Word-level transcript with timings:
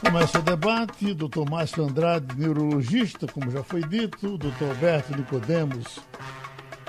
Começa 0.00 0.38
o 0.38 0.42
debate, 0.42 1.12
doutor 1.12 1.48
Márcio 1.48 1.84
Andrade, 1.84 2.34
neurologista, 2.38 3.26
como 3.26 3.50
já 3.50 3.62
foi 3.62 3.82
dito, 3.82 4.38
doutor 4.38 4.68
Alberto 4.70 5.14
Nicodemos, 5.14 6.00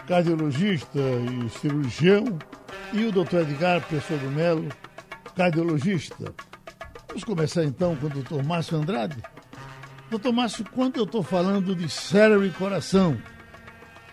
cardiologista 0.07 0.99
e 0.99 1.49
cirurgião, 1.49 2.39
e 2.93 3.03
o 3.05 3.11
doutor 3.11 3.41
Edgar 3.41 3.85
Pessoa 3.87 4.17
do 4.17 4.31
Melo, 4.31 4.69
cardiologista. 5.35 6.33
Vamos 7.09 7.25
começar 7.25 7.65
então 7.65 7.97
com 7.97 8.05
o 8.05 8.09
doutor 8.09 8.43
Márcio 8.43 8.77
Andrade. 8.77 9.21
Doutor 10.09 10.31
Márcio, 10.31 10.65
quando 10.73 10.95
eu 10.95 11.03
estou 11.03 11.21
falando 11.21 11.75
de 11.75 11.89
cérebro 11.89 12.45
e 12.45 12.51
coração, 12.51 13.17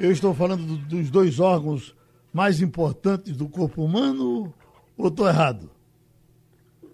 eu 0.00 0.10
estou 0.10 0.34
falando 0.34 0.64
do, 0.66 0.76
dos 0.76 1.08
dois 1.08 1.38
órgãos 1.38 1.96
mais 2.32 2.60
importantes 2.60 3.36
do 3.36 3.48
corpo 3.48 3.84
humano 3.84 4.52
ou 4.96 5.08
estou 5.08 5.28
errado? 5.28 5.70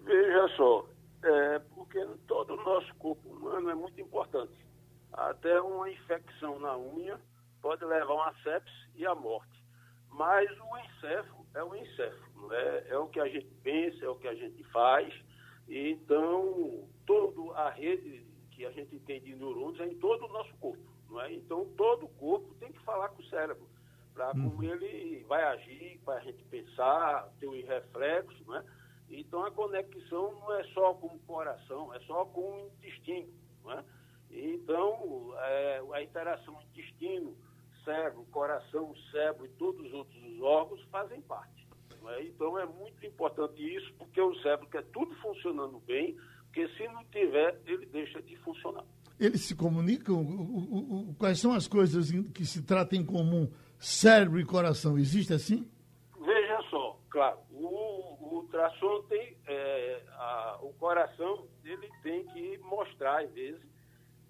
Veja 0.05 0.47
só, 0.55 0.85
é, 1.23 1.61
porque 1.95 2.17
todo 2.27 2.53
o 2.53 2.63
nosso 2.63 2.93
corpo 2.95 3.29
humano 3.29 3.69
é 3.69 3.75
muito 3.75 3.99
importante. 4.01 4.53
Até 5.13 5.61
uma 5.61 5.89
infecção 5.89 6.59
na 6.59 6.77
unha 6.77 7.19
pode 7.61 7.85
levar 7.85 8.11
a 8.11 8.15
uma 8.15 8.33
sepse 8.43 8.89
e 8.95 9.05
a 9.05 9.15
morte. 9.15 9.63
Mas 10.09 10.49
o 10.59 10.77
encéfalo 10.77 11.45
é 11.53 11.63
o 11.63 11.73
encéfalo, 11.73 12.53
é, 12.53 12.87
é 12.89 12.97
o 12.97 13.07
que 13.07 13.19
a 13.19 13.27
gente 13.27 13.47
pensa, 13.63 14.05
é 14.05 14.09
o 14.09 14.15
que 14.15 14.27
a 14.27 14.35
gente 14.35 14.61
faz. 14.65 15.13
E, 15.67 15.91
então, 15.91 16.87
toda 17.05 17.53
a 17.57 17.69
rede 17.69 18.25
que 18.51 18.65
a 18.65 18.71
gente 18.71 18.99
tem 18.99 19.21
de 19.21 19.33
neurônios 19.35 19.79
é 19.79 19.87
em 19.87 19.97
todo 19.97 20.25
o 20.25 20.33
nosso 20.33 20.53
corpo. 20.57 20.83
Não 21.09 21.21
é? 21.21 21.33
Então, 21.33 21.65
todo 21.77 22.05
o 22.05 22.09
corpo 22.09 22.53
tem 22.55 22.71
que 22.71 22.79
falar 22.83 23.09
com 23.09 23.21
o 23.21 23.25
cérebro, 23.25 23.67
para 24.13 24.31
hum. 24.31 24.49
como 24.49 24.63
ele 24.63 25.23
vai 25.27 25.43
agir, 25.43 25.99
para 26.03 26.15
a 26.15 26.19
gente 26.21 26.43
pensar, 26.45 27.29
ter 27.39 27.47
um 27.47 27.65
reflexo. 27.65 28.43
Não 28.45 28.57
é? 28.57 28.65
Então, 29.19 29.45
a 29.45 29.51
conexão 29.51 30.33
não 30.39 30.53
é 30.53 30.63
só 30.65 30.93
com 30.93 31.07
o 31.07 31.19
coração, 31.19 31.93
é 31.93 31.99
só 32.01 32.25
com 32.25 32.41
o 32.41 32.67
intestino. 32.67 33.29
Não 33.63 33.71
é? 33.71 33.83
Então, 34.29 35.33
é, 35.37 35.81
a 35.93 36.03
interação 36.03 36.57
intestino, 36.69 37.35
cérebro, 37.83 38.25
coração, 38.31 38.93
cérebro 39.11 39.45
e 39.45 39.49
todos 39.49 39.85
os 39.85 39.93
outros 39.93 40.41
órgãos 40.41 40.81
fazem 40.91 41.21
parte. 41.21 41.65
É? 42.07 42.23
Então, 42.23 42.57
é 42.59 42.65
muito 42.65 43.03
importante 43.05 43.61
isso, 43.61 43.91
porque 43.97 44.21
o 44.21 44.35
cérebro 44.41 44.67
quer 44.67 44.83
tudo 44.85 45.15
funcionando 45.15 45.79
bem, 45.79 46.15
porque 46.45 46.67
se 46.75 46.87
não 46.89 47.03
tiver, 47.05 47.59
ele 47.65 47.85
deixa 47.87 48.21
de 48.21 48.35
funcionar. 48.37 48.83
Eles 49.19 49.41
se 49.41 49.55
comunicam? 49.55 50.15
O, 50.15 51.09
o, 51.09 51.15
quais 51.17 51.39
são 51.39 51.53
as 51.53 51.67
coisas 51.67 52.11
que 52.33 52.45
se 52.45 52.61
tratam 52.61 52.99
em 52.99 53.05
comum, 53.05 53.49
cérebro 53.79 54.39
e 54.39 54.45
coração? 54.45 54.97
Existe 54.97 55.33
assim? 55.33 55.67
Veja 56.19 56.61
só, 56.69 56.99
claro, 57.09 57.39
ultrassom 58.55 59.03
tem, 59.03 59.37
é, 59.47 60.01
a, 60.13 60.59
o 60.61 60.73
coração, 60.73 61.47
ele 61.63 61.89
tem 62.01 62.25
que 62.27 62.57
mostrar, 62.59 63.23
às 63.23 63.31
vezes, 63.31 63.61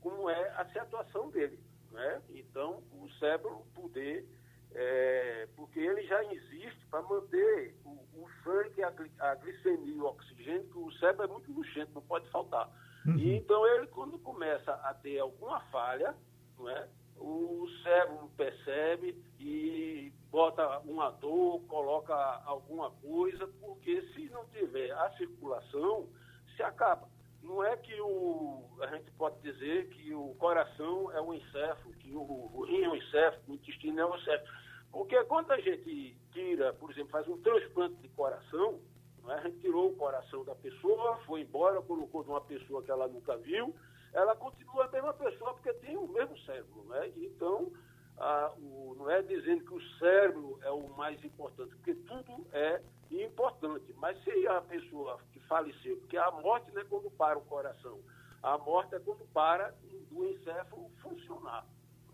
como 0.01 0.29
é 0.29 0.49
a 0.57 0.65
situação 0.65 1.29
dele. 1.29 1.59
Né? 1.91 2.21
Então, 2.29 2.83
o 2.91 3.09
cérebro 3.19 3.65
poder, 3.73 4.25
é, 4.73 5.47
porque 5.55 5.79
ele 5.79 6.05
já 6.07 6.23
existe 6.33 6.85
para 6.89 7.01
manter 7.03 7.75
o, 7.85 7.91
o 7.91 8.27
sangue, 8.43 8.83
a, 8.83 8.93
a 9.19 9.35
glicemia 9.35 9.95
e 9.95 9.99
o 9.99 10.05
oxigênio, 10.05 10.69
que 10.69 10.77
o 10.77 10.91
cérebro 10.93 11.23
é 11.23 11.27
muito 11.27 11.51
luxento, 11.51 11.91
não 11.93 12.01
pode 12.01 12.29
faltar. 12.29 12.69
Uhum. 13.05 13.17
E 13.17 13.35
então 13.35 13.65
ele, 13.67 13.87
quando 13.87 14.17
começa 14.19 14.71
a 14.71 14.93
ter 14.95 15.19
alguma 15.19 15.59
falha, 15.71 16.15
não 16.57 16.69
é? 16.69 16.87
o 17.17 17.65
cérebro 17.81 18.29
percebe 18.35 19.23
e 19.39 20.11
bota 20.35 20.79
uma 20.79 21.11
dor, 21.11 21.61
coloca 21.61 22.13
alguma 22.45 22.91
coisa, 22.91 23.47
porque 23.61 24.01
se 24.13 24.27
não 24.31 24.45
tiver 24.47 24.91
a 24.91 25.09
circulação, 25.11 26.09
se 26.57 26.61
acaba. 26.61 27.07
Não 27.41 27.63
é 27.63 27.77
que 27.77 27.97
o, 28.01 28.67
a 28.81 28.87
gente 28.87 29.09
pode 29.11 29.39
dizer 29.39 29.87
que 29.91 30.13
o 30.13 30.35
coração 30.35 31.09
é 31.13 31.21
o 31.21 31.33
encéfalo, 31.33 31.93
que 31.99 32.13
o, 32.13 32.51
o 32.53 32.65
rim 32.65 32.83
é 32.83 32.89
o 32.89 32.97
encéfalo, 32.97 33.43
o 33.47 33.53
intestino 33.53 33.97
é 33.97 34.05
o 34.05 34.13
encéfalo. 34.17 34.49
Porque 34.91 35.23
quando 35.23 35.51
a 35.51 35.59
gente 35.61 36.17
tira, 36.33 36.73
por 36.73 36.91
exemplo, 36.91 37.11
faz 37.11 37.25
um 37.29 37.41
transplante 37.41 37.95
de 38.01 38.09
coração, 38.09 38.81
é? 39.29 39.35
A 39.35 39.41
gente 39.43 39.59
tirou 39.59 39.87
o 39.87 39.95
coração 39.95 40.43
da 40.43 40.53
pessoa, 40.55 41.17
foi 41.25 41.41
embora, 41.41 41.81
colocou 41.81 42.23
de 42.23 42.29
uma 42.29 42.41
pessoa 42.41 42.83
que 42.83 42.91
ela 42.91 43.07
nunca 43.07 43.37
viu, 43.37 43.73
ela 44.11 44.35
continua 44.35 44.83
a 44.83 44.89
mesma 44.89 45.13
pessoa 45.13 45.53
porque 45.53 45.73
tem 45.75 45.95
o 45.95 46.09
mesmo 46.09 46.37
cérebro. 46.39 46.83
Né? 46.89 47.13
Então, 47.15 47.71
a, 48.17 48.51
o, 48.57 48.95
não 48.97 49.09
é 49.09 49.21
dizendo 49.21 49.63
que 49.65 49.73
o 49.73 49.81
cérebro 49.97 50.59
é 50.63 50.71
o 50.71 50.87
mais 50.95 51.23
importante, 51.23 51.75
porque 51.75 51.95
tudo 51.95 52.47
é 52.53 52.81
importante. 53.11 53.93
Mas 53.97 54.21
se 54.23 54.47
a 54.47 54.61
pessoa 54.61 55.19
que 55.31 55.39
faleceu, 55.41 55.97
porque 55.97 56.17
a 56.17 56.31
morte 56.31 56.71
não 56.71 56.81
é 56.81 56.85
quando 56.85 57.09
para 57.11 57.37
o 57.37 57.41
coração, 57.41 57.99
a 58.41 58.57
morte 58.57 58.95
é 58.95 58.99
quando 58.99 59.25
para 59.33 59.73
do 60.09 60.25
encéfalo 60.25 60.89
funcionar. 61.01 61.65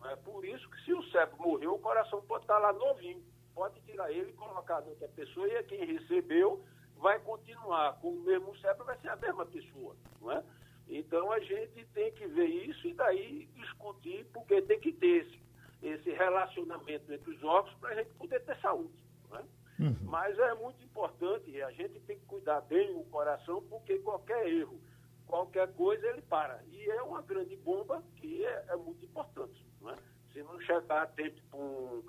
É 0.06 0.16
por 0.16 0.44
isso 0.44 0.68
que 0.70 0.84
se 0.84 0.94
o 0.94 1.04
cérebro 1.12 1.38
morreu, 1.40 1.76
o 1.76 1.80
coração 1.80 2.22
pode 2.24 2.44
estar 2.44 2.58
lá 2.58 2.74
novinho. 2.74 3.24
Pode 3.54 3.80
tirar 3.82 4.12
ele 4.12 4.32
e 4.32 4.34
colocar 4.34 4.80
outra 4.80 5.08
pessoa 5.10 5.48
e 5.48 5.52
é 5.52 5.64
quem 5.64 5.86
recebeu 5.86 6.64
vai 6.98 7.20
continuar 7.20 8.00
com 8.00 8.10
o 8.10 8.22
mesmo 8.22 8.56
cérebro, 8.58 8.86
vai 8.86 8.98
ser 9.00 9.10
a 9.10 9.16
mesma 9.16 9.46
pessoa, 9.46 9.96
não 10.22 10.32
é? 10.32 10.44
Então 10.88 11.32
a 11.32 11.40
gente 11.40 11.86
tem 11.94 12.12
que 12.14 12.28
ver 12.28 12.46
isso 12.46 12.88
e 12.88 12.94
daí 12.94 13.50
discutir, 13.56 14.26
porque 14.32 14.62
tem 14.62 14.80
que 14.80 14.94
ter 14.94 15.26
esse, 15.26 15.40
esse 15.82 16.12
relacionamento 16.12 17.12
entre 17.12 17.32
os 17.32 17.44
órgãos 17.44 17.76
para 17.80 17.90
a 17.90 17.96
gente 17.96 18.12
poder 18.14 18.40
ter 18.42 18.58
saúde. 18.58 19.04
Não 19.30 19.40
é? 19.40 19.44
Uhum. 19.80 19.98
Mas 20.04 20.38
é 20.38 20.54
muito 20.56 20.84
importante, 20.84 21.62
a 21.62 21.72
gente 21.72 22.00
tem 22.02 22.20
que 22.20 22.26
cuidar 22.26 22.62
bem 22.62 22.96
o 22.96 23.04
coração, 23.06 23.64
porque 23.64 23.98
qualquer 24.00 24.48
erro, 24.48 24.80
qualquer 25.26 25.74
coisa, 25.74 26.06
ele 26.08 26.22
para. 26.22 26.62
E 26.72 26.90
é 26.90 27.02
uma 27.02 27.22
grande 27.22 27.56
bomba 27.58 28.04
que 28.18 28.46
é, 28.46 28.66
é 28.70 28.76
muito 28.76 29.04
importante. 29.04 29.66
É? 29.88 29.96
Se 30.34 30.44
não 30.44 30.60
chegar 30.62 31.02
a 31.02 31.08
tempo 31.08 31.42
um, 31.54 32.04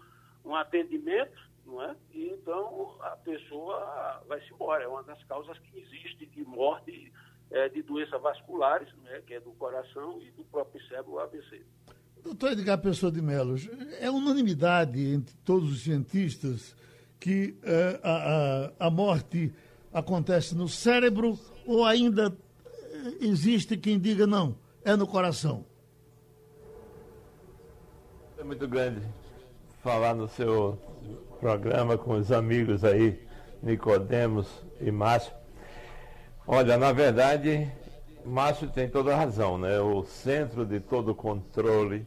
um 0.50 0.54
atendimento, 0.54 1.40
não 1.64 1.82
é? 1.82 1.96
E 2.10 2.28
então 2.28 2.96
a 3.00 3.16
pessoa 3.16 4.22
vai-se 4.26 4.52
embora. 4.52 4.84
É 4.84 4.88
uma 4.88 5.02
das 5.02 5.22
causas 5.24 5.58
que 5.60 5.78
existe 5.78 6.26
de 6.26 6.44
morte 6.44 7.12
é, 7.50 7.68
de 7.68 7.82
doenças 7.82 8.20
vasculares, 8.20 8.92
né, 8.98 9.22
que 9.26 9.34
é 9.34 9.40
do 9.40 9.52
coração 9.52 10.20
e 10.22 10.30
do 10.32 10.44
próprio 10.44 10.82
cérebro 10.88 11.18
AVC. 11.18 11.64
Doutor 12.24 12.52
Edgar 12.52 12.78
Pessoa 12.78 13.10
de 13.10 13.20
Mello, 13.20 13.56
é 14.00 14.10
unanimidade 14.10 15.00
entre 15.12 15.34
todos 15.44 15.72
os 15.72 15.82
cientistas 15.82 16.74
que 17.18 17.56
é, 17.62 18.00
a, 18.02 18.70
a, 18.80 18.86
a 18.86 18.90
morte 18.90 19.52
acontece 19.92 20.54
no 20.54 20.68
cérebro 20.68 21.38
ou 21.66 21.84
ainda 21.84 22.36
é, 22.64 23.24
existe 23.24 23.76
quem 23.76 23.98
diga 23.98 24.26
não, 24.26 24.56
é 24.84 24.96
no 24.96 25.06
coração? 25.06 25.64
É 28.38 28.44
muito 28.44 28.66
grande 28.66 29.00
falar 29.82 30.14
no 30.14 30.28
seu 30.28 30.78
programa 31.40 31.98
com 31.98 32.14
os 32.14 32.30
amigos 32.30 32.84
aí, 32.84 33.20
Nicodemos 33.62 34.48
e 34.80 34.90
Márcio. 34.90 35.32
Olha, 36.46 36.76
na 36.76 36.92
verdade, 36.92 37.70
Márcio 38.24 38.68
tem 38.68 38.88
toda 38.88 39.12
a 39.12 39.16
razão, 39.16 39.58
né? 39.58 39.80
O 39.80 40.04
centro 40.04 40.64
de 40.64 40.80
todo 40.80 41.14
controle 41.14 42.06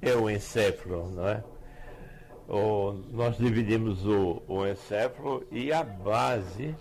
é 0.00 0.14
o 0.14 0.28
encéfalo, 0.30 1.10
não 1.10 1.28
é? 1.28 1.44
O, 2.48 2.92
nós 3.10 3.36
dividimos 3.36 4.06
o, 4.06 4.42
o, 4.48 4.66
encéfalo 4.66 5.46
e 5.50 5.70
a 5.72 5.82
base, 5.82 6.74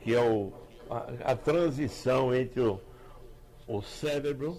que 0.00 0.14
é 0.14 0.20
o, 0.20 0.52
a, 0.90 1.32
a 1.32 1.36
transição 1.36 2.34
entre 2.34 2.60
o, 2.60 2.80
o 3.68 3.80
cérebro 3.80 4.58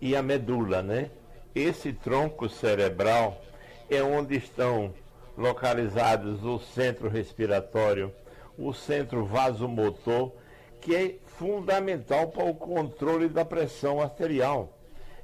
e 0.00 0.16
a 0.16 0.22
medula, 0.22 0.82
né? 0.82 1.10
Esse 1.54 1.92
tronco 1.92 2.48
cerebral 2.48 3.40
é 3.88 4.02
onde 4.02 4.36
estão 4.36 4.92
localizados 5.36 6.44
o 6.44 6.58
centro 6.58 7.08
respiratório, 7.08 8.12
o 8.58 8.72
centro 8.72 9.24
vasomotor, 9.24 10.32
que 10.80 10.94
é 10.94 11.18
fundamental 11.24 12.28
para 12.28 12.44
o 12.44 12.54
controle 12.54 13.28
da 13.28 13.44
pressão 13.44 14.00
arterial. 14.00 14.75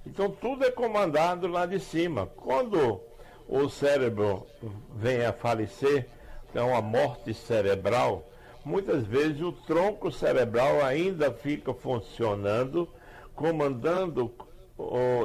Então 0.06 0.30
tudo 0.30 0.64
é 0.64 0.70
comandado 0.70 1.46
lá 1.46 1.64
de 1.66 1.78
cima. 1.78 2.26
Quando 2.36 3.00
o 3.48 3.68
cérebro 3.68 4.46
vem 4.94 5.24
a 5.24 5.32
falecer, 5.32 6.08
é 6.54 6.60
uma 6.60 6.82
morte 6.82 7.32
cerebral, 7.32 8.28
muitas 8.64 9.04
vezes 9.04 9.40
o 9.40 9.52
tronco 9.52 10.10
cerebral 10.10 10.84
ainda 10.84 11.32
fica 11.32 11.72
funcionando, 11.72 12.88
comandando 13.34 14.32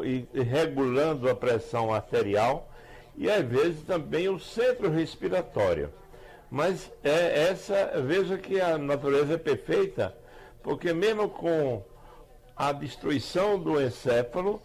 e 0.03 0.41
regulando 0.41 1.29
a 1.29 1.35
pressão 1.35 1.93
arterial 1.93 2.71
e 3.15 3.29
às 3.29 3.43
vezes 3.43 3.81
também 3.83 4.29
o 4.29 4.39
centro 4.39 4.89
respiratório. 4.89 5.91
Mas 6.49 6.91
é 7.03 7.49
essa, 7.49 7.99
veja 8.05 8.37
que 8.37 8.61
a 8.61 8.77
natureza 8.77 9.33
é 9.33 9.37
perfeita, 9.37 10.15
porque 10.63 10.93
mesmo 10.93 11.27
com 11.27 11.83
a 12.55 12.71
destruição 12.71 13.59
do 13.59 13.81
encéfalo, 13.81 14.61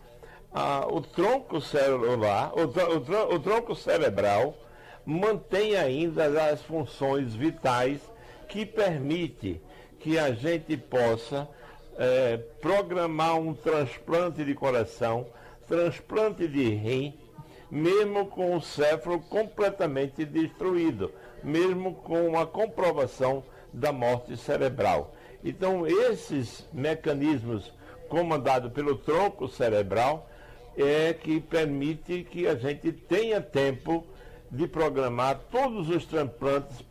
a, 0.54 0.86
o 0.86 1.00
tronco 1.00 1.60
celular, 1.60 2.52
o, 2.54 2.64
o, 2.64 3.34
o 3.34 3.38
tronco 3.38 3.74
cerebral 3.74 4.56
mantém 5.04 5.76
ainda 5.76 6.26
as 6.50 6.62
funções 6.62 7.34
vitais 7.34 8.00
que 8.48 8.64
permite 8.66 9.60
que 9.98 10.18
a 10.18 10.32
gente 10.32 10.76
possa 10.76 11.48
é, 11.96 12.36
programar 12.60 13.36
um 13.36 13.54
transplante 13.54 14.44
de 14.44 14.54
coração, 14.54 15.26
transplante 15.66 16.46
de 16.46 16.68
rim, 16.74 17.14
mesmo 17.70 18.26
com 18.26 18.56
o 18.56 18.60
céfalo 18.60 19.20
completamente 19.20 20.24
destruído, 20.24 21.10
mesmo 21.42 21.94
com 21.94 22.38
a 22.38 22.46
comprovação 22.46 23.42
da 23.72 23.90
morte 23.90 24.36
cerebral. 24.36 25.14
Então, 25.42 25.86
esses 25.86 26.66
mecanismos 26.72 27.72
comandados 28.08 28.70
pelo 28.72 28.98
tronco 28.98 29.48
cerebral 29.48 30.28
é 30.76 31.12
que 31.12 31.40
permite 31.40 32.24
que 32.24 32.46
a 32.46 32.54
gente 32.54 32.92
tenha 32.92 33.40
tempo 33.40 34.06
de 34.50 34.66
programar 34.66 35.40
todos 35.50 35.88
os 35.88 36.04
transplantes 36.04 36.84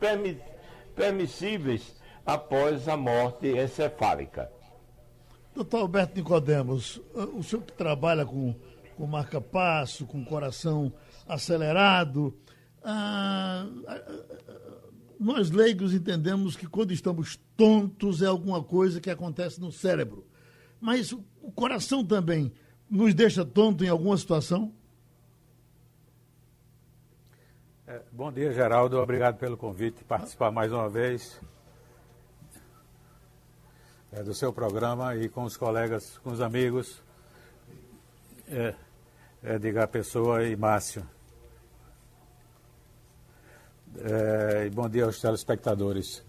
permissíveis 0.95 1.95
após 2.25 2.87
a 2.87 2.97
morte 2.97 3.47
encefálica. 3.47 4.51
Doutor 5.53 5.81
Alberto 5.81 6.15
Nicodemos, 6.15 7.01
o 7.13 7.43
senhor 7.43 7.63
que 7.63 7.73
trabalha 7.73 8.25
com, 8.25 8.55
com 8.95 9.05
marca-passo, 9.05 10.05
com 10.05 10.23
coração 10.23 10.93
acelerado, 11.27 12.33
ah, 12.83 13.67
nós 15.19 15.51
leigos 15.51 15.93
entendemos 15.93 16.55
que 16.55 16.65
quando 16.65 16.91
estamos 16.91 17.39
tontos 17.55 18.21
é 18.21 18.25
alguma 18.25 18.63
coisa 18.63 18.99
que 18.99 19.09
acontece 19.09 19.61
no 19.61 19.71
cérebro. 19.71 20.25
Mas 20.79 21.11
o 21.11 21.51
coração 21.53 22.03
também 22.03 22.51
nos 22.91 23.13
deixa 23.13 23.45
tonto 23.45 23.85
em 23.85 23.87
alguma 23.87 24.17
situação? 24.17 24.73
É, 27.87 28.01
bom 28.11 28.29
dia, 28.29 28.51
Geraldo. 28.51 28.99
Obrigado 28.99 29.37
pelo 29.37 29.55
convite, 29.55 30.03
participar 30.03 30.51
mais 30.51 30.73
uma 30.73 30.89
vez 30.89 31.39
é, 34.11 34.21
do 34.21 34.33
seu 34.33 34.51
programa 34.51 35.15
e 35.15 35.29
com 35.29 35.43
os 35.43 35.55
colegas, 35.55 36.17
com 36.17 36.31
os 36.31 36.41
amigos, 36.41 37.01
é, 38.49 38.75
Edgar 39.41 39.87
Pessoa 39.87 40.43
e 40.43 40.55
Márcio. 40.57 41.07
É, 43.99 44.65
e 44.67 44.69
bom 44.69 44.89
dia 44.89 45.05
aos 45.05 45.19
telespectadores. 45.19 46.23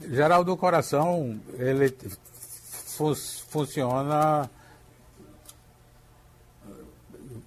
Geraldo, 0.00 0.56
coração, 0.56 1.40
ele 1.54 1.90
fu 2.98 3.14
funciona 3.14 4.50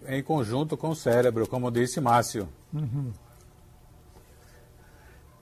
em 0.07 0.24
conjunto 0.24 0.77
com 0.77 0.89
o 0.89 0.95
cérebro, 0.95 1.45
como 1.45 1.69
disse 1.69 2.00
Márcio. 2.00 2.48
Uhum. 2.74 3.12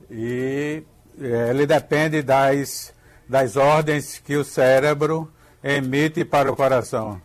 E 0.09 0.83
é, 1.21 1.50
ele 1.51 1.67
depende 1.67 2.23
das, 2.23 2.91
das 3.27 3.56
ordens 3.56 4.17
que 4.17 4.35
o 4.35 4.44
cérebro 4.44 5.31
emite 5.63 6.25
para 6.25 6.51
o 6.51 6.56
coração. 6.56 7.21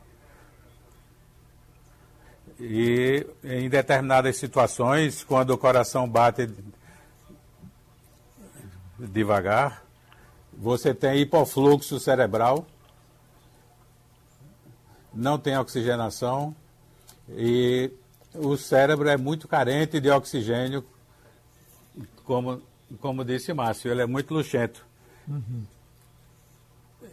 E 2.61 3.27
em 3.43 3.69
determinadas 3.69 4.37
situações, 4.37 5.25
quando 5.25 5.51
o 5.51 5.59
coração 5.59 6.09
bate 6.09 6.51
devagar, 8.99 9.83
você 10.57 10.95
tem 10.95 11.19
hipofluxo 11.21 11.99
cerebral, 11.99 12.67
não 15.15 15.39
tem 15.39 15.57
oxigenação 15.57 16.55
e 17.29 17.91
o 18.35 18.57
cérebro 18.57 19.09
é 19.09 19.17
muito 19.17 19.47
carente 19.47 20.01
de 20.01 20.11
oxigênio, 20.11 20.85
como, 22.25 22.61
como 23.01 23.25
disse 23.25 23.53
Márcio, 23.53 23.91
ele 23.91 24.03
é 24.03 24.07
muito 24.07 24.35
luxento. 24.35 24.85
Uhum. 25.29 25.65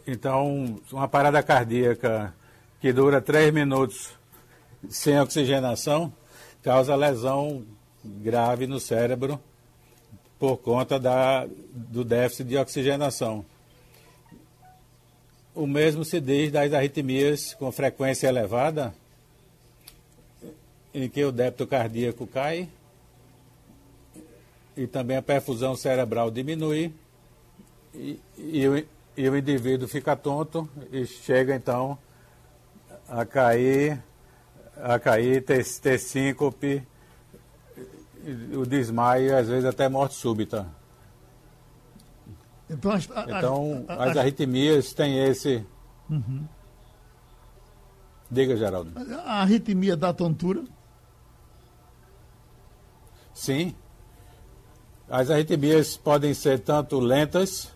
Então, 0.05 0.81
uma 0.91 1.07
parada 1.07 1.41
cardíaca 1.43 2.33
que 2.79 2.91
dura 2.91 3.21
três 3.21 3.53
minutos 3.53 4.09
sem 4.89 5.19
oxigenação 5.19 6.11
causa 6.63 6.95
lesão 6.95 7.63
grave 8.03 8.65
no 8.65 8.79
cérebro 8.79 9.39
por 10.39 10.57
conta 10.57 10.99
da, 10.99 11.47
do 11.71 12.03
déficit 12.03 12.47
de 12.47 12.57
oxigenação. 12.57 13.45
O 15.53 15.67
mesmo 15.67 16.05
se 16.05 16.21
diz 16.21 16.51
das 16.51 16.71
arritmias 16.73 17.53
com 17.55 17.71
frequência 17.71 18.27
elevada, 18.27 18.93
em 20.93 21.09
que 21.09 21.23
o 21.23 21.31
débito 21.31 21.67
cardíaco 21.67 22.25
cai 22.25 22.69
e 24.75 24.87
também 24.87 25.17
a 25.17 25.21
perfusão 25.21 25.75
cerebral 25.75 26.31
diminui 26.31 26.93
e, 27.93 28.19
e, 28.37 28.67
o, 28.67 28.85
e 29.17 29.29
o 29.29 29.37
indivíduo 29.37 29.87
fica 29.87 30.15
tonto 30.15 30.69
e 30.91 31.05
chega 31.05 31.55
então 31.55 31.97
a 33.07 33.25
cair 33.25 34.01
a 34.81 34.97
cair, 34.99 35.43
ter, 35.43 35.63
ter 35.79 35.99
síncope, 35.99 36.81
o 38.53 38.65
desmaio 38.65 39.27
e 39.27 39.33
às 39.33 39.47
vezes 39.47 39.65
até 39.65 39.87
morte 39.87 40.15
súbita. 40.15 40.67
Então, 42.71 42.91
as, 42.91 43.11
a, 43.11 43.23
então, 43.23 43.85
a, 43.85 43.93
a, 43.93 44.11
as 44.11 44.17
arritmias 44.17 44.93
têm 44.93 45.19
esse. 45.25 45.65
Uhum. 46.09 46.47
Diga, 48.29 48.55
Geraldo. 48.55 48.93
A 49.25 49.41
arritmia 49.41 49.97
da 49.97 50.13
tontura? 50.13 50.63
Sim. 53.33 53.75
As 55.09 55.29
arritmias 55.29 55.97
podem 55.97 56.33
ser 56.33 56.59
tanto 56.59 56.97
lentas, 56.97 57.69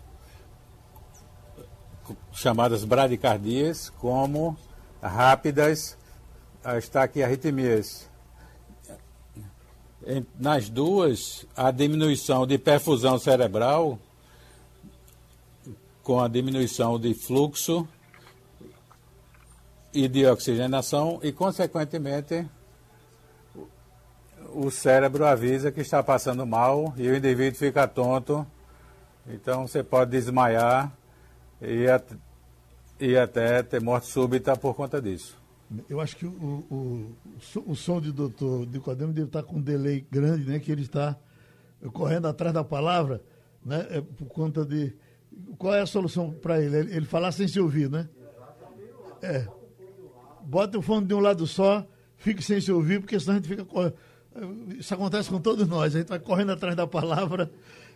chamadas 2.31 2.85
bradicardias, 2.85 3.89
como 3.89 4.55
rápidas, 5.01 5.97
está 6.77 7.03
aqui 7.03 7.21
arritmias. 7.21 8.09
Nas 10.39 10.69
duas, 10.69 11.45
a 11.53 11.69
diminuição 11.71 12.47
de 12.47 12.57
perfusão 12.57 13.19
cerebral 13.19 13.99
com 16.05 16.21
a 16.21 16.27
diminuição 16.27 16.99
de 16.99 17.15
fluxo 17.15 17.87
e 19.91 20.07
de 20.07 20.23
oxigenação 20.27 21.19
e, 21.23 21.31
consequentemente, 21.31 22.47
o 24.53 24.69
cérebro 24.69 25.25
avisa 25.25 25.71
que 25.71 25.81
está 25.81 26.03
passando 26.03 26.45
mal 26.45 26.93
e 26.95 27.09
o 27.09 27.15
indivíduo 27.15 27.57
fica 27.57 27.87
tonto. 27.87 28.45
Então, 29.27 29.67
você 29.67 29.83
pode 29.83 30.11
desmaiar 30.11 30.95
e, 31.59 31.85
e 32.99 33.17
até 33.17 33.63
ter 33.63 33.81
morte 33.81 34.05
súbita 34.05 34.55
por 34.55 34.75
conta 34.75 35.01
disso. 35.01 35.35
Eu 35.89 35.99
acho 35.99 36.15
que 36.17 36.27
o, 36.27 36.63
o, 36.69 37.15
o 37.65 37.75
som 37.75 37.99
de 37.99 38.11
doutor 38.11 38.67
Nicodemo 38.67 39.11
deve 39.11 39.25
estar 39.25 39.41
com 39.41 39.55
um 39.55 39.61
delay 39.61 40.05
grande, 40.11 40.45
né? 40.45 40.59
Que 40.59 40.71
ele 40.71 40.83
está 40.83 41.17
correndo 41.91 42.27
atrás 42.27 42.53
da 42.53 42.63
palavra, 42.63 43.23
né? 43.65 43.87
É 43.89 44.01
por 44.01 44.27
conta 44.27 44.63
de. 44.63 44.93
Qual 45.57 45.73
é 45.73 45.81
a 45.81 45.85
solução 45.85 46.31
para 46.31 46.61
ele? 46.61 46.77
ele? 46.77 47.05
falar 47.05 47.31
sem 47.31 47.47
se 47.47 47.59
ouvir, 47.59 47.89
né? 47.89 48.07
É. 49.21 49.47
Bota 50.41 50.77
o 50.77 50.81
fone 50.81 51.07
de 51.07 51.13
um 51.13 51.19
lado 51.19 51.47
só, 51.47 51.85
fique 52.17 52.43
sem 52.43 52.61
se 52.61 52.71
ouvir, 52.71 52.99
porque 52.99 53.19
senão 53.19 53.33
a 53.33 53.37
gente 53.37 53.47
fica. 53.47 53.65
Isso 54.77 54.93
acontece 54.93 55.29
com 55.29 55.39
todos 55.39 55.67
nós, 55.67 55.95
a 55.95 55.99
gente 55.99 56.09
vai 56.09 56.19
correndo 56.19 56.51
atrás 56.51 56.75
da 56.75 56.85
palavra 56.85 57.49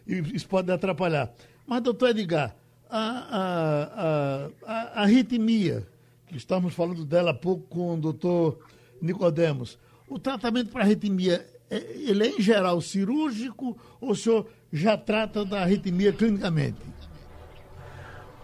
e 0.08 0.16
isso 0.36 0.48
pode 0.48 0.72
atrapalhar. 0.72 1.32
Mas, 1.68 1.82
doutor 1.84 2.10
Edgar, 2.10 2.56
a, 2.90 3.00
a, 3.00 4.50
a, 4.66 5.00
a 5.00 5.02
arritmia 5.04 5.86
que 6.28 6.38
estamos 6.38 6.74
falando 6.74 7.06
dela 7.06 7.32
há 7.32 7.34
pouco 7.34 7.68
com 7.68 7.96
o 7.96 7.98
doutor 7.98 8.60
Nicodemos. 9.02 9.78
O 10.08 10.18
tratamento 10.18 10.72
para 10.72 10.84
arritmia, 10.84 11.46
é, 11.70 11.78
ele 11.78 12.28
é 12.28 12.30
em 12.30 12.42
geral 12.42 12.80
cirúrgico 12.82 13.78
ou 14.00 14.12
o 14.12 14.16
senhor 14.16 14.48
já 14.72 14.98
trata 14.98 15.44
da 15.44 15.62
arritmia 15.62 16.14
clinicamente? 16.14 16.78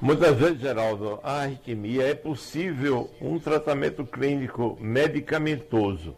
Muitas 0.01 0.35
vezes, 0.35 0.59
Geraldo, 0.59 1.21
a 1.23 1.43
arritmia 1.43 2.03
é 2.03 2.13
possível 2.13 3.09
um 3.21 3.39
tratamento 3.39 4.05
clínico 4.05 4.77
medicamentoso, 4.81 6.13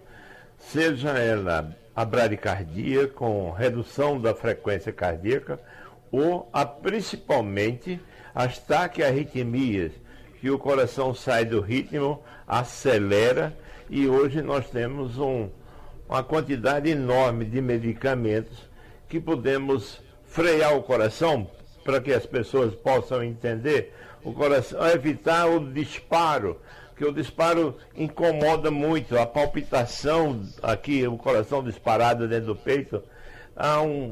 seja 0.57 1.11
ela 1.11 1.75
a 1.95 2.03
bradicardia 2.03 3.07
com 3.07 3.51
redução 3.51 4.19
da 4.19 4.33
frequência 4.33 4.91
cardíaca 4.91 5.59
ou 6.11 6.49
a, 6.51 6.65
principalmente 6.65 8.01
as 8.33 8.57
taquiarritmias, 8.57 9.91
que 10.41 10.49
o 10.49 10.57
coração 10.57 11.13
sai 11.13 11.45
do 11.45 11.61
ritmo, 11.61 12.23
acelera 12.47 13.55
e 13.91 14.07
hoje 14.07 14.41
nós 14.41 14.67
temos 14.71 15.19
um, 15.19 15.49
uma 16.09 16.23
quantidade 16.23 16.89
enorme 16.89 17.45
de 17.45 17.61
medicamentos 17.61 18.57
que 19.07 19.19
podemos 19.19 20.01
frear 20.25 20.75
o 20.75 20.81
coração 20.81 21.47
para 21.87 22.01
que 22.01 22.11
as 22.11 22.25
pessoas 22.25 22.75
possam 22.75 23.23
entender 23.23 23.93
o 24.21 24.33
coração, 24.33 24.85
evitar 24.89 25.47
o 25.47 25.71
disparo, 25.71 26.59
que 26.97 27.05
o 27.05 27.13
disparo 27.13 27.77
incomoda 27.95 28.69
muito, 28.69 29.17
a 29.17 29.25
palpitação 29.25 30.41
aqui, 30.61 31.07
o 31.07 31.15
coração 31.15 31.63
disparado 31.63 32.27
dentro 32.27 32.47
do 32.47 32.55
peito, 32.57 33.01
há 33.55 33.81
um, 33.81 34.11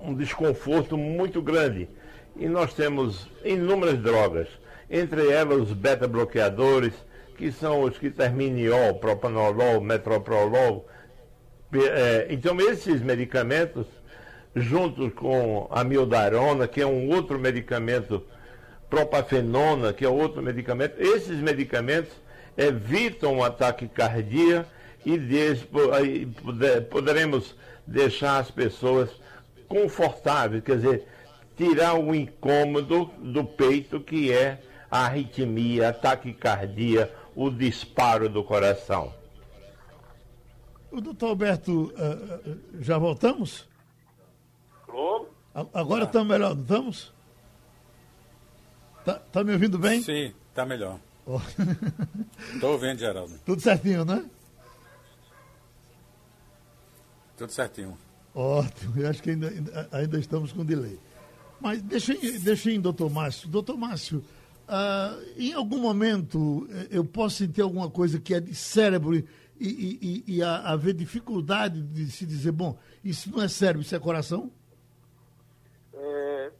um 0.00 0.14
desconforto 0.14 0.96
muito 0.96 1.42
grande. 1.42 1.88
E 2.36 2.46
nós 2.46 2.72
temos 2.74 3.26
inúmeras 3.44 3.98
drogas, 3.98 4.46
entre 4.88 5.28
elas 5.28 5.62
os 5.62 5.72
beta-bloqueadores, 5.72 6.94
que 7.36 7.50
são 7.50 7.82
os 7.82 7.98
que 7.98 8.08
terminam 8.08 8.58
em 8.58 8.68
ol, 8.68 8.94
propanolol, 8.94 9.80
metoprolol. 9.80 10.86
É, 11.74 12.28
então, 12.30 12.56
esses 12.60 13.02
medicamentos, 13.02 13.84
juntos 14.56 15.12
com 15.12 15.68
a 15.70 15.84
mildarona, 15.84 16.66
que 16.66 16.80
é 16.80 16.86
um 16.86 17.10
outro 17.10 17.38
medicamento, 17.38 18.24
propafenona, 18.88 19.92
que 19.92 20.04
é 20.04 20.08
outro 20.08 20.42
medicamento, 20.42 20.98
esses 20.98 21.36
medicamentos 21.38 22.12
evitam 22.56 23.38
o 23.38 23.44
ataque 23.44 23.86
cardíaco 23.86 24.70
e 25.04 26.26
poderemos 26.90 27.54
deixar 27.86 28.38
as 28.38 28.50
pessoas 28.50 29.10
confortáveis, 29.68 30.62
quer 30.64 30.76
dizer, 30.76 31.06
tirar 31.56 31.94
o 31.94 32.14
incômodo 32.14 33.10
do 33.18 33.44
peito 33.44 34.00
que 34.00 34.32
é 34.32 34.60
a 34.90 35.04
arritmia, 35.04 35.90
a 35.90 35.92
taquicardia, 35.92 37.12
o 37.34 37.50
disparo 37.50 38.28
do 38.28 38.42
coração. 38.42 39.12
O 40.90 41.00
doutor 41.00 41.28
Alberto, 41.28 41.92
uh, 41.92 42.58
já 42.80 42.96
voltamos? 42.96 43.68
Alô? 44.96 45.28
Agora 45.74 46.04
estamos 46.04 46.26
melhor, 46.26 46.54
não 46.54 46.62
estamos? 46.62 47.12
Tá, 49.04 49.14
tá 49.14 49.44
me 49.44 49.52
ouvindo 49.52 49.78
bem? 49.78 50.02
Sim, 50.02 50.32
está 50.48 50.64
melhor. 50.64 50.98
Estou 52.54 52.72
ouvindo, 52.72 52.98
Geraldo. 52.98 53.38
Tudo 53.44 53.60
certinho, 53.60 54.06
né? 54.06 54.24
Tudo 57.36 57.52
certinho. 57.52 57.98
Ótimo, 58.34 58.98
eu 58.98 59.10
acho 59.10 59.22
que 59.22 59.30
ainda, 59.30 59.52
ainda, 59.92 60.18
estamos 60.18 60.50
com 60.50 60.64
delay. 60.64 60.98
Mas 61.60 61.82
deixa, 61.82 62.14
deixa 62.40 62.70
em 62.70 62.80
doutor 62.80 63.10
Márcio. 63.10 63.50
Doutor 63.50 63.76
Márcio, 63.76 64.24
uh, 64.66 65.22
em 65.36 65.52
algum 65.52 65.78
momento 65.78 66.66
eh, 66.70 66.88
eu 66.90 67.04
posso 67.04 67.36
sentir 67.36 67.60
alguma 67.60 67.90
coisa 67.90 68.18
que 68.18 68.32
é 68.32 68.40
de 68.40 68.54
cérebro 68.54 69.14
e, 69.14 69.26
e, 69.60 70.24
e, 70.26 70.36
e 70.36 70.42
haver 70.42 70.94
dificuldade 70.94 71.82
de 71.82 72.10
se 72.10 72.24
dizer, 72.24 72.52
bom, 72.52 72.78
isso 73.04 73.30
não 73.30 73.42
é 73.42 73.48
cérebro, 73.48 73.82
isso 73.82 73.94
é 73.94 73.98
coração? 73.98 74.50
É, 75.96 76.52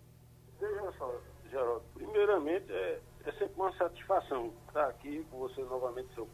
veja 0.59 0.93
só, 0.99 1.14
Geraldo, 1.50 1.85
primeiramente 1.95 2.73
é, 2.73 3.00
é 3.25 3.33
sempre 3.33 3.55
uma 3.57 3.73
satisfação 3.76 4.52
estar 4.66 4.88
aqui 4.88 5.26
com 5.31 5.38
você 5.38 5.62
novamente, 5.62 6.14
seu 6.14 6.28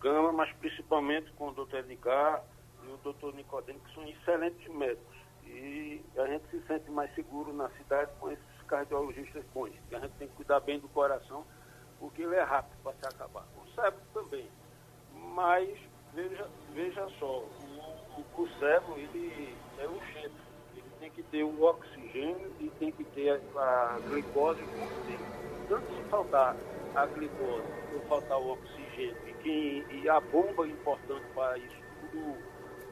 programa, 0.00 0.32
mas 0.32 0.52
principalmente 0.56 1.30
com 1.32 1.48
o 1.48 1.52
doutor 1.52 1.80
Edgar 1.80 2.42
e 2.84 2.92
o 2.92 2.96
doutor 2.98 3.34
Nicodemo, 3.34 3.80
que 3.80 3.94
são 3.94 4.06
excelentes 4.06 4.66
médicos. 4.74 5.16
E 5.44 6.02
a 6.16 6.26
gente 6.26 6.48
se 6.48 6.60
sente 6.66 6.90
mais 6.90 7.12
seguro 7.14 7.52
na 7.52 7.68
cidade 7.70 8.10
com 8.18 8.30
esses 8.30 8.62
cardiologistas 8.66 9.44
bons. 9.52 9.72
E 9.90 9.96
a 9.96 9.98
gente 9.98 10.12
tem 10.12 10.28
que 10.28 10.34
cuidar 10.34 10.60
bem 10.60 10.78
do 10.78 10.88
coração, 10.88 11.44
porque 11.98 12.22
ele 12.22 12.36
é 12.36 12.42
rápido 12.42 12.76
para 12.82 12.92
se 12.94 13.06
acabar. 13.14 13.44
O 13.56 13.68
cérebro 13.74 14.00
também. 14.14 14.48
Mas, 15.34 15.78
veja, 16.14 16.48
veja 16.72 17.08
só, 17.18 17.40
o, 17.40 18.24
o, 18.42 18.48
cérebro, 18.58 18.96
ele 18.96 19.54
é 19.78 19.86
urgente. 19.86 20.26
Ele 20.26 20.49
tem 21.00 21.10
que 21.10 21.22
ter 21.24 21.42
o 21.42 21.62
oxigênio 21.62 22.52
e 22.60 22.68
tem 22.78 22.92
que 22.92 23.02
ter 23.04 23.40
a, 23.56 23.94
a 23.94 23.98
glicose 24.08 24.60
Tanto 25.68 25.86
se 25.96 26.02
faltar 26.10 26.56
a 26.94 27.06
glicose 27.06 27.64
ou 27.94 28.00
faltar 28.02 28.38
o 28.38 28.52
oxigênio, 28.52 29.16
e, 29.44 29.84
e 30.02 30.08
a 30.08 30.20
bomba 30.20 30.66
importante 30.66 31.24
para 31.34 31.56
isso 31.58 31.76
tudo 32.00 32.36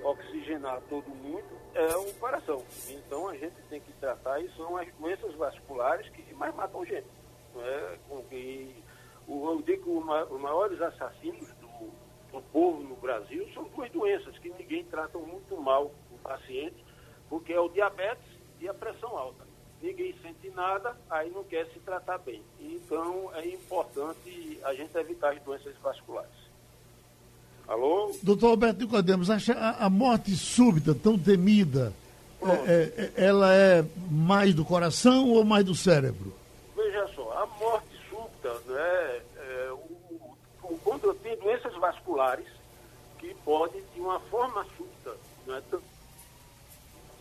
oxigenar 0.03 0.81
todo 0.89 1.09
mundo 1.09 1.45
é 1.75 1.97
o 1.97 2.15
coração. 2.15 2.65
Então 2.89 3.29
a 3.29 3.37
gente 3.37 3.57
tem 3.69 3.81
que 3.81 3.93
tratar 3.95 4.41
e 4.41 4.49
são 4.51 4.77
as 4.77 4.89
doenças 4.95 5.35
vasculares 5.35 6.09
que 6.11 6.35
mais 6.35 6.55
matam 6.55 6.85
gente. 6.85 7.09
Não 7.55 7.63
é? 7.63 7.99
Com 8.09 8.23
que, 8.25 8.83
eu 9.29 9.63
digo 9.67 9.83
que 9.83 9.91
os 9.91 10.41
maiores 10.41 10.81
assassinos 10.81 11.49
do, 11.55 11.91
do 12.33 12.43
povo 12.53 12.83
no 12.83 12.97
Brasil 12.97 13.49
são 13.53 13.65
duas 13.65 13.91
doenças 13.91 14.39
que 14.39 14.51
ninguém 14.51 14.85
trata 14.85 15.19
muito 15.19 15.57
mal 15.61 15.91
o 16.13 16.19
paciente, 16.23 16.85
porque 17.29 17.53
é 17.53 17.61
o 17.61 17.69
diabetes 17.69 18.25
e 18.61 18.69
a 18.69 18.75
pressão 18.75 19.17
alta. 19.17 19.47
Ninguém 19.81 20.15
sente 20.21 20.51
nada, 20.51 20.97
aí 21.09 21.31
não 21.31 21.45
quer 21.45 21.67
se 21.67 21.79
tratar 21.81 22.19
bem. 22.19 22.43
Então 22.61 23.31
é 23.35 23.47
importante 23.47 24.59
a 24.65 24.75
gente 24.75 24.97
evitar 24.97 25.33
as 25.33 25.43
doenças 25.43 25.75
vasculares. 25.83 26.49
Alô? 27.69 28.17
Doutor 28.23 28.49
Alberto 28.49 28.81
Nicodemos, 28.81 29.31
acha 29.31 29.53
a, 29.53 29.87
a 29.87 29.91
morte 29.91 30.35
súbita, 30.35 30.95
tão 30.95 31.19
temida, 31.19 31.93
é, 32.41 32.51
é, 32.51 33.13
é, 33.23 33.25
ela 33.27 33.53
é 33.53 33.85
mais 34.11 34.55
do 34.55 34.65
coração 34.65 35.29
ou 35.31 35.45
mais 35.45 35.65
do 35.65 35.75
cérebro? 35.75 36.33
Veja 36.75 37.07
só, 37.15 37.43
a 37.43 37.47
morte 37.47 37.89
súbita, 38.09 38.55
né, 38.67 39.21
é, 39.37 39.71
o, 39.73 40.33
o, 40.63 40.79
quando 40.83 41.13
tem 41.15 41.37
doenças 41.37 41.75
vasculares, 41.75 42.47
que 43.19 43.35
podem, 43.45 43.83
de 43.95 44.01
uma 44.01 44.19
forma 44.21 44.65
súbita, 44.77 45.17
é 45.49 45.61
tão 45.71 45.81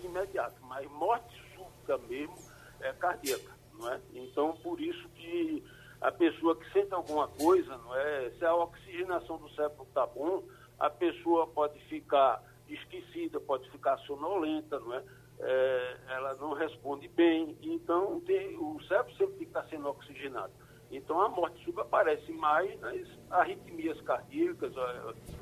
imediata, 0.08 0.56
mas 0.62 0.90
morte 0.92 1.36
súbita 1.56 1.98
mesmo 2.08 2.36
é 2.80 2.92
cardíaca, 2.94 3.54
não 3.74 3.92
é? 3.92 4.00
Então, 4.14 4.54
por 4.58 4.80
isso 4.80 5.08
que 5.10 5.64
a 6.02 6.12
pessoa 6.12 6.56
que 6.56 6.72
sente 6.72 6.94
alguma 6.94 7.28
coisa, 7.28 7.78
não 7.78 7.96
é? 7.96 8.30
Se 8.32 8.46
a 8.46 8.56
oxigenação 8.56 9.38
do 9.38 9.50
cérebro 9.52 9.84
está 9.84 10.06
bom, 10.06 10.44
a 10.80 10.90
pessoa 10.90 11.48
pode 11.48 11.80
ficar 11.86 12.44
esquecida, 12.70 13.40
pode 13.40 13.70
ficar 13.72 13.98
sonolenta, 14.00 14.80
não 14.80 14.94
é? 14.94 15.04
é 15.40 15.98
ela 16.10 16.36
não 16.36 16.54
responde 16.54 17.08
bem, 17.08 17.58
então 17.62 18.20
tem, 18.22 18.58
o 18.58 18.80
cérebro 18.88 19.14
sempre 19.16 19.44
estar 19.46 19.64
sendo 19.70 19.88
oxigenado. 19.88 20.54
Então 20.92 21.20
a 21.22 21.28
morte 21.28 21.58
súbita 21.64 21.82
aparece 21.82 22.32
mais 22.32 22.80
nas 22.80 23.08
arritmias 23.30 24.00
cardíacas, 24.02 24.74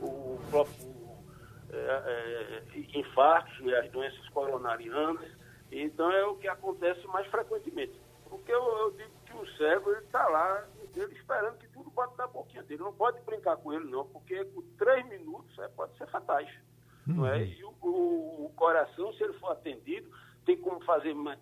o 0.02 0.40
próprio 0.50 0.95
é, 1.72 2.64
é, 2.76 3.00
infartos, 3.00 3.60
né, 3.62 3.80
as 3.80 3.92
doenças 3.92 4.28
coronarianas. 4.30 5.30
Então 5.72 6.12
é 6.12 6.26
o 6.26 6.36
que 6.36 6.48
acontece 6.48 7.06
mais 7.08 7.28
frequentemente. 7.28 8.00
Porque 8.30 8.52
eu, 8.52 8.64
eu 8.78 8.92
digo 8.92 9.16
o 9.36 9.48
cego 9.58 9.92
ele 9.92 10.06
está 10.06 10.28
lá, 10.28 10.66
ele 10.96 11.14
esperando 11.14 11.58
que 11.58 11.68
tudo 11.68 11.90
bate 11.92 12.18
na 12.18 12.28
boquinha 12.28 12.64
dele. 12.64 12.84
Não 12.84 12.94
pode 12.94 13.22
brincar 13.22 13.58
com 13.58 13.74
ele, 13.74 13.90
não, 13.90 14.06
porque 14.08 14.44
com 14.46 14.62
três 14.78 15.06
minutos 15.08 15.58
é, 15.60 15.68
pode 15.70 15.98
ser 15.98 16.08
fatais. 16.08 16.50
Uhum. 17.08 17.16
Não 17.16 17.28
é? 17.28 17.44
E 17.44 17.64
o, 17.64 17.74
o, 17.82 18.46
o, 18.46 18.54
coração, 18.56 19.14
se 19.14 19.24
ele 19.24 19.34
for 19.34 19.52
atendido, 19.52 20.10
tem 20.46 20.58
como 20.58 20.84
fazer 20.86 21.14
ma 21.14 21.38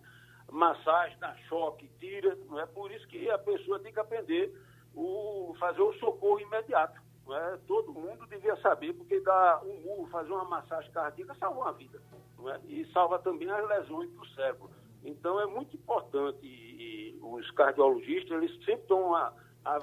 massagem, 0.51 1.18
dar 1.20 1.36
choque, 1.48 1.89
tira. 2.00 2.36
Não 2.48 2.60
é 2.60 2.65
por 2.65 2.92
isso 2.92 3.08
que 3.08 3.30
a 3.30 3.39
pessoa 3.39 3.80
tem 3.80 3.94
que 3.94 4.00
aprender 4.00 4.53
o, 4.94 5.56
fazer 5.60 5.82
o 5.82 5.94
socorro 5.94 6.39
imediato. 6.39 7.01
É? 7.32 7.58
Todo 7.65 7.94
mundo 7.94 8.27
devia 8.27 8.56
saber, 8.58 8.94
porque 8.94 9.20
dar 9.22 9.63
um 9.63 9.80
murro, 9.82 10.10
fazer 10.10 10.32
uma 10.32 10.44
massagem 10.44 10.92
cardíaca 10.92 11.34
salva 11.36 11.62
uma 11.62 11.72
vida. 11.72 12.01
É? 12.48 12.60
E 12.68 12.86
salva 12.92 13.18
também 13.20 13.50
as 13.50 13.68
lesões 13.68 14.12
do 14.12 14.25
cérebro. 14.27 14.70
Então 15.06 15.39
é 15.39 15.46
muito 15.46 15.75
importante 15.75 16.39
e, 16.46 17.15
e 17.15 17.20
os 17.22 17.50
cardiologistas 17.51 18.32
eles 18.32 18.53
sempre 18.65 18.82
estão 18.82 19.15
a, 19.15 19.34
a, 19.63 19.80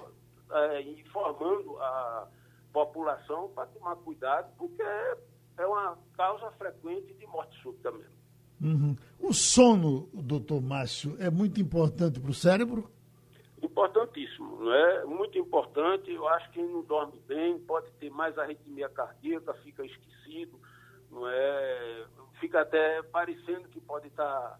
a, 0.50 0.80
informando 0.82 1.78
a 1.78 2.28
população 2.72 3.48
para 3.54 3.66
tomar 3.66 3.96
cuidado, 3.96 4.52
porque 4.56 4.82
é, 4.82 5.18
é 5.58 5.66
uma 5.66 5.98
causa 6.16 6.50
frequente 6.52 7.12
de 7.14 7.26
morte 7.26 7.60
súbita 7.62 7.90
mesmo. 7.90 8.20
Uhum. 8.60 8.96
O 9.18 9.32
sono, 9.32 10.08
doutor 10.12 10.60
Márcio, 10.60 11.16
é 11.18 11.30
muito 11.30 11.60
importante 11.60 12.20
para 12.20 12.30
o 12.30 12.34
cérebro? 12.34 12.90
Importantíssimo, 13.62 14.64
não 14.64 14.72
é? 14.72 15.04
Muito 15.04 15.38
importante. 15.38 16.12
Eu 16.12 16.26
acho 16.28 16.46
que 16.50 16.60
quem 16.60 16.68
não 16.68 16.82
dorme 16.82 17.18
bem 17.26 17.58
pode 17.60 17.90
ter 17.92 18.10
mais 18.10 18.38
arritmia 18.38 18.88
cardíaca, 18.88 19.52
fica 19.54 19.84
esquecido, 19.84 20.58
não 21.10 21.28
é? 21.28 22.06
Fica 22.38 22.62
até 22.62 23.02
parecendo 23.02 23.68
que 23.68 23.80
pode 23.80 24.08
estar 24.08 24.58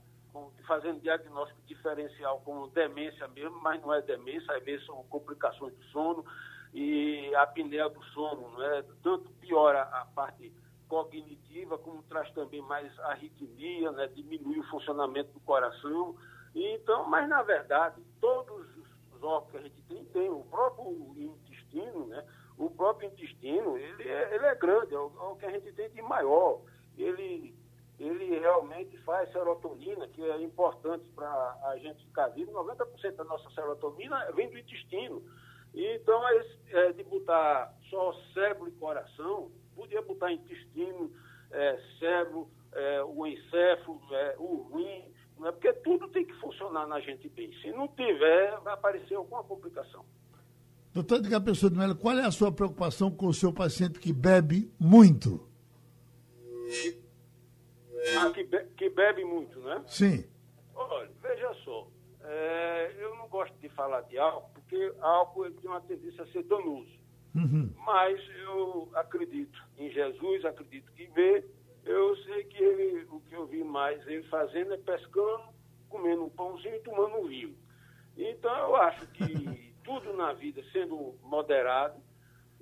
fazendo 0.67 1.01
diagnóstico 1.01 1.61
diferencial 1.67 2.41
como 2.45 2.69
demência 2.69 3.27
mesmo, 3.29 3.61
mas 3.61 3.81
não 3.83 3.93
é 3.93 4.01
demência, 4.01 4.55
às 4.55 4.63
vezes 4.63 4.87
são 4.87 5.03
complicações 5.05 5.75
do 5.75 5.85
sono 5.87 6.25
e 6.73 7.35
a 7.35 7.43
apneia 7.43 7.89
do 7.89 8.03
sono, 8.07 8.51
não 8.51 8.63
é? 8.63 8.85
Tanto 9.03 9.31
piora 9.41 9.83
a 9.83 10.07
parte 10.15 10.53
cognitiva, 10.89 11.79
como 11.79 12.03
traz 12.03 12.31
também 12.33 12.61
mais 12.63 12.99
arritmia, 13.01 13.93
né? 13.93 14.09
diminui 14.09 14.59
o 14.59 14.65
funcionamento 14.65 15.33
do 15.33 15.41
coração. 15.41 16.17
Então, 16.55 17.09
mas 17.09 17.29
na 17.29 17.43
verdade, 17.43 18.03
todos 18.21 18.40
os 19.21 19.23
órgãos 19.23 19.51
que 19.51 19.57
a 19.59 19.63
gente 19.63 19.83
tem, 19.83 20.05
tem 20.07 20.31
o 20.31 20.43
próprio 20.45 21.15
intestino, 21.17 22.07
né? 22.07 22.25
O 22.57 22.71
próprio 22.71 23.09
intestino, 23.09 23.77
ele 23.77 24.09
é, 24.09 24.35
ele 24.35 24.47
é 24.47 24.55
grande, 24.55 24.95
é 24.95 24.99
o, 24.99 25.13
é 25.19 25.25
o 25.25 25.37
que 25.37 25.47
a 25.47 25.51
gente 25.51 25.73
tem 25.73 25.91
de 25.91 26.03
maior. 26.03 26.61
Ele 26.97 27.55
ele 27.99 28.39
realmente 28.39 28.97
faz 29.03 29.31
serotonina, 29.31 30.09
que 30.09 30.23
é 30.23 30.41
importante 30.41 31.05
para 31.15 31.59
a 31.65 31.77
gente 31.77 32.03
ficar 32.07 32.29
vivo. 32.29 32.51
90% 32.51 33.15
da 33.15 33.25
nossa 33.25 33.51
serotonina 33.51 34.33
vem 34.33 34.49
do 34.49 34.59
intestino. 34.59 35.23
Então, 35.75 36.23
é, 36.71 36.93
de 36.93 37.05
botar 37.05 37.75
só 37.91 38.15
cérebro 38.33 38.69
e 38.69 38.73
coração, 38.73 39.51
podia 39.77 40.01
botar 40.01 40.33
intestino, 40.33 41.13
é, 41.51 41.79
cérebro, 41.99 42.49
é, 42.73 43.05
o 43.05 43.27
encéfalo, 43.27 44.01
é, 44.13 44.35
o 44.39 44.71
rim, 44.75 45.05
Não 45.41 45.49
é 45.49 45.53
porque 45.53 45.73
tudo 45.73 46.07
tem 46.09 46.27
que 46.27 46.35
funcionar 46.35 46.87
na 46.87 47.01
gente 47.01 47.27
bem. 47.31 47.51
Se 47.63 47.73
não 47.73 47.89
tiver, 47.89 48.61
vai 48.61 48.75
aparecer 48.75 49.15
alguma 49.15 49.43
complicação. 49.43 50.05
Doutor 50.93 51.17
Edgar 51.17 51.43
Pessoa 51.43 51.71
de 51.71 51.79
Mello, 51.79 51.97
qual 51.97 52.19
é 52.19 52.27
a 52.27 52.31
sua 52.31 52.53
preocupação 52.53 53.11
com 53.11 53.27
o 53.27 53.33
seu 53.33 53.51
paciente 53.51 53.99
que 53.99 54.13
bebe 54.13 54.71
muito? 54.79 55.49
Ah, 58.19 58.31
que, 58.33 58.45
be 58.45 58.65
que 58.77 58.91
bebe 58.91 59.25
muito, 59.25 59.59
né? 59.61 59.83
Sim. 59.87 60.25
Olha, 60.75 61.11
veja 61.23 61.55
só. 61.65 61.89
É, 62.23 62.95
eu 62.99 63.17
não 63.17 63.27
gosto 63.29 63.55
de 63.61 63.69
falar 63.71 64.03
de 64.03 64.19
álcool, 64.19 64.51
porque 64.53 64.93
álcool 65.01 65.51
tem 65.53 65.71
uma 65.71 65.81
tendência 65.81 66.23
a 66.23 66.27
ser 66.27 66.43
danoso. 66.43 67.01
Uhum. 67.35 67.73
Mas 67.87 68.21
eu 68.45 68.91
acredito 68.95 69.59
em 69.79 69.91
Jesus, 69.91 70.45
acredito 70.45 70.93
que 70.93 71.07
vê. 71.07 71.43
Eu 71.85 72.17
sei 72.17 72.45
que 72.45 72.63
ele, 72.63 73.07
o 73.11 73.21
que 73.21 73.35
eu 73.35 73.47
vi 73.47 73.65
mais 73.65 74.07
ele 74.07 74.23
fazendo 74.25 74.75
é 74.75 74.77
pescando, 74.77 75.45
comendo 75.89 76.25
um 76.25 76.31
pãozinho 76.31 76.77
e 76.77 76.81
tomando 76.81 77.17
um 77.17 77.27
vinho. 77.27 77.57
Então 78.17 78.55
eu 78.57 78.77
acho 78.77 79.07
que 79.09 79.75
tudo 79.83 80.13
na 80.13 80.33
vida 80.33 80.63
sendo 80.73 81.15
moderado, 81.23 82.01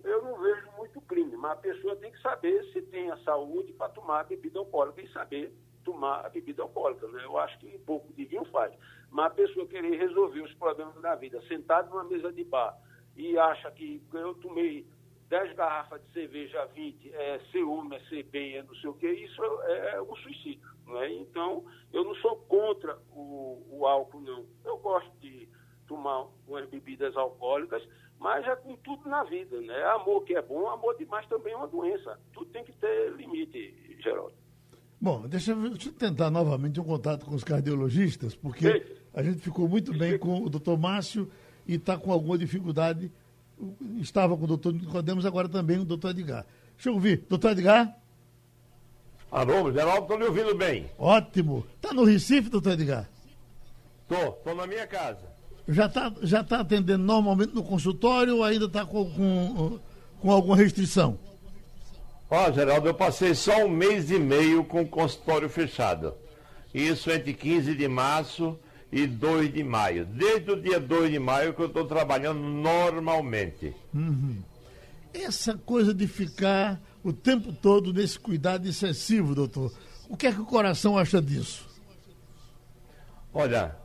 eu 0.05 0.23
não 0.23 0.41
vejo 0.41 0.71
muito 0.77 1.01
crime. 1.03 1.37
Mas 1.37 1.53
a 1.53 1.57
pessoa 1.57 1.97
tem 1.97 2.13
que 2.13 2.21
saber 2.21 2.65
se 2.73 2.83
tem 2.83 3.11
a 3.11 3.17
saúde 3.19 3.73
para 3.73 3.89
tomar 3.91 4.21
a 4.21 4.25
bebida 4.25 4.59
alcoólica 4.59 5.03
e 5.03 5.13
saber 5.13 5.53
tomar 5.85 6.25
a 6.25 6.29
bebida 6.29 6.63
alcoólica. 6.63 7.07
Né? 7.09 7.25
Eu 7.25 7.37
acho 7.39 7.59
que 7.59 7.67
um 7.67 7.85
pouco 7.85 8.13
de 8.13 8.25
vinho 8.25 8.45
faz. 8.47 8.73
Mas 9.11 9.27
a 9.27 9.31
pessoa 9.31 9.67
querer 9.67 9.97
resolver 9.97 10.43
os 10.43 10.55
problemas 10.55 11.01
da 11.01 11.15
vida 11.15 11.41
sentado 11.49 11.91
numa 11.91 12.05
mesa 12.05 12.33
de 12.33 12.45
bar 12.45 12.79
e 13.17 13.37
acha 13.37 13.71
que 13.73 14.01
eu 14.13 14.35
tomei 14.35 14.87
10 15.29 15.55
garrafas 15.57 16.01
de 16.03 16.13
cerveja 16.13 16.65
20, 16.75 17.13
é 17.13 17.41
ser 17.53 17.63
homem, 17.63 17.99
é 17.99 18.09
ser 18.09 18.23
bem, 18.25 18.57
é 18.57 18.63
não 18.63 18.75
sei 18.77 18.91
o 18.91 18.95
que, 18.95 19.11
isso 19.11 19.43
é, 19.65 19.97
é 19.97 20.03
um 20.03 20.17
suicídio. 20.17 20.69
Né? 20.87 21.13
Então, 21.15 21.65
eu 21.93 22.05
não 22.05 22.15
sou 22.17 22.37
contra 22.37 22.99
o, 23.13 23.63
o 23.71 23.87
álcool, 23.87 24.21
não. 24.21 24.47
Eu 24.65 24.79
gosto 24.79 25.11
de 25.21 25.49
tomar 25.87 26.27
umas 26.47 26.69
bebidas 26.69 27.17
alcoólicas, 27.17 27.83
mas 28.19 28.47
é 28.47 28.57
com 28.57 28.77
tudo 28.77 29.09
na 29.09 29.23
vida, 29.25 29.61
né? 29.61 29.85
Amor 29.85 30.25
que 30.25 30.35
é 30.35 30.43
bom, 30.43 30.69
amor 30.69 30.97
demais 30.97 31.27
também 31.29 31.53
é 31.53 31.57
uma 31.57 31.69
doença. 31.69 32.19
Tudo 32.33 32.47
tem 32.51 32.65
que 32.65 32.73
ter 32.73 33.13
limite, 33.13 33.97
Geraldo. 34.03 34.35
Bom, 35.01 35.29
deixa 35.29 35.53
eu, 35.53 35.71
deixa 35.71 35.91
eu 35.91 35.93
tentar 35.93 36.31
novamente 36.31 36.81
um 36.81 36.85
contato 36.85 37.25
com 37.25 37.35
os 37.35 37.45
cardiologistas, 37.45 38.35
porque 38.35 38.85
a 39.15 39.23
gente 39.23 39.39
ficou 39.39 39.69
muito 39.69 39.97
bem 39.97 40.19
com 40.19 40.43
o 40.43 40.51
doutor 40.51 40.77
Márcio 40.79 41.31
e 41.67 41.75
está 41.75 41.97
com 41.97 42.13
alguma 42.13 42.37
dificuldade. 42.37 43.13
Estava 43.99 44.37
com 44.37 44.45
o 44.45 44.47
doutor 44.47 44.73
Nicodemos, 44.73 45.27
agora 45.27 45.49
também 45.49 45.79
o 45.79 45.85
doutor 45.85 46.11
Edgar. 46.11 46.47
Deixa 46.75 46.91
eu 46.91 46.95
ouvir. 46.95 47.25
Doutor 47.29 47.53
Edgar? 47.53 47.97
Alô, 49.31 49.71
Geraldo, 49.73 50.03
estou 50.03 50.17
lhe 50.17 50.25
ouvindo 50.25 50.55
bem. 50.55 50.91
Ótimo. 50.97 51.67
Está 51.77 51.93
no 51.93 52.05
Recife, 52.05 52.49
doutor 52.49 52.73
Edgar? 52.73 53.09
Estou, 54.03 54.35
estou 54.39 54.55
na 54.55 54.67
minha 54.67 54.87
casa. 54.87 55.27
Já 55.69 55.87
está 55.87 56.13
já 56.23 56.43
tá 56.43 56.61
atendendo 56.61 57.05
normalmente 57.05 57.55
no 57.55 57.63
consultório 57.63 58.37
ou 58.37 58.45
ainda 58.45 58.65
está 58.65 58.87
com, 58.87 59.11
com, 59.11 59.79
com 60.21 60.31
alguma 60.31 60.57
restrição? 60.57 61.19
Ó, 62.31 62.51
Geraldo, 62.53 62.89
eu 62.89 62.95
passei 62.95 63.35
só 63.35 63.65
um 63.65 63.69
mês 63.69 64.11
e 64.11 64.19
meio 64.19 64.65
com 64.65 64.83
o 64.83 64.89
consultório 64.89 65.49
fechado. 65.49 66.15
Isso 66.73 67.11
entre 67.11 67.35
15 67.35 67.75
de 67.75 67.89
março 67.89 68.59
e 68.91 69.07
2 69.07 69.53
de 69.53 69.63
maio. 69.63 70.07
Desde 70.07 70.51
o 70.51 70.61
dia 70.61 70.81
2 70.81 71.11
de 71.11 71.19
maio 71.19 71.55
que 71.55 71.61
eu 71.61 71.67
estou 71.67 71.85
trabalhando 71.85 72.41
normalmente. 72.41 73.75
Uhum. 73.95 74.39
Essa 75.13 75.57
coisa 75.57 75.95
de 75.95 76.07
ficar 76.07 76.81
o 77.03 77.13
tempo 77.13 77.53
todo 77.53 77.93
nesse 77.93 78.19
cuidado 78.19 78.67
excessivo, 78.69 79.35
doutor, 79.35 79.73
o 80.09 80.17
que 80.17 80.27
é 80.27 80.33
que 80.33 80.41
o 80.41 80.47
coração 80.47 80.97
acha 80.99 81.21
disso? 81.21 81.67
Olha, 83.33 83.77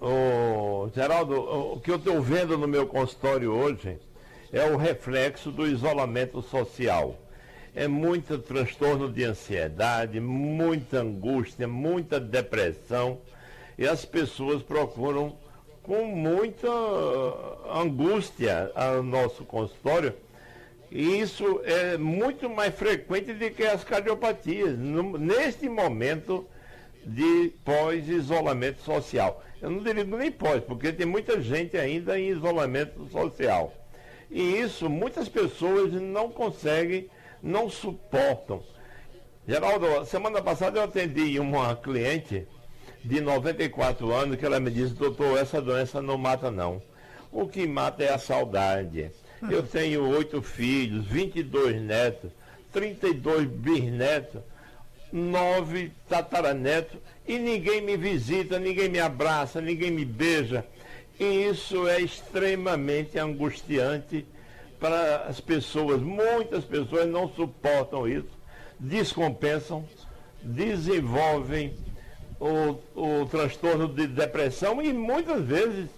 o 0.00 0.88
Geraldo, 0.94 1.34
o 1.40 1.80
que 1.80 1.90
eu 1.90 1.96
estou 1.96 2.20
vendo 2.20 2.56
no 2.56 2.66
meu 2.66 2.86
consultório 2.86 3.52
hoje 3.52 3.98
é 4.52 4.64
o 4.64 4.76
reflexo 4.76 5.50
do 5.50 5.66
isolamento 5.66 6.42
social. 6.42 7.18
É 7.74 7.88
muito 7.88 8.38
transtorno 8.38 9.10
de 9.10 9.24
ansiedade, 9.24 10.20
muita 10.20 11.00
angústia, 11.00 11.66
muita 11.66 12.20
depressão 12.20 13.18
e 13.82 13.88
as 13.88 14.04
pessoas 14.04 14.62
procuram 14.62 15.36
com 15.82 16.04
muita 16.04 16.68
angústia 17.68 18.70
ao 18.76 19.02
nosso 19.02 19.44
consultório. 19.44 20.14
E 20.88 21.18
isso 21.18 21.60
é 21.64 21.98
muito 21.98 22.48
mais 22.48 22.72
frequente 22.76 23.32
do 23.32 23.50
que 23.50 23.64
as 23.64 23.82
cardiopatias, 23.82 24.78
no, 24.78 25.18
neste 25.18 25.68
momento 25.68 26.46
de 27.04 27.52
pós-isolamento 27.64 28.80
social. 28.82 29.42
Eu 29.60 29.70
não 29.70 29.82
digo 29.82 30.16
nem 30.16 30.30
pós, 30.30 30.62
porque 30.62 30.92
tem 30.92 31.04
muita 31.06 31.40
gente 31.40 31.76
ainda 31.76 32.16
em 32.16 32.28
isolamento 32.28 33.04
social. 33.08 33.74
E 34.30 34.60
isso 34.60 34.88
muitas 34.88 35.28
pessoas 35.28 35.92
não 35.92 36.30
conseguem, 36.30 37.10
não 37.42 37.68
suportam. 37.68 38.62
Geraldo, 39.48 40.06
semana 40.06 40.40
passada 40.40 40.78
eu 40.78 40.84
atendi 40.84 41.40
uma 41.40 41.74
cliente 41.74 42.46
de 43.04 43.20
94 43.20 44.12
anos 44.12 44.36
que 44.36 44.44
ela 44.44 44.60
me 44.60 44.70
disse, 44.70 44.94
doutor, 44.94 45.38
essa 45.38 45.60
doença 45.60 46.00
não 46.00 46.16
mata 46.16 46.50
não. 46.50 46.80
O 47.30 47.48
que 47.48 47.66
mata 47.66 48.02
é 48.02 48.12
a 48.12 48.18
saudade. 48.18 49.10
Eu 49.50 49.62
tenho 49.62 50.08
oito 50.08 50.40
filhos, 50.40 51.06
22 51.06 51.80
netos, 51.82 52.30
32 52.72 53.48
bisnetos, 53.48 54.40
nove 55.12 55.92
tataranetos 56.08 56.98
e 57.26 57.38
ninguém 57.38 57.80
me 57.80 57.96
visita, 57.96 58.58
ninguém 58.58 58.88
me 58.88 59.00
abraça, 59.00 59.60
ninguém 59.60 59.90
me 59.90 60.04
beija. 60.04 60.64
E 61.18 61.24
isso 61.24 61.86
é 61.88 62.00
extremamente 62.00 63.18
angustiante 63.18 64.24
para 64.78 65.24
as 65.28 65.40
pessoas. 65.40 66.00
Muitas 66.00 66.64
pessoas 66.64 67.08
não 67.08 67.28
suportam 67.28 68.08
isso, 68.08 68.30
descompensam, 68.78 69.84
desenvolvem 70.42 71.74
o, 72.42 72.80
o 72.96 73.26
transtorno 73.26 73.86
de 73.86 74.08
depressão 74.08 74.82
e 74.82 74.92
muitas 74.92 75.44
vezes 75.44 75.88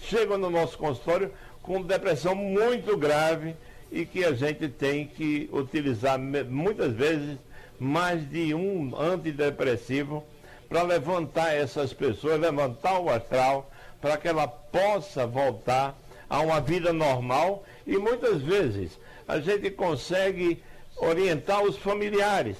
chegam 0.00 0.38
no 0.38 0.48
nosso 0.48 0.78
consultório 0.78 1.30
com 1.62 1.82
depressão 1.82 2.34
muito 2.34 2.96
grave 2.96 3.54
e 3.90 4.06
que 4.06 4.24
a 4.24 4.32
gente 4.32 4.68
tem 4.68 5.06
que 5.06 5.50
utilizar 5.52 6.18
muitas 6.18 6.94
vezes 6.94 7.36
mais 7.78 8.26
de 8.30 8.54
um 8.54 8.98
antidepressivo 8.98 10.24
para 10.66 10.82
levantar 10.82 11.54
essas 11.54 11.92
pessoas, 11.92 12.40
levantar 12.40 12.98
o 12.98 13.10
astral, 13.10 13.70
para 14.00 14.16
que 14.16 14.26
ela 14.26 14.48
possa 14.48 15.26
voltar 15.26 15.94
a 16.28 16.40
uma 16.40 16.58
vida 16.58 16.90
normal 16.90 17.64
e 17.86 17.98
muitas 17.98 18.40
vezes 18.40 18.98
a 19.28 19.38
gente 19.38 19.70
consegue 19.70 20.62
orientar 20.96 21.62
os 21.62 21.76
familiares 21.76 22.56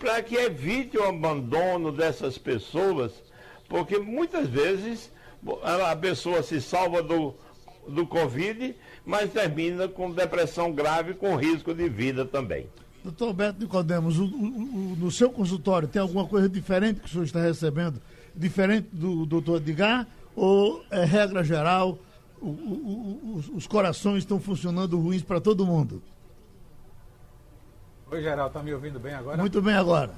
para 0.00 0.22
que 0.22 0.34
evite 0.34 0.96
o 0.96 1.04
abandono 1.04 1.92
dessas 1.92 2.38
pessoas, 2.38 3.12
porque 3.68 3.98
muitas 3.98 4.48
vezes 4.48 5.12
a 5.62 5.94
pessoa 5.94 6.42
se 6.42 6.58
salva 6.58 7.02
do, 7.02 7.34
do 7.86 8.06
Covid, 8.06 8.74
mas 9.04 9.30
termina 9.30 9.86
com 9.86 10.10
depressão 10.10 10.72
grave, 10.72 11.12
com 11.12 11.36
risco 11.36 11.74
de 11.74 11.86
vida 11.88 12.24
também. 12.24 12.66
Doutor 13.04 13.28
Alberto 13.28 13.60
Nicodemos, 13.60 14.18
o, 14.18 14.24
o, 14.24 14.26
o, 14.26 14.96
no 14.98 15.10
seu 15.10 15.30
consultório 15.30 15.86
tem 15.86 16.00
alguma 16.00 16.26
coisa 16.26 16.48
diferente 16.48 17.00
que 17.00 17.06
o 17.06 17.08
senhor 17.08 17.24
está 17.24 17.40
recebendo? 17.40 18.00
Diferente 18.34 18.88
do 18.92 19.26
doutor 19.26 19.58
Edgar? 19.58 20.06
Ou 20.34 20.82
é 20.90 21.04
regra 21.04 21.44
geral, 21.44 21.98
os 22.40 23.66
corações 23.66 24.18
estão 24.18 24.40
funcionando 24.40 24.98
ruins 24.98 25.22
para 25.22 25.40
todo 25.40 25.66
mundo? 25.66 26.02
Oi, 28.12 28.20
Geraldo, 28.22 28.48
está 28.48 28.60
me 28.60 28.74
ouvindo 28.74 28.98
bem 28.98 29.14
agora? 29.14 29.36
Muito 29.36 29.62
bem 29.62 29.74
agora. 29.74 30.10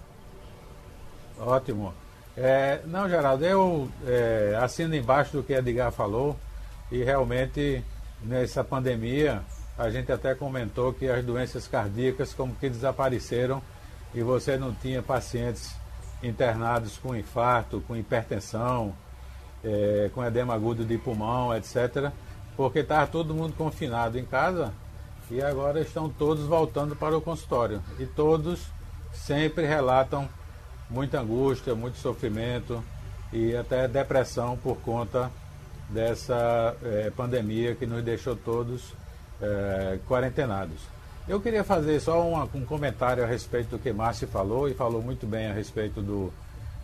Ótimo. 1.38 1.92
É, 2.34 2.80
não, 2.86 3.06
Geraldo, 3.06 3.44
eu 3.44 3.88
é, 4.06 4.58
assino 4.62 4.94
embaixo 4.96 5.36
do 5.36 5.42
que 5.42 5.52
Edgar 5.52 5.92
falou 5.92 6.34
e 6.90 7.04
realmente 7.04 7.84
nessa 8.22 8.64
pandemia 8.64 9.42
a 9.76 9.90
gente 9.90 10.10
até 10.10 10.34
comentou 10.34 10.94
que 10.94 11.06
as 11.06 11.22
doenças 11.22 11.68
cardíacas 11.68 12.32
como 12.32 12.54
que 12.54 12.70
desapareceram 12.70 13.60
e 14.14 14.22
você 14.22 14.56
não 14.56 14.72
tinha 14.72 15.02
pacientes 15.02 15.76
internados 16.22 16.96
com 16.96 17.14
infarto, 17.14 17.82
com 17.86 17.94
hipertensão, 17.94 18.94
é, 19.62 20.10
com 20.14 20.24
edema 20.24 20.54
agudo 20.54 20.82
de 20.82 20.96
pulmão, 20.96 21.54
etc. 21.54 22.10
Porque 22.56 22.78
estava 22.78 23.06
todo 23.06 23.34
mundo 23.34 23.52
confinado 23.54 24.18
em 24.18 24.24
casa 24.24 24.72
e 25.32 25.40
agora 25.40 25.80
estão 25.80 26.10
todos 26.10 26.44
voltando 26.44 26.94
para 26.94 27.16
o 27.16 27.20
consultório. 27.20 27.82
E 27.98 28.04
todos 28.04 28.66
sempre 29.14 29.64
relatam 29.64 30.28
muita 30.90 31.20
angústia, 31.20 31.74
muito 31.74 31.96
sofrimento 31.96 32.84
e 33.32 33.56
até 33.56 33.88
depressão 33.88 34.58
por 34.58 34.76
conta 34.78 35.30
dessa 35.88 36.76
é, 36.82 37.10
pandemia 37.16 37.74
que 37.74 37.86
nos 37.86 38.02
deixou 38.04 38.36
todos 38.36 38.92
é, 39.40 39.98
quarentenados. 40.06 40.82
Eu 41.26 41.40
queria 41.40 41.64
fazer 41.64 41.98
só 42.00 42.28
uma, 42.28 42.44
um 42.54 42.66
comentário 42.66 43.24
a 43.24 43.26
respeito 43.26 43.70
do 43.70 43.78
que 43.78 43.90
Márcio 43.90 44.28
falou, 44.28 44.68
e 44.68 44.74
falou 44.74 45.00
muito 45.00 45.26
bem 45.26 45.46
a 45.46 45.54
respeito 45.54 46.02
do, 46.02 46.30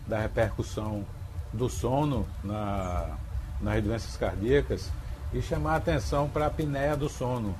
da 0.07 0.17
repercussão 0.17 1.05
do 1.53 1.69
sono 1.69 2.25
na, 2.43 3.15
nas 3.61 3.83
doenças 3.83 4.17
cardíacas 4.17 4.89
e 5.33 5.41
chamar 5.41 5.73
a 5.73 5.77
atenção 5.77 6.27
para 6.27 6.45
a 6.45 6.47
apneia 6.47 6.95
do 6.95 7.09
sono, 7.09 7.53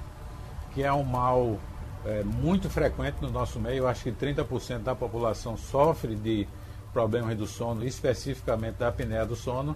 que 0.80 0.84
é 0.86 0.94
um 0.94 1.04
mal 1.04 1.60
é, 2.06 2.24
muito 2.24 2.70
frequente 2.70 3.18
no 3.20 3.30
nosso 3.30 3.60
meio. 3.60 3.80
Eu 3.80 3.88
acho 3.90 4.02
que 4.02 4.14
30% 4.14 4.80
da 4.80 4.96
população 4.96 5.58
sofre 5.58 6.16
de 6.16 6.48
problemas 6.94 7.38
do 7.38 7.46
sono, 7.46 7.86
especificamente 7.86 8.76
da 8.76 8.88
apneia 8.88 9.26
do 9.26 9.36
sono. 9.36 9.76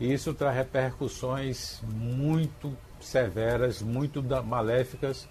E 0.00 0.12
isso 0.12 0.34
traz 0.34 0.56
repercussões 0.56 1.80
muito 1.84 2.76
severas, 3.00 3.80
muito 3.82 4.20
maléficas 4.44 5.28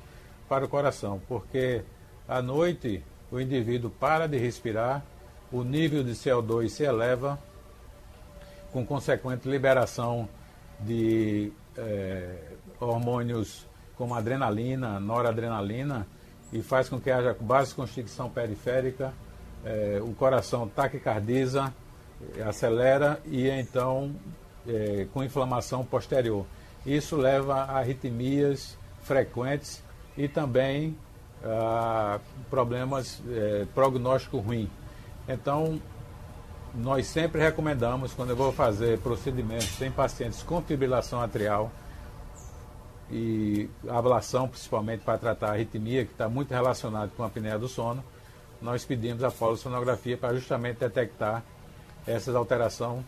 para 0.47 0.63
o 0.63 0.69
coração, 0.69 1.21
porque 1.27 1.83
à 2.25 2.41
noite 2.41 3.03
o 3.29 3.37
indivíduo 3.37 3.89
para 3.89 4.29
de 4.29 4.37
respirar, 4.37 5.03
o 5.51 5.61
nível 5.61 6.05
de 6.05 6.11
CO2 6.11 6.69
se 6.69 6.83
eleva, 6.83 7.37
com 8.71 8.85
consequente 8.85 9.49
liberação 9.49 10.29
de 10.79 11.51
é, 11.77 12.37
hormônios 12.79 13.67
como 13.97 14.15
adrenalina, 14.15 14.99
noradrenalina, 14.99 16.07
e 16.51 16.61
faz 16.61 16.87
com 16.87 16.99
que 16.99 17.11
haja 17.11 17.35
vasoconstricção 17.39 18.29
periférica, 18.29 19.13
é, 19.63 19.99
o 20.01 20.13
coração 20.13 20.67
taquicardiza, 20.67 21.73
acelera 22.47 23.19
e 23.25 23.49
então 23.49 24.15
é, 24.67 25.07
com 25.13 25.23
inflamação 25.23 25.83
posterior. 25.83 26.45
Isso 26.85 27.15
leva 27.15 27.55
a 27.55 27.79
arritmias 27.79 28.77
frequentes 29.01 29.83
e 30.17 30.27
também 30.27 30.97
a 31.43 32.19
problemas 32.49 33.21
é, 33.29 33.65
prognóstico 33.73 34.37
ruim. 34.37 34.69
Então, 35.27 35.79
nós 36.73 37.07
sempre 37.07 37.41
recomendamos, 37.41 38.13
quando 38.13 38.31
eu 38.31 38.35
vou 38.35 38.51
fazer 38.51 38.99
procedimentos 38.99 39.81
em 39.81 39.91
pacientes 39.91 40.43
com 40.43 40.61
fibrilação 40.61 41.21
atrial 41.21 41.71
e 43.11 43.69
ablação, 43.87 44.47
principalmente 44.47 45.01
para 45.01 45.17
tratar 45.17 45.49
a 45.49 45.51
arritmia, 45.51 46.05
que 46.05 46.11
está 46.11 46.27
muito 46.27 46.51
relacionado 46.51 47.11
com 47.15 47.23
a 47.23 47.27
apneia 47.27 47.57
do 47.57 47.67
sono, 47.67 48.03
nós 48.61 48.83
pedimos 48.83 49.23
a 49.23 49.29
polissonografia 49.29 50.17
para 50.17 50.33
justamente 50.33 50.79
detectar 50.79 51.43
essas 52.07 52.35
alterações. 52.35 53.03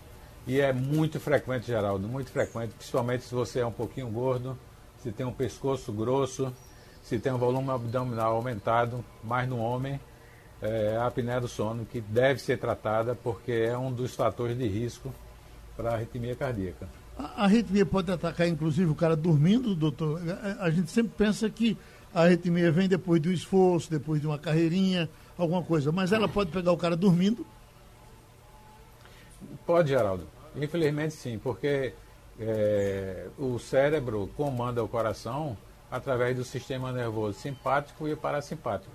E 0.45 0.61
é 0.61 0.71
muito 0.71 1.19
frequente, 1.19 1.67
Geraldo, 1.67 2.07
muito 2.07 2.31
frequente, 2.31 2.73
principalmente 2.73 3.23
se 3.23 3.35
você 3.35 3.59
é 3.59 3.65
um 3.65 3.71
pouquinho 3.71 4.07
gordo, 4.09 4.57
se 5.01 5.11
tem 5.11 5.25
um 5.25 5.33
pescoço 5.33 5.91
grosso, 5.91 6.53
se 7.03 7.19
tem 7.19 7.31
um 7.31 7.37
volume 7.37 7.69
abdominal 7.69 8.35
aumentado, 8.35 9.03
mais 9.23 9.47
no 9.47 9.57
homem, 9.57 9.99
é 10.61 10.97
a 10.97 11.07
apneia 11.07 11.41
do 11.41 11.47
sono, 11.47 11.85
que 11.85 11.99
deve 12.01 12.41
ser 12.41 12.57
tratada 12.57 13.13
porque 13.15 13.51
é 13.51 13.77
um 13.77 13.91
dos 13.91 14.15
fatores 14.15 14.57
de 14.57 14.67
risco 14.67 15.13
para 15.75 15.91
a 15.91 15.93
arritmia 15.95 16.35
cardíaca. 16.35 16.87
A 17.17 17.45
arritmia 17.45 17.85
pode 17.85 18.11
atacar, 18.11 18.47
inclusive, 18.47 18.91
o 18.91 18.95
cara 18.95 19.15
dormindo, 19.15 19.73
doutor? 19.73 20.21
A 20.59 20.69
gente 20.69 20.91
sempre 20.91 21.13
pensa 21.17 21.49
que 21.49 21.77
a 22.13 22.23
arritmia 22.23 22.71
vem 22.71 22.87
depois 22.87 23.21
do 23.21 23.31
esforço, 23.31 23.89
depois 23.89 24.21
de 24.21 24.27
uma 24.27 24.37
carreirinha, 24.37 25.09
alguma 25.37 25.63
coisa, 25.63 25.91
mas 25.91 26.11
ela 26.11 26.27
pode 26.27 26.51
pegar 26.51 26.71
o 26.71 26.77
cara 26.77 26.95
dormindo? 26.95 27.45
Pode, 29.65 29.89
Geraldo. 29.89 30.27
Infelizmente, 30.55 31.13
sim, 31.13 31.39
porque 31.39 31.93
é, 32.39 33.27
o 33.37 33.57
cérebro 33.59 34.29
comanda 34.35 34.83
o 34.83 34.87
coração 34.87 35.57
através 35.89 36.35
do 36.35 36.43
sistema 36.43 36.91
nervoso 36.91 37.39
simpático 37.39 38.07
e 38.07 38.15
parasimpático. 38.15 38.91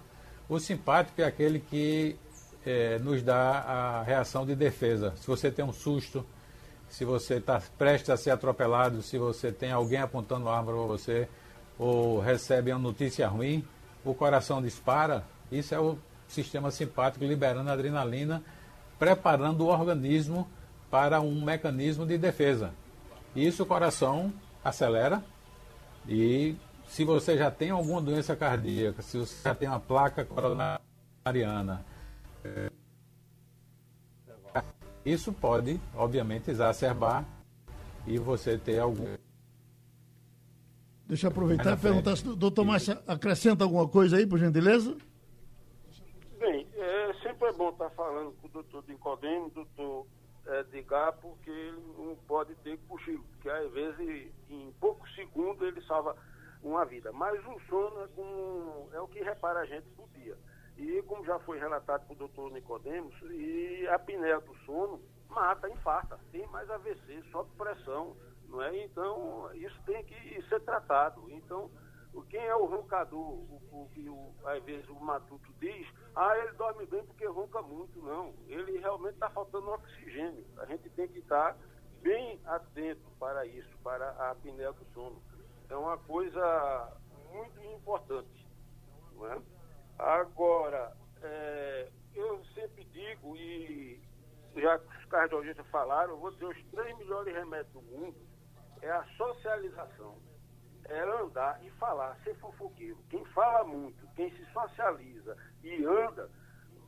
O 0.48 0.58
simpático 0.58 1.20
é 1.20 1.24
aquele 1.24 1.58
que 1.58 2.16
é, 2.64 2.98
nos 2.98 3.22
dá 3.22 3.58
a 3.60 4.02
reação 4.02 4.44
de 4.44 4.54
defesa. 4.54 5.12
Se 5.16 5.26
você 5.26 5.50
tem 5.50 5.64
um 5.64 5.72
susto, 5.72 6.24
se 6.92 7.06
você 7.06 7.36
está 7.36 7.60
prestes 7.78 8.10
a 8.10 8.18
ser 8.18 8.32
atropelado, 8.32 9.00
se 9.00 9.16
você 9.16 9.50
tem 9.50 9.72
alguém 9.72 9.98
apontando 9.98 10.46
a 10.46 10.58
arma 10.58 10.72
para 10.72 10.82
você, 10.82 11.26
ou 11.78 12.20
recebe 12.20 12.70
uma 12.70 12.78
notícia 12.78 13.26
ruim, 13.26 13.66
o 14.04 14.12
coração 14.12 14.60
dispara. 14.60 15.24
Isso 15.50 15.74
é 15.74 15.80
o 15.80 15.96
sistema 16.28 16.70
simpático 16.70 17.24
liberando 17.24 17.70
adrenalina, 17.70 18.42
preparando 18.98 19.62
o 19.64 19.68
organismo 19.68 20.46
para 20.90 21.18
um 21.22 21.42
mecanismo 21.42 22.04
de 22.04 22.18
defesa. 22.18 22.74
Isso 23.34 23.62
o 23.62 23.66
coração 23.66 24.30
acelera 24.62 25.24
e 26.06 26.54
se 26.86 27.06
você 27.06 27.38
já 27.38 27.50
tem 27.50 27.70
alguma 27.70 28.02
doença 28.02 28.36
cardíaca, 28.36 29.00
se 29.00 29.16
você 29.16 29.34
já 29.42 29.54
tem 29.54 29.66
uma 29.66 29.80
placa 29.80 30.26
coronariana, 30.26 31.86
é, 32.44 32.70
isso 35.04 35.32
pode, 35.32 35.80
obviamente, 35.94 36.50
exacerbar 36.50 37.24
e 38.06 38.18
você 38.18 38.56
ter 38.56 38.78
algum. 38.78 39.16
Deixa 41.06 41.26
eu 41.26 41.30
aproveitar 41.30 41.76
e 41.76 41.76
perguntar 41.76 42.16
se 42.16 42.28
o 42.28 42.36
doutor 42.36 42.64
Márcio 42.64 42.98
acrescenta 43.06 43.64
alguma 43.64 43.88
coisa 43.88 44.16
aí, 44.16 44.26
por 44.26 44.38
gentileza. 44.38 44.96
Bem, 46.38 46.66
é, 46.74 47.12
sempre 47.22 47.48
é 47.48 47.52
bom 47.52 47.70
estar 47.70 47.90
falando 47.90 48.32
com 48.40 48.46
o 48.46 48.50
doutor 48.50 48.82
Dincodemo, 48.84 49.50
doutor 49.50 50.06
é, 50.46 50.60
Edgar, 50.60 51.12
porque 51.20 51.50
ele 51.50 51.82
não 51.98 52.16
pode 52.26 52.54
ter 52.56 52.78
cochilo, 52.88 53.24
porque 53.32 53.48
às 53.48 53.70
vezes 53.72 54.32
em 54.48 54.72
poucos 54.80 55.12
segundos 55.14 55.66
ele 55.66 55.80
salva 55.82 56.16
uma 56.62 56.84
vida. 56.84 57.12
Mas 57.12 57.38
o 57.44 57.60
sono 57.68 58.00
é, 58.02 58.08
com, 58.08 58.88
é 58.92 59.00
o 59.00 59.08
que 59.08 59.22
repara 59.22 59.60
a 59.60 59.66
gente 59.66 59.86
do 59.96 60.08
dia. 60.18 60.36
E 60.82 61.00
como 61.02 61.24
já 61.24 61.38
foi 61.40 61.58
relatado 61.58 62.06
pelo 62.06 62.18
doutor 62.18 62.50
Nicodemos, 62.50 63.14
e 63.30 63.86
a 63.88 63.94
apneia 63.94 64.40
do 64.40 64.54
sono 64.66 65.00
mata, 65.28 65.70
infarta, 65.70 66.18
tem 66.32 66.46
mais 66.48 66.68
AVC, 66.68 67.22
sobe 67.30 67.50
pressão, 67.56 68.16
não 68.48 68.60
é? 68.60 68.84
Então, 68.84 69.48
isso 69.54 69.80
tem 69.86 70.04
que 70.04 70.42
ser 70.48 70.60
tratado. 70.60 71.30
Então, 71.30 71.70
quem 72.28 72.44
é 72.44 72.56
o 72.56 72.66
roncador, 72.66 73.20
o, 73.20 73.88
que 73.94 74.06
às 74.44 74.62
vezes 74.64 74.88
o 74.88 74.96
matuto 74.96 75.52
diz, 75.60 75.86
ah, 76.16 76.36
ele 76.36 76.52
dorme 76.52 76.84
bem 76.86 77.04
porque 77.04 77.26
ronca 77.26 77.62
muito. 77.62 78.02
Não, 78.02 78.34
ele 78.48 78.78
realmente 78.78 79.14
está 79.14 79.30
faltando 79.30 79.70
oxigênio. 79.70 80.44
A 80.58 80.66
gente 80.66 80.90
tem 80.90 81.08
que 81.08 81.20
estar 81.20 81.56
bem 82.02 82.40
atento 82.44 83.08
para 83.20 83.46
isso, 83.46 83.78
para 83.78 84.10
a 84.10 84.32
apneia 84.32 84.72
do 84.72 84.84
sono 84.92 85.22
é 85.72 85.76
uma 85.76 85.96
coisa 85.96 86.92
muito 87.32 87.60
importante. 87.74 88.46
Não 89.14 89.26
é? 89.26 89.40
Agora, 89.98 90.96
é, 91.22 91.88
eu 92.14 92.44
sempre 92.54 92.84
digo, 92.84 93.36
e 93.36 94.00
já 94.56 94.78
que 94.78 94.96
os 94.98 95.04
cardiologistas 95.06 95.66
falaram, 95.68 96.12
eu 96.12 96.18
vou 96.18 96.30
dizer, 96.32 96.46
os 96.46 96.64
três 96.70 96.96
melhores 96.98 97.34
remédios 97.34 97.72
do 97.72 97.82
mundo 97.82 98.16
é 98.80 98.90
a 98.90 99.04
socialização. 99.16 100.18
É 100.84 101.00
andar 101.00 101.64
e 101.64 101.70
falar, 101.72 102.18
ser 102.24 102.34
fofoqueiro. 102.38 102.98
Quem 103.08 103.24
fala 103.26 103.64
muito, 103.64 104.06
quem 104.14 104.30
se 104.36 104.44
socializa 104.52 105.36
e 105.62 105.84
anda, 105.84 106.28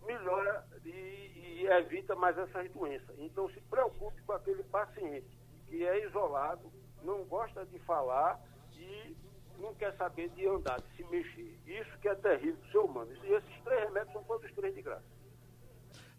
melhora 0.05 0.67
e, 0.85 0.89
e 0.91 1.67
evita 1.67 2.15
mais 2.17 2.37
essas 2.37 2.71
doenças. 2.73 3.17
Então 3.19 3.49
se 3.51 3.61
preocupe 3.63 4.21
com 4.23 4.33
aquele 4.33 4.65
paciente 4.65 5.39
que 5.67 5.87
é 5.87 6.05
isolado, 6.07 6.71
não 7.03 7.25
gosta 7.25 7.65
de 7.67 7.79
falar 7.81 8.41
e 8.73 9.17
não 9.61 9.75
quer 9.75 9.95
saber 9.97 10.31
de 10.31 10.47
andar, 10.47 10.81
de 10.81 10.97
se 10.97 11.11
mexer. 11.11 11.59
Isso 11.67 11.99
que 12.01 12.09
é 12.09 12.15
terrível 12.15 12.57
do 12.57 12.71
ser 12.71 12.79
humano. 12.79 13.11
E 13.25 13.33
esses 13.33 13.63
três 13.65 13.85
remédios 13.85 14.13
são 14.13 14.23
todos 14.25 14.53
três 14.53 14.75
de 14.75 14.83
graça. 14.83 15.05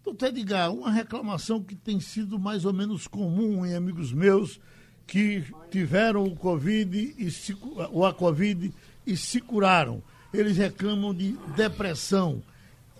Doutor 0.03 0.27
Edgar, 0.27 0.71
uma 0.71 0.91
reclamação 0.91 1.63
que 1.63 1.75
tem 1.75 1.99
sido 1.99 2.37
mais 2.37 2.63
ou 2.63 2.71
menos 2.71 3.07
comum 3.07 3.65
em 3.65 3.75
amigos 3.75 4.13
meus 4.13 4.59
que 5.07 5.43
tiveram 5.71 6.23
o 6.23 6.35
Covid 6.35 7.15
e 7.17 7.31
se, 7.31 7.57
ou 7.91 8.05
a 8.05 8.13
Covid 8.13 8.73
e 9.05 9.17
se 9.17 9.41
curaram. 9.41 10.03
Eles 10.33 10.57
reclamam 10.57 11.13
de 11.13 11.33
depressão. 11.55 12.43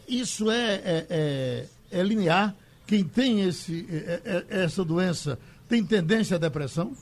Isso 0.08 0.50
é, 0.50 0.76
é, 0.76 1.08
é, 1.10 1.68
é 1.92 2.04
linear? 2.04 2.56
Quem 2.88 3.04
tem 3.04 3.42
esse, 3.42 3.88
é, 3.90 4.22
é, 4.50 4.64
essa 4.64 4.84
doença 4.84 5.40
tem 5.68 5.84
tendência 5.84 6.38
à 6.38 6.40
depressão? 6.40 6.96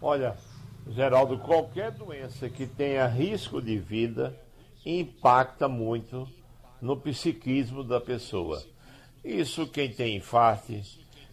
Olha, 0.00 0.36
Geraldo, 0.88 1.38
qualquer 1.38 1.90
doença 1.90 2.48
que 2.48 2.66
tenha 2.66 3.06
risco 3.06 3.60
de 3.60 3.76
vida 3.76 4.38
impacta 4.84 5.68
muito 5.68 6.28
no 6.80 6.96
psiquismo 6.96 7.82
da 7.82 8.00
pessoa. 8.00 8.62
Isso 9.24 9.66
quem 9.66 9.90
tem 9.90 10.16
infarto, 10.16 10.80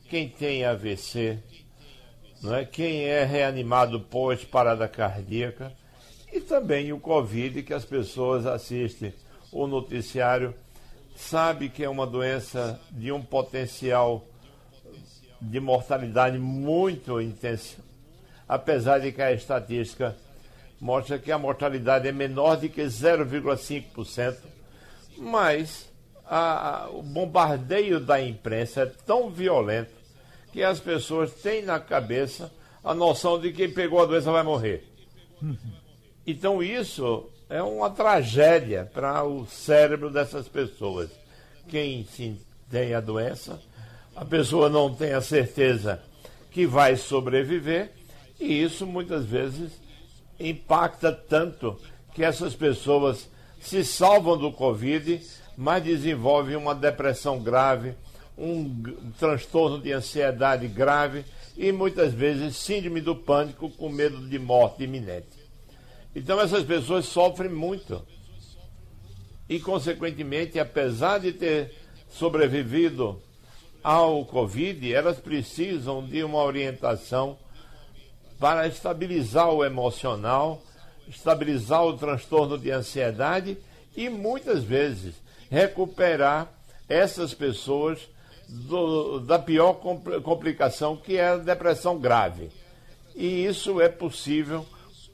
quem 0.09 0.27
tem 0.27 0.65
AVC, 0.65 1.37
não 2.41 2.55
é? 2.55 2.65
quem 2.65 3.03
é 3.03 3.23
reanimado 3.23 3.99
pós 3.99 4.43
parada 4.43 4.87
cardíaca 4.87 5.71
e 6.31 6.41
também 6.41 6.91
o 6.91 6.99
Covid 6.99 7.61
que 7.61 7.73
as 7.73 7.85
pessoas 7.85 8.45
assistem 8.45 9.13
o 9.51 9.67
noticiário 9.67 10.55
sabe 11.15 11.69
que 11.69 11.83
é 11.83 11.89
uma 11.89 12.07
doença 12.07 12.81
de 12.91 13.11
um 13.11 13.21
potencial 13.21 14.25
de 15.39 15.59
mortalidade 15.59 16.39
muito 16.39 17.21
intenso, 17.21 17.77
apesar 18.53 18.99
de 18.99 19.11
que 19.11 19.21
a 19.21 19.31
estatística 19.31 20.15
mostra 20.79 21.17
que 21.17 21.31
a 21.31 21.39
mortalidade 21.39 22.07
é 22.07 22.11
menor 22.11 22.55
de 22.55 22.69
que 22.69 22.83
0,5%, 22.83 24.37
mas 25.17 25.89
a, 26.23 26.87
o 26.91 27.01
bombardeio 27.01 27.99
da 27.99 28.21
imprensa 28.21 28.83
é 28.83 28.85
tão 28.85 29.31
violento 29.31 29.91
que 30.51 30.61
as 30.61 30.79
pessoas 30.79 31.33
têm 31.33 31.63
na 31.63 31.79
cabeça 31.79 32.51
a 32.83 32.93
noção 32.93 33.39
de 33.39 33.49
que 33.49 33.65
quem 33.65 33.73
pegou 33.73 33.99
a 33.99 34.05
doença 34.05 34.31
vai 34.31 34.43
morrer. 34.43 34.87
Então 36.27 36.61
isso 36.61 37.31
é 37.49 37.61
uma 37.63 37.89
tragédia 37.89 38.87
para 38.93 39.23
o 39.23 39.47
cérebro 39.47 40.11
dessas 40.11 40.47
pessoas. 40.47 41.09
Quem 41.67 42.07
tem 42.69 42.93
a 42.93 43.01
doença, 43.01 43.59
a 44.15 44.23
pessoa 44.23 44.69
não 44.69 44.93
tem 44.93 45.13
a 45.13 45.21
certeza 45.21 45.99
que 46.51 46.67
vai 46.67 46.95
sobreviver, 46.95 48.02
e 48.39 48.61
isso 48.61 48.85
muitas 48.85 49.25
vezes 49.25 49.71
impacta 50.39 51.11
tanto 51.11 51.79
que 52.13 52.23
essas 52.23 52.55
pessoas 52.55 53.29
se 53.59 53.83
salvam 53.83 54.37
do 54.37 54.51
Covid, 54.51 55.21
mas 55.57 55.83
desenvolvem 55.83 56.55
uma 56.55 56.75
depressão 56.75 57.41
grave, 57.41 57.95
um 58.37 58.81
transtorno 59.17 59.79
de 59.79 59.91
ansiedade 59.91 60.67
grave 60.67 61.23
e 61.55 61.71
muitas 61.71 62.13
vezes 62.13 62.57
síndrome 62.57 62.99
do 62.99 63.15
pânico 63.15 63.69
com 63.69 63.89
medo 63.89 64.27
de 64.27 64.39
morte 64.39 64.83
iminente. 64.83 65.43
Então 66.15 66.39
essas 66.39 66.63
pessoas 66.63 67.05
sofrem 67.05 67.49
muito. 67.49 68.05
E, 69.47 69.59
consequentemente, 69.59 70.59
apesar 70.59 71.19
de 71.19 71.31
ter 71.31 71.73
sobrevivido 72.09 73.21
ao 73.83 74.25
Covid, 74.25 74.93
elas 74.93 75.19
precisam 75.19 76.05
de 76.05 76.23
uma 76.23 76.41
orientação 76.43 77.37
para 78.43 78.67
estabilizar 78.67 79.49
o 79.51 79.63
emocional, 79.63 80.61
estabilizar 81.07 81.85
o 81.85 81.97
transtorno 81.97 82.57
de 82.57 82.71
ansiedade 82.71 83.57
e 83.95 84.09
muitas 84.09 84.65
vezes 84.65 85.15
recuperar 85.49 86.51
essas 86.89 87.33
pessoas 87.33 87.99
do, 88.49 89.21
da 89.21 89.39
pior 89.39 89.75
complicação 90.21 90.97
que 90.97 91.15
é 91.15 91.29
a 91.29 91.37
depressão 91.37 91.97
grave. 91.97 92.51
E 93.15 93.45
isso 93.45 93.79
é 93.79 93.87
possível 93.87 94.65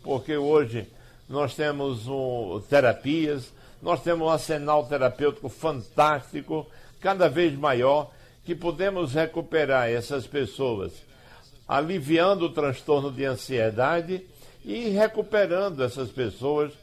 porque 0.02 0.36
hoje 0.36 0.88
nós 1.30 1.54
temos 1.54 2.08
um, 2.08 2.60
terapias, 2.68 3.54
nós 3.80 4.02
temos 4.02 4.26
um 4.26 4.32
arsenal 4.32 4.88
terapêutico 4.88 5.50
fantástico, 5.50 6.66
cada 7.00 7.30
vez 7.30 7.56
maior, 7.56 8.10
que 8.44 8.56
podemos 8.56 9.14
recuperar 9.14 9.88
essas 9.88 10.26
pessoas, 10.26 11.08
aliviando 11.70 12.46
o 12.46 12.50
transtorno 12.50 13.12
de 13.12 13.24
ansiedade 13.24 14.26
e 14.66 14.90
recuperando 14.90 15.84
essas 15.84 16.10
pessoas 16.10 16.74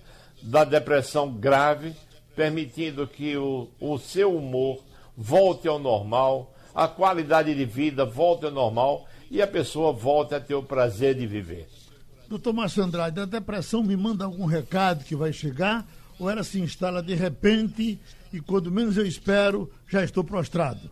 da 0.40 0.62
depressão 0.62 1.32
grave, 1.32 1.92
permitindo 2.36 3.04
que 3.04 3.36
o, 3.36 3.68
o 3.80 3.98
seu 3.98 4.36
humor 4.36 4.78
volte 5.16 5.66
ao 5.66 5.80
normal, 5.80 6.54
a 6.72 6.86
qualidade 6.86 7.52
de 7.52 7.64
vida 7.64 8.04
volte 8.04 8.44
ao 8.44 8.52
normal 8.52 9.08
e 9.28 9.42
a 9.42 9.46
pessoa 9.46 9.92
volte 9.92 10.36
a 10.36 10.40
ter 10.40 10.54
o 10.54 10.62
prazer 10.62 11.16
de 11.16 11.26
viver. 11.26 11.66
Doutor 12.28 12.52
Márcio 12.52 12.84
Andrade, 12.84 13.18
a 13.18 13.24
depressão 13.24 13.82
me 13.82 13.96
manda 13.96 14.24
algum 14.24 14.46
recado 14.46 15.04
que 15.04 15.16
vai 15.16 15.32
chegar 15.32 15.84
ou 16.16 16.30
ela 16.30 16.44
se 16.44 16.60
instala 16.60 17.02
de 17.02 17.14
repente 17.14 18.00
e 18.32 18.40
quando 18.40 18.70
menos 18.70 18.96
eu 18.96 19.04
espero 19.04 19.68
já 19.88 20.04
estou 20.04 20.22
prostrado? 20.22 20.88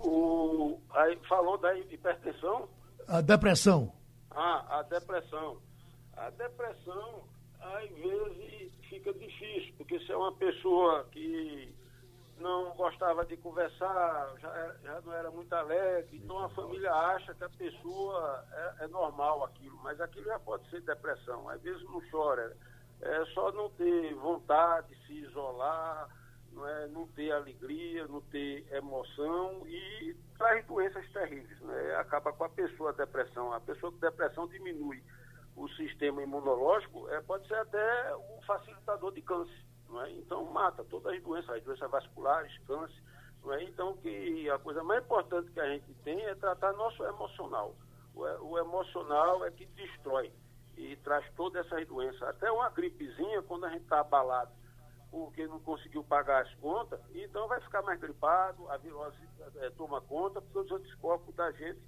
O, 0.00 0.76
aí 0.92 1.16
falou 1.28 1.56
da 1.56 1.72
hipertensão? 1.78 2.68
A 3.08 3.20
depressão. 3.20 3.92
Ah, 4.30 4.78
a 4.78 4.82
depressão. 4.82 5.58
A 6.16 6.30
depressão, 6.30 7.22
às 7.60 7.88
vezes, 7.90 8.72
fica 8.88 9.12
difícil, 9.12 9.74
porque 9.76 9.98
se 10.00 10.10
é 10.10 10.16
uma 10.16 10.32
pessoa 10.32 11.04
que 11.12 11.72
não 12.38 12.74
gostava 12.74 13.24
de 13.24 13.36
conversar, 13.36 14.34
já, 14.40 14.74
já, 14.82 15.00
não 15.02 15.12
era 15.12 15.30
muito 15.30 15.52
alegre, 15.52 16.18
então 16.18 16.38
a 16.38 16.48
família 16.50 16.92
acha 16.92 17.34
que 17.34 17.44
a 17.44 17.48
pessoa 17.48 18.44
é, 18.52 18.84
é, 18.84 18.88
normal 18.88 19.44
aquilo, 19.44 19.78
mas 19.82 20.00
aquilo 20.00 20.26
já 20.26 20.38
pode 20.40 20.68
ser 20.68 20.80
depressão. 20.82 21.48
Às 21.48 21.62
vezes 21.62 21.82
não 21.84 22.02
chora, 22.10 22.56
é 23.00 23.24
só 23.26 23.52
não 23.52 23.70
ter 23.70 24.14
vontade 24.14 24.88
de 24.88 25.06
se 25.06 25.12
isolar, 25.12 26.08
não, 26.56 26.66
é, 26.66 26.86
não 26.88 27.06
ter 27.08 27.30
alegria, 27.30 28.08
não 28.08 28.22
ter 28.22 28.66
emoção 28.72 29.62
e 29.66 30.16
traz 30.38 30.64
doenças 30.66 31.06
terríveis. 31.12 31.60
Né? 31.60 31.94
Acaba 31.96 32.32
com 32.32 32.44
a 32.44 32.48
pessoa 32.48 32.90
a 32.90 32.94
depressão. 32.94 33.52
A 33.52 33.60
pessoa 33.60 33.92
com 33.92 33.98
depressão 33.98 34.48
diminui 34.48 35.02
o 35.54 35.68
sistema 35.70 36.22
imunológico, 36.22 37.08
é, 37.10 37.20
pode 37.22 37.46
ser 37.46 37.54
até 37.54 38.16
um 38.16 38.42
facilitador 38.42 39.12
de 39.12 39.22
câncer. 39.22 39.64
É? 40.04 40.10
Então 40.12 40.44
mata 40.46 40.82
todas 40.84 41.14
as 41.14 41.22
doenças, 41.22 41.50
as 41.50 41.62
doenças 41.62 41.90
vasculares, 41.90 42.58
câncer. 42.66 43.02
É? 43.50 43.62
Então 43.64 43.96
que 43.98 44.50
a 44.50 44.58
coisa 44.58 44.82
mais 44.82 45.04
importante 45.04 45.50
que 45.52 45.60
a 45.60 45.68
gente 45.68 45.92
tem 46.04 46.24
é 46.24 46.34
tratar 46.34 46.72
nosso 46.72 47.04
emocional. 47.04 47.74
O, 48.14 48.22
o 48.22 48.58
emocional 48.58 49.44
é 49.44 49.50
que 49.50 49.66
destrói 49.66 50.32
e 50.76 50.96
traz 50.96 51.24
todas 51.34 51.66
essas 51.66 51.86
doenças. 51.86 52.22
Até 52.22 52.50
uma 52.50 52.68
gripezinha, 52.70 53.42
quando 53.42 53.66
a 53.66 53.70
gente 53.70 53.82
está 53.82 54.00
abalado 54.00 54.50
porque 55.16 55.46
não 55.46 55.58
conseguiu 55.60 56.04
pagar 56.04 56.42
as 56.42 56.54
contas, 56.56 57.00
então 57.14 57.48
vai 57.48 57.58
ficar 57.62 57.80
mais 57.80 57.98
gripado, 57.98 58.68
a 58.68 58.76
virose 58.76 59.16
é, 59.56 59.70
toma 59.70 59.98
conta, 60.02 60.42
porque 60.42 60.58
os 60.58 60.70
anticorpos 60.70 61.34
da 61.34 61.50
gente 61.52 61.80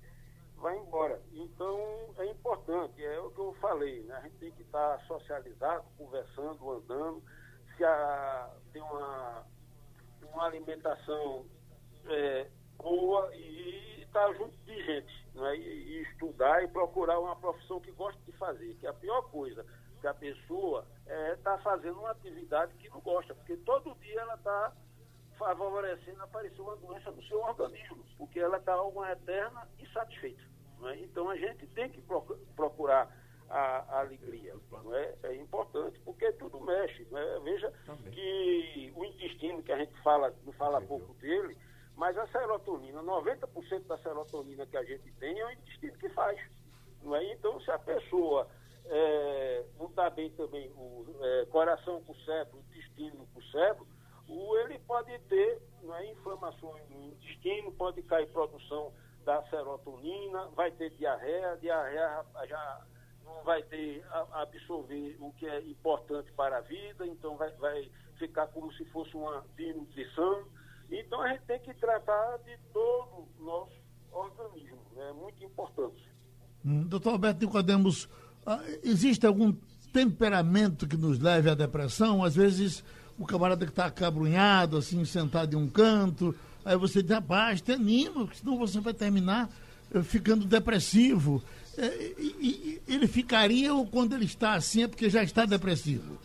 vai 0.57 0.79
embora. 0.79 1.21
Então 1.35 1.79
é 2.17 2.25
importante, 2.25 3.05
é 3.05 3.21
o 3.21 3.31
que 3.31 3.39
eu 3.39 3.53
falei, 3.61 4.03
né? 4.05 4.15
a 4.17 4.21
gente 4.23 4.37
tem 4.39 4.51
que 4.53 4.63
estar 4.63 4.99
socializado, 5.07 5.85
conversando, 5.99 6.71
andando, 6.71 7.23
se 7.77 7.85
a, 7.85 8.51
tem 8.73 8.81
uma, 8.81 9.45
uma 10.23 10.47
alimentação 10.47 11.45
é, 12.07 12.49
boa 12.79 13.31
e 13.37 14.05
estar 14.05 14.33
junto 14.37 14.57
de 14.65 14.85
gente, 14.87 15.29
né? 15.35 15.55
E, 15.55 15.99
e, 15.99 16.03
estudar 16.05 16.65
e 16.65 16.69
procurar 16.69 17.21
uma 17.21 17.37
profissão 17.37 17.79
que 17.79 17.93
gosta 17.93 18.19
de 18.25 18.33
fazer, 18.39 18.75
que 18.77 18.87
é 18.87 18.89
a 18.89 18.95
pior 18.95 19.21
coisa 19.31 19.67
que 20.01 20.07
a 20.07 20.15
pessoa 20.15 20.87
está 21.03 21.13
é, 21.13 21.37
tá 21.37 21.59
fazendo 21.59 21.99
uma 21.99 22.11
atividade 22.11 22.73
que 22.75 22.89
não 22.89 23.01
gosta, 23.01 23.35
porque 23.35 23.57
todo 23.59 23.95
dia 23.97 24.21
ela 24.21 24.35
está 24.35 24.73
favorecendo 25.39 26.23
aparecer 26.23 26.61
uma 26.61 26.77
doença 26.77 27.11
no 27.11 27.23
seu 27.25 27.41
organismo, 27.41 28.05
porque 28.17 28.41
ela 28.41 28.59
está 28.59 28.81
uma 28.83 29.11
eterna 29.13 29.69
insatisfeita. 29.79 30.43
Né? 30.81 31.01
Então 31.01 31.31
a 31.31 31.37
gente 31.37 31.67
tem 31.69 31.89
que 31.89 32.03
procurar 32.57 33.09
a, 33.49 33.85
a 33.89 34.01
alegria. 34.01 34.55
Não 34.71 34.95
é? 34.95 35.15
é 35.23 35.37
importante, 35.37 35.99
porque 36.05 36.33
tudo 36.33 36.61
mexe. 36.61 37.05
Né? 37.11 37.41
Veja 37.43 37.73
Também. 37.87 38.13
que 38.13 38.93
o 38.95 39.05
intestino, 39.05 39.63
que 39.63 39.73
a 39.73 39.79
gente 39.79 39.95
fala, 40.03 40.35
não 40.45 40.53
fala 40.53 40.81
pouco 40.81 41.15
dele, 41.15 41.57
mas 41.97 42.17
a 42.17 42.27
serotonina, 42.29 43.03
90% 43.03 43.87
da 43.87 43.99
serotonina 43.99 44.67
que 44.67 44.77
a 44.77 44.85
gente 44.85 45.11
tem 45.15 45.39
é 45.39 45.47
o 45.47 45.51
intestino 45.51 45.99
que 45.99 46.09
faz. 46.11 46.41
Não 47.03 47.15
é? 47.17 47.33
Então, 47.33 47.61
se 47.61 47.71
a 47.71 47.79
pessoa 47.79 48.49
é, 48.89 49.65
não 49.79 49.87
está 49.87 50.09
bem 50.11 50.31
também, 50.31 50.71
o 50.77 51.07
é, 51.21 51.47
coração 51.47 52.03
com 52.03 52.13
o 52.13 52.21
cérebro, 52.21 52.59
o 52.59 52.61
intestino 52.61 53.27
com 53.33 53.41
o 53.41 53.45
cérebro, 53.45 53.87
o, 54.29 54.57
ele 54.59 54.79
pode 54.81 55.19
ter 55.21 55.63
não 55.83 55.95
é, 55.95 56.11
inflamações 56.11 56.89
no 56.91 57.05
intestino, 57.05 57.73
pode 57.73 58.03
cair 58.03 58.29
produção 58.29 58.93
da 59.25 59.43
serotonina, 59.49 60.49
vai 60.55 60.71
ter 60.73 60.91
diarreia, 60.91 61.57
diarreia 61.61 62.25
já 62.47 62.87
não 63.25 63.43
vai 63.45 63.63
ter 63.63 64.03
absorver 64.33 65.17
o 65.21 65.33
que 65.33 65.47
é 65.47 65.61
importante 65.61 66.33
para 66.33 66.59
a 66.59 66.61
vida, 66.63 67.07
então 67.07 67.37
vai, 67.37 67.51
vai 67.57 67.91
ficar 68.19 68.47
como 68.49 68.73
se 68.73 68.85
fosse 68.87 69.15
uma 69.15 69.45
desnutrição. 69.55 70.45
Então 70.91 71.21
a 71.21 71.29
gente 71.29 71.45
tem 71.45 71.61
que 71.61 71.75
tratar 71.75 72.39
de 72.39 72.57
todo 72.73 73.29
o 73.39 73.45
nosso 73.45 73.79
organismo, 74.11 74.81
é 74.97 74.99
né? 74.99 75.13
muito 75.13 75.45
importante. 75.45 76.09
Hum, 76.65 76.85
doutor 76.89 77.13
Alberto 77.13 77.45
Nicodemos, 77.45 78.09
existe 78.83 79.27
algum 79.27 79.55
temperamento 79.93 80.87
que 80.87 80.97
nos 80.97 81.19
leve 81.19 81.51
à 81.51 81.55
depressão? 81.55 82.25
Às 82.25 82.37
vezes 82.37 82.85
o 83.19 83.27
camarada 83.27 83.65
que 83.65 83.73
está 83.73 83.87
acabrunhado, 83.87 84.77
assim, 84.77 85.05
sentado 85.05 85.55
em 85.55 85.57
um 85.57 85.69
canto, 85.69 86.35
aí 86.65 86.77
você 86.77 87.03
diz, 87.03 87.11
rapaz, 87.11 87.61
te 87.61 87.73
anima, 87.73 88.29
senão 88.33 88.57
você 88.57 88.81
vai 88.81 88.95
terminar 88.95 89.51
eh, 89.93 90.03
ficando 90.03 90.45
depressivo. 90.45 91.43
É, 91.77 92.13
ele 92.89 93.07
ficaria 93.07 93.73
ou 93.73 93.87
quando 93.87 94.15
ele 94.15 94.25
está 94.25 94.55
assim 94.55 94.83
é 94.83 94.89
porque 94.89 95.09
já 95.09 95.23
está 95.23 95.45
depressivo? 95.45 96.19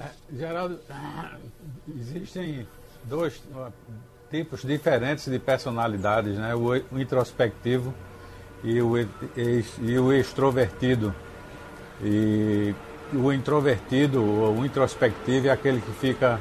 É, 0.00 0.10
Geraldo, 0.36 0.80
existem 2.00 2.66
dois 3.04 3.40
tipos 4.30 4.62
diferentes 4.62 5.26
de 5.26 5.38
personalidades, 5.38 6.36
né? 6.36 6.54
o 6.54 6.98
introspectivo 6.98 7.94
e 8.66 8.82
o, 8.82 8.98
e 8.98 9.98
o 9.98 10.12
extrovertido. 10.12 11.14
E 12.02 12.74
o 13.14 13.32
introvertido 13.32 14.20
o 14.20 14.66
introspectivo 14.66 15.46
é 15.46 15.50
aquele 15.50 15.80
que 15.80 15.92
fica 15.92 16.40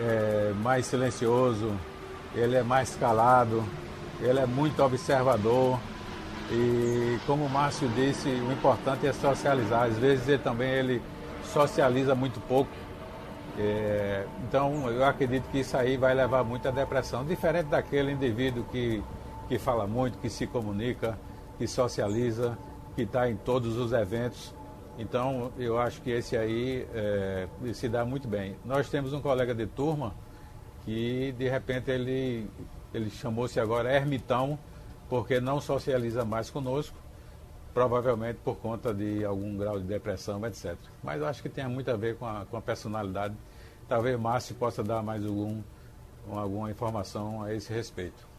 é, 0.00 0.52
mais 0.62 0.86
silencioso, 0.86 1.70
ele 2.34 2.56
é 2.56 2.62
mais 2.62 2.96
calado, 2.96 3.62
ele 4.20 4.40
é 4.40 4.46
muito 4.46 4.82
observador, 4.82 5.78
e 6.50 7.18
como 7.26 7.44
o 7.44 7.50
Márcio 7.50 7.88
disse, 7.90 8.28
o 8.28 8.50
importante 8.50 9.06
é 9.06 9.12
socializar. 9.12 9.84
Às 9.84 9.98
vezes 9.98 10.26
ele 10.28 10.38
também 10.38 10.70
ele 10.70 11.02
socializa 11.44 12.14
muito 12.14 12.40
pouco 12.40 12.70
É, 13.58 14.24
então, 14.48 14.88
eu 14.90 15.04
acredito 15.04 15.44
que 15.50 15.58
isso 15.60 15.76
aí 15.76 15.98
vai 15.98 16.14
levar 16.14 16.42
muito 16.42 16.66
à 16.66 16.70
depressão, 16.70 17.22
diferente 17.22 17.66
daquele 17.66 18.12
indivíduo 18.12 18.64
que, 18.72 19.02
que 19.46 19.58
fala 19.58 19.86
muito, 19.86 20.16
que 20.18 20.30
se 20.30 20.46
comunica, 20.46 21.18
que 21.62 21.68
socializa, 21.68 22.58
que 22.96 23.02
está 23.02 23.30
em 23.30 23.36
todos 23.36 23.76
os 23.76 23.92
eventos. 23.92 24.52
Então, 24.98 25.52
eu 25.56 25.78
acho 25.78 26.02
que 26.02 26.10
esse 26.10 26.36
aí 26.36 26.88
é, 26.92 27.46
se 27.72 27.88
dá 27.88 28.04
muito 28.04 28.26
bem. 28.26 28.56
Nós 28.64 28.88
temos 28.88 29.12
um 29.12 29.20
colega 29.20 29.54
de 29.54 29.64
turma 29.64 30.12
que, 30.84 31.30
de 31.38 31.48
repente, 31.48 31.88
ele, 31.88 32.50
ele 32.92 33.08
chamou-se 33.10 33.60
agora 33.60 33.94
ermitão, 33.94 34.58
porque 35.08 35.40
não 35.40 35.60
socializa 35.60 36.24
mais 36.24 36.50
conosco, 36.50 36.96
provavelmente 37.72 38.40
por 38.44 38.56
conta 38.56 38.92
de 38.92 39.24
algum 39.24 39.56
grau 39.56 39.78
de 39.78 39.86
depressão, 39.86 40.44
etc. 40.44 40.74
Mas 41.00 41.20
eu 41.20 41.28
acho 41.28 41.40
que 41.42 41.48
tem 41.48 41.68
muito 41.68 41.92
a 41.92 41.96
ver 41.96 42.16
com 42.16 42.26
a, 42.26 42.44
com 42.44 42.56
a 42.56 42.60
personalidade. 42.60 43.36
Talvez 43.88 44.18
Márcio 44.18 44.56
possa 44.56 44.82
dar 44.82 45.00
mais 45.00 45.24
algum, 45.24 45.62
alguma 46.28 46.72
informação 46.72 47.40
a 47.40 47.54
esse 47.54 47.72
respeito. 47.72 48.31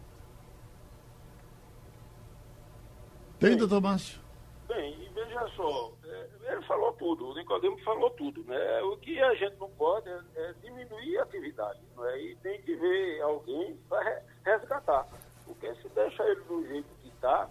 Tem, 3.44 3.58
doutor 3.58 3.82
Márcio? 3.82 4.22
Bem, 4.70 4.94
e 5.04 5.10
veja 5.10 5.46
só, 5.50 5.92
é, 6.06 6.30
ele 6.54 6.62
falou 6.62 6.94
tudo, 6.94 7.28
o 7.28 7.36
Nicodemo 7.36 7.78
falou 7.80 8.10
tudo. 8.12 8.42
Né? 8.46 8.82
O 8.84 8.96
que 8.96 9.20
a 9.20 9.36
gente 9.36 9.58
não 9.58 9.70
pode 9.72 10.08
é, 10.08 10.22
é 10.38 10.54
diminuir 10.62 11.18
a 11.18 11.24
atividade. 11.24 11.82
Né? 11.98 12.22
E 12.22 12.36
tem 12.38 12.62
que 12.62 12.74
ver 12.74 13.22
alguém 13.22 13.76
para 13.90 14.22
resgatar. 14.46 15.06
Porque 15.46 15.76
se 15.76 15.90
deixa 15.90 16.24
ele 16.24 16.42
do 16.46 16.66
jeito 16.66 16.88
que 17.02 17.10
está, 17.10 17.50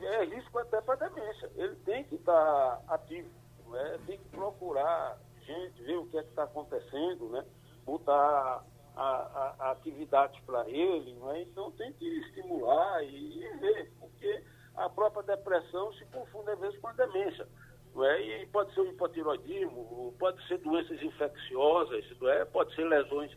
é 0.00 0.24
risco 0.26 0.60
até 0.60 0.80
para 0.80 1.08
demência. 1.08 1.50
Ele 1.56 1.74
tem 1.84 2.04
que 2.04 2.14
estar 2.14 2.76
tá 2.86 2.94
ativo, 2.94 3.28
né? 3.66 3.98
tem 4.06 4.18
que 4.18 4.28
procurar 4.28 5.18
gente, 5.44 5.82
ver 5.82 5.96
o 5.96 6.06
que 6.06 6.18
é 6.18 6.22
que 6.22 6.28
está 6.28 6.44
acontecendo, 6.44 7.28
né? 7.30 7.44
botar 7.84 8.64
a, 8.94 9.02
a, 9.02 9.54
a 9.58 9.70
atividades 9.72 10.38
para 10.46 10.70
ele. 10.70 11.14
Né? 11.14 11.42
Então 11.42 11.72
tem 11.72 11.92
que 11.94 12.06
estimular 12.20 13.02
e, 13.02 13.42
e, 13.42 13.56
ver, 13.56 13.92
porque 13.98 14.44
a 14.76 14.88
própria 14.88 15.22
depressão 15.22 15.92
se 15.94 16.04
confunde 16.06 16.50
às 16.50 16.58
vezes 16.58 16.78
com 16.80 16.88
a 16.88 16.92
demência. 16.92 17.46
Não 17.94 18.04
é? 18.04 18.20
E 18.22 18.46
pode 18.46 18.72
ser 18.74 18.80
um 18.80 18.86
hipotiroidismo, 18.86 20.14
pode 20.18 20.46
ser 20.48 20.58
doenças 20.58 21.00
infecciosas, 21.02 22.04
não 22.20 22.28
é? 22.30 22.44
pode 22.44 22.74
ser 22.74 22.84
lesões. 22.84 23.30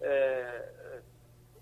É, 0.00 1.02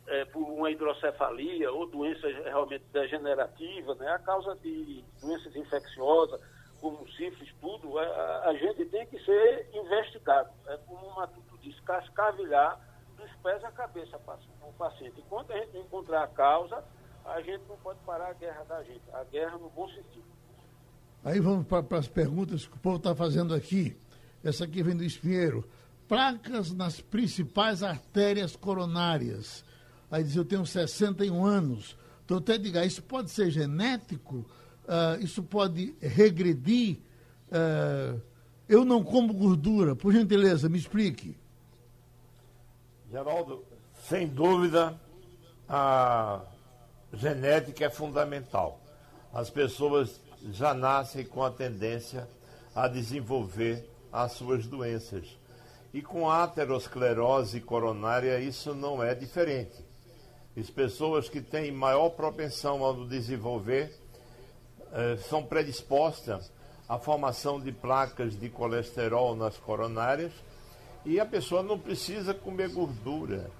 é, 0.07 0.25
por 0.27 0.43
uma 0.43 0.71
hidrocefalia 0.71 1.71
ou 1.73 1.87
doenças 1.87 2.35
realmente 2.45 2.85
degenerativas, 2.93 3.97
né? 3.99 4.09
a 4.11 4.19
causa 4.19 4.55
de 4.57 5.03
doenças 5.21 5.55
infecciosas, 5.57 6.41
como 6.81 7.09
sífilis, 7.13 7.55
tudo, 7.61 7.99
a, 7.99 8.49
a 8.49 8.55
gente 8.55 8.85
tem 8.87 9.07
que 9.07 9.19
ser 9.25 9.71
investigado. 9.73 10.51
É 10.67 10.77
como 10.87 11.07
o 11.07 11.17
Matuto 11.17 11.57
disse, 11.59 11.81
cascavilhar 11.83 12.79
dos 13.17 13.31
pés 13.37 13.65
à 13.65 13.73
cabeça 13.73 14.21
o 14.63 14.73
paciente. 14.75 15.21
Enquanto 15.21 15.53
a 15.53 15.57
gente 15.57 15.79
encontrar 15.79 16.25
a 16.25 16.29
causa, 16.29 16.85
a 17.25 17.41
gente 17.41 17.63
não 17.69 17.77
pode 17.77 17.99
parar 18.01 18.31
a 18.31 18.35
guerra 18.35 18.65
da 18.65 18.83
gente, 18.83 19.03
a 19.13 19.25
guerra 19.25 19.59
no 19.59 19.71
bom 19.71 19.89
sentido. 19.89 20.25
Aí 21.25 21.41
vamos 21.41 21.67
para 21.67 21.99
as 21.99 22.09
perguntas 22.09 22.67
que 22.67 22.77
o 22.77 22.79
povo 22.81 22.97
está 22.97 23.15
fazendo 23.15 23.55
aqui. 23.55 23.97
Essa 24.43 24.65
aqui 24.65 24.83
vem 24.83 24.97
do 24.97 25.05
Espinheiro. 25.05 25.65
Placas 26.07 26.71
nas 26.73 27.01
principais 27.01 27.83
artérias 27.83 28.55
coronárias 28.55 29.65
Aí 30.15 30.23
diz, 30.23 30.37
eu 30.37 30.45
tenho 30.45 30.65
61 30.65 31.45
anos. 31.45 31.97
Então, 32.25 32.39
até 32.39 32.57
diga, 32.57 32.87
isso 32.87 33.03
pode 33.03 33.33
ser 33.33 33.51
genético? 33.51 34.47
Uh, 34.85 35.21
isso 35.21 35.43
pode 35.43 35.93
regredir? 36.01 36.99
Uh, 37.49 38.21
eu 38.69 38.85
não 38.85 39.03
como 39.03 39.35
gordura. 39.35 39.97
Por 39.97 40.13
gentileza, 40.13 40.69
me 40.69 40.79
explique. 40.79 41.37
Geraldo, 43.11 43.65
sem 44.05 44.29
dúvida, 44.29 44.97
a 45.69 46.43
genética 47.15 47.85
é 47.85 47.91
fundamental. 47.91 48.81
As 49.33 49.51
pessoas 49.51 50.21
já 50.51 50.75
nascem 50.75 51.25
com 51.25 51.43
a 51.43 51.51
tendência 51.51 52.29
a 52.75 52.89
desenvolver 52.89 53.89
as 54.13 54.33
suas 54.33 54.67
doenças. 54.67 55.27
E 55.93 56.03
com 56.03 56.29
a 56.29 56.43
aterosclerose 56.43 57.61
coronária, 57.61 58.39
isso 58.41 58.75
não 58.75 59.03
é 59.03 59.15
diferente. 59.15 59.85
As 60.57 60.71
pessoas 60.71 61.29
que 61.29 61.41
têm 61.41 61.73
maior 61.73 62.11
propensão 62.11 62.85
ao 62.85 63.07
desenvolver 63.07 63.93
eh, 64.93 65.17
são 65.29 65.43
predispostas 65.43 66.53
à 66.89 66.99
formação 66.99 67.61
de 67.61 67.73
placas 67.73 68.39
de 68.39 68.49
colesterol 68.49 69.35
nas 69.35 69.57
coronárias 69.57 70.33
e 71.05 71.19
a 71.19 71.27
pessoa 71.27 71.63
não 71.63 71.79
precisa 71.79 72.33
comer 72.33 72.71
gordura. 72.71 73.51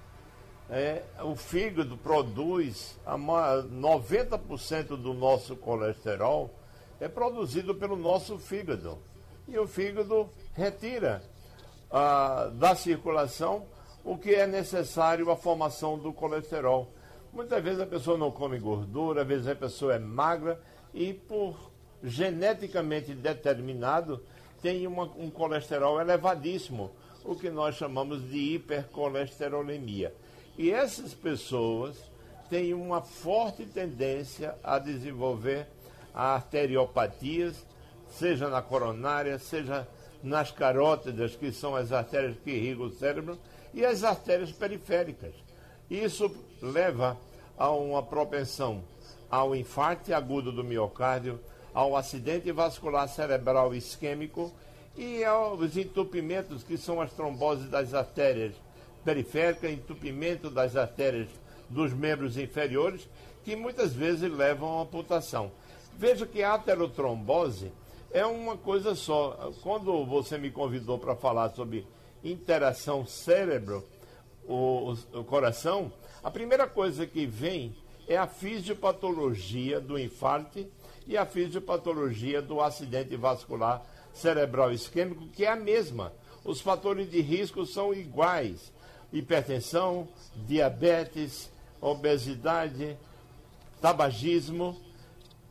É, 0.69 1.03
o 1.21 1.35
fígado 1.35 1.95
produz 1.95 2.97
90% 3.07 4.97
do 4.97 5.13
nosso 5.13 5.55
colesterol 5.55 6.49
é 6.99 7.07
produzido 7.07 7.75
pelo 7.75 7.95
nosso 7.95 8.39
fígado. 8.39 8.97
E 9.47 9.57
o 9.59 9.67
fígado 9.67 10.29
retira 10.53 11.21
ah, 11.91 12.49
da 12.53 12.75
circulação 12.75 13.65
o 14.03 14.17
que 14.17 14.33
é 14.33 14.47
necessário 14.47 15.29
à 15.29 15.35
formação 15.35 15.99
do 15.99 16.11
colesterol. 16.11 16.91
Muitas 17.31 17.63
vezes 17.63 17.79
a 17.79 17.85
pessoa 17.85 18.17
não 18.17 18.31
come 18.31 18.57
gordura, 18.57 19.21
às 19.21 19.27
vezes 19.27 19.47
a 19.47 19.55
pessoa 19.55 19.95
é 19.95 19.99
magra 19.99 20.59
e 20.93 21.13
por 21.13 21.71
geneticamente 22.03 23.13
determinado 23.13 24.23
tem 24.61 24.87
uma, 24.87 25.03
um 25.03 25.29
colesterol 25.29 25.99
elevadíssimo, 25.99 26.91
o 27.23 27.35
que 27.35 27.49
nós 27.49 27.75
chamamos 27.75 28.27
de 28.29 28.55
hipercolesterolemia. 28.55 30.13
E 30.57 30.71
essas 30.71 31.13
pessoas 31.13 31.97
têm 32.49 32.73
uma 32.73 33.01
forte 33.01 33.65
tendência 33.65 34.55
a 34.63 34.79
desenvolver 34.79 35.67
arteriopatias, 36.13 37.65
seja 38.09 38.49
na 38.49 38.61
coronária, 38.61 39.37
seja 39.37 39.87
nas 40.23 40.51
carótidas, 40.51 41.35
que 41.35 41.51
são 41.51 41.75
as 41.75 41.91
artérias 41.91 42.37
que 42.43 42.51
irrigam 42.51 42.87
o 42.87 42.91
cérebro, 42.91 43.37
e 43.73 43.85
as 43.85 44.03
artérias 44.03 44.51
periféricas. 44.51 45.33
Isso 45.89 46.33
leva 46.61 47.17
a 47.57 47.69
uma 47.69 48.01
propensão 48.01 48.83
ao 49.29 49.55
infarto 49.55 50.13
agudo 50.13 50.51
do 50.51 50.63
miocárdio, 50.63 51.39
ao 51.73 51.97
acidente 51.97 52.51
vascular 52.53 53.09
cerebral 53.09 53.75
isquêmico 53.75 54.53
e 54.95 55.25
aos 55.25 55.75
entupimentos 55.75 56.63
que 56.63 56.77
são 56.77 57.01
as 57.01 57.11
tromboses 57.11 57.69
das 57.69 57.93
artérias 57.93 58.53
periféricas, 59.05 59.71
entupimento 59.71 60.49
das 60.49 60.75
artérias 60.75 61.29
dos 61.69 61.93
membros 61.93 62.37
inferiores, 62.37 63.07
que 63.43 63.55
muitas 63.55 63.93
vezes 63.93 64.29
levam 64.29 64.79
à 64.79 64.81
amputação. 64.81 65.51
Veja 65.97 66.25
que 66.25 66.43
a 66.43 66.55
aterotrombose 66.55 67.71
é 68.11 68.25
uma 68.25 68.57
coisa 68.57 68.95
só. 68.95 69.53
Quando 69.61 70.03
você 70.05 70.37
me 70.37 70.49
convidou 70.49 70.97
para 70.97 71.15
falar 71.15 71.49
sobre 71.51 71.85
interação 72.23 73.05
cérebro, 73.05 73.85
o, 74.47 74.93
o, 75.13 75.23
coração, 75.23 75.91
a 76.23 76.31
primeira 76.31 76.67
coisa 76.67 77.05
que 77.05 77.25
vem 77.25 77.75
é 78.07 78.17
a 78.17 78.27
fisiopatologia 78.27 79.79
do 79.79 79.97
infarto 79.97 80.65
e 81.07 81.17
a 81.17 81.25
fisiopatologia 81.25 82.41
do 82.41 82.61
acidente 82.61 83.15
vascular 83.15 83.83
cerebral 84.13 84.71
isquêmico, 84.71 85.27
que 85.27 85.45
é 85.45 85.49
a 85.49 85.55
mesma. 85.55 86.13
Os 86.43 86.61
fatores 86.61 87.09
de 87.09 87.21
risco 87.21 87.65
são 87.65 87.93
iguais: 87.93 88.71
hipertensão, 89.17 90.07
diabetes, 90.35 91.49
obesidade, 91.79 92.97
tabagismo. 93.81 94.79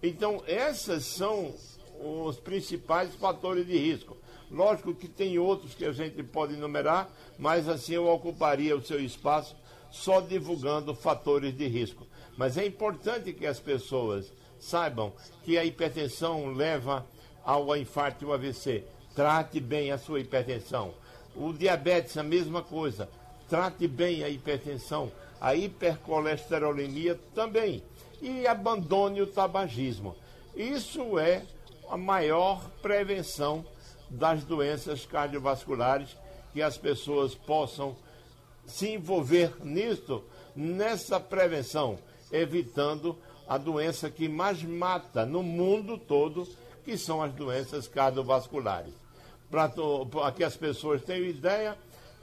Então, 0.03 0.42
essas 0.46 1.05
são 1.05 1.55
os 2.00 2.37
principais 2.37 3.14
fatores 3.14 3.66
de 3.66 3.77
risco. 3.77 4.16
Lógico 4.50 4.94
que 4.94 5.09
tem 5.09 5.38
outros 5.38 5.74
que 5.74 5.87
a 5.87 5.92
gente 5.92 6.22
pode 6.22 6.55
enumerar, 6.55 7.09
mas 7.38 7.68
assim 7.68 7.94
eu 7.94 8.07
ocuparia 8.07 8.77
o 8.77 8.83
seu 8.83 9.03
espaço 9.03 9.57
só 9.91 10.20
divulgando 10.20 10.95
fatores 10.95 11.57
de 11.57 11.66
risco. 11.66 12.07
Mas 12.36 12.59
é 12.59 12.66
importante 12.66 13.32
que 13.32 13.47
as 13.47 13.59
pessoas 13.59 14.30
saibam 14.59 15.12
que 15.43 15.57
a 15.57 15.64
hipertensão 15.64 16.53
leva 16.53 17.07
ao 17.45 17.76
infarto 17.76 18.24
e 18.24 18.26
ao 18.26 18.34
AVC. 18.34 18.84
Trate 19.14 19.61
bem 19.61 19.91
a 19.91 19.99
sua 19.99 20.20
hipertensão. 20.20 20.93
O 21.34 21.53
diabetes, 21.53 22.16
a 22.16 22.22
mesma 22.22 22.62
coisa. 22.62 23.09
Trate 23.49 23.86
bem 23.86 24.22
a 24.24 24.28
hipertensão. 24.28 25.11
A 25.40 25.55
hipercolesterolemia 25.55 27.18
também. 27.34 27.82
E 28.22 28.47
abandone 28.47 29.20
o 29.20 29.26
tabagismo. 29.26 30.16
Isso 30.55 31.18
é 31.18 31.42
a 31.90 31.97
maior 31.97 32.68
prevenção 32.80 33.64
das 34.09 34.45
doenças 34.45 35.05
cardiovasculares 35.05 36.16
que 36.53 36.62
as 36.62 36.78
pessoas 36.78 37.34
possam 37.34 37.97
se 38.66 38.90
envolver 38.90 39.53
nisto, 39.62 40.24
nessa 40.55 41.18
prevenção, 41.18 41.99
evitando 42.32 43.18
a 43.47 43.59
doença 43.59 44.09
que 44.09 44.28
mais 44.28 44.62
mata 44.62 45.26
no 45.26 45.42
mundo 45.42 45.99
todo, 45.99 46.49
que 46.84 46.97
são 46.97 47.22
as 47.22 47.32
doenças 47.32 47.88
cardiovasculares. 47.88 48.95
Para 49.51 49.70
que 50.32 50.45
as 50.45 50.57
pessoas 50.57 51.03
tenham 51.03 51.26
ideia, 51.26 51.76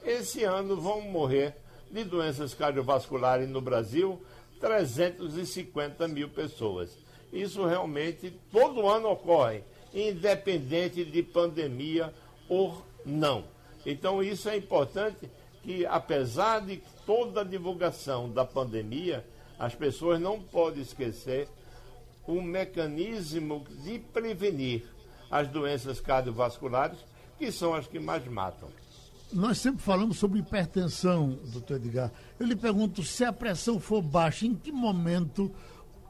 esse 0.04 0.44
ano 0.44 0.76
vão 0.76 1.00
morrer 1.02 1.54
de 1.90 2.04
doenças 2.04 2.54
cardiovasculares 2.54 3.48
no 3.48 3.60
Brasil 3.60 4.20
350 4.60 6.08
mil 6.08 6.28
pessoas. 6.28 6.96
Isso 7.32 7.66
realmente 7.66 8.32
todo 8.50 8.88
ano 8.88 9.10
ocorre, 9.10 9.62
independente 9.92 11.04
de 11.04 11.22
pandemia 11.22 12.12
ou 12.48 12.82
não. 13.04 13.44
Então, 13.84 14.22
isso 14.22 14.48
é 14.48 14.56
importante 14.56 15.28
que, 15.62 15.84
apesar 15.86 16.60
de 16.60 16.82
toda 17.04 17.40
a 17.40 17.44
divulgação 17.44 18.30
da 18.30 18.44
pandemia, 18.44 19.24
as 19.58 19.74
pessoas 19.74 20.20
não 20.20 20.40
podem 20.40 20.82
esquecer 20.82 21.48
o 22.26 22.40
mecanismo 22.40 23.64
de 23.82 23.98
prevenir 23.98 24.84
as 25.30 25.48
doenças 25.48 26.00
cardiovasculares, 26.00 26.98
que 27.38 27.50
são 27.50 27.74
as 27.74 27.86
que 27.86 27.98
mais 27.98 28.24
matam. 28.26 28.68
Nós 29.32 29.58
sempre 29.58 29.82
falamos 29.82 30.18
sobre 30.18 30.40
hipertensão, 30.40 31.38
doutor 31.50 31.76
Edgar. 31.76 32.12
Eu 32.38 32.46
lhe 32.46 32.54
pergunto, 32.54 33.02
se 33.02 33.24
a 33.24 33.32
pressão 33.32 33.80
for 33.80 34.02
baixa, 34.02 34.44
em 34.44 34.54
que 34.54 34.70
momento 34.70 35.50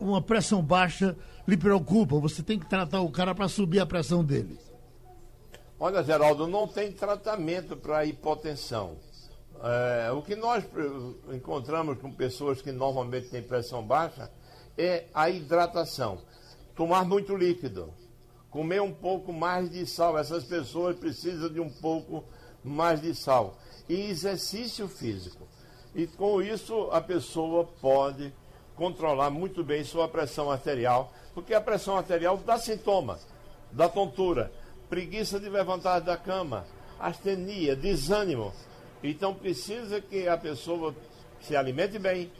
uma 0.01 0.21
pressão 0.21 0.61
baixa 0.61 1.17
lhe 1.47 1.57
preocupa? 1.57 2.19
Você 2.19 2.43
tem 2.43 2.59
que 2.59 2.67
tratar 2.67 3.01
o 3.01 3.11
cara 3.11 3.33
para 3.33 3.47
subir 3.47 3.79
a 3.79 3.87
pressão 3.87 4.25
dele. 4.25 4.59
Olha, 5.79 6.03
Geraldo, 6.03 6.49
não 6.49 6.67
tem 6.67 6.91
tratamento 6.91 7.77
para 7.77 8.05
hipotensão. 8.05 8.97
É, 9.63 10.11
o 10.11 10.21
que 10.21 10.35
nós 10.35 10.65
encontramos 11.33 11.99
com 11.99 12.11
pessoas 12.11 12.61
que 12.61 12.73
normalmente 12.73 13.29
têm 13.29 13.43
pressão 13.43 13.85
baixa 13.85 14.29
é 14.77 15.05
a 15.15 15.31
hidratação. 15.31 16.19
Tomar 16.75 17.05
muito 17.05 17.37
líquido, 17.37 17.95
comer 18.51 18.83
um 18.83 18.93
pouco 18.93 19.33
mais 19.33 19.71
de 19.71 19.87
sal. 19.87 20.19
Essas 20.19 20.43
pessoas 20.43 20.97
precisam 20.97 21.49
de 21.49 21.61
um 21.61 21.71
pouco 21.71 22.25
mais 22.65 23.01
de 23.01 23.15
sal. 23.15 23.57
E 23.89 24.11
exercício 24.11 24.89
físico. 24.89 25.47
E 25.95 26.07
com 26.07 26.41
isso 26.41 26.89
a 26.91 27.01
pessoa 27.01 27.69
pode 27.81 28.33
controlar 28.75 29.31
muito 29.31 29.63
bem 29.63 29.85
sua 29.85 30.09
pressão 30.09 30.51
arterial, 30.51 31.13
porque 31.35 31.55
a 31.55 31.61
pressão 31.61 31.97
arterial 31.97 32.37
dá 32.39 32.59
sintoma, 32.59 33.19
dá 33.71 33.89
tontura, 33.89 34.51
preguiça 34.89 35.39
de 35.39 35.49
levantar 35.49 36.01
da 36.01 36.17
cama, 36.17 36.65
astenia, 36.99 37.77
desânimo. 37.77 38.53
Então 39.03 39.35
precisa 39.35 40.01
que 40.01 40.27
a 40.27 40.39
pessoa 40.39 40.95
se 41.41 41.55
alimente 41.55 41.99
bem, 41.99 42.31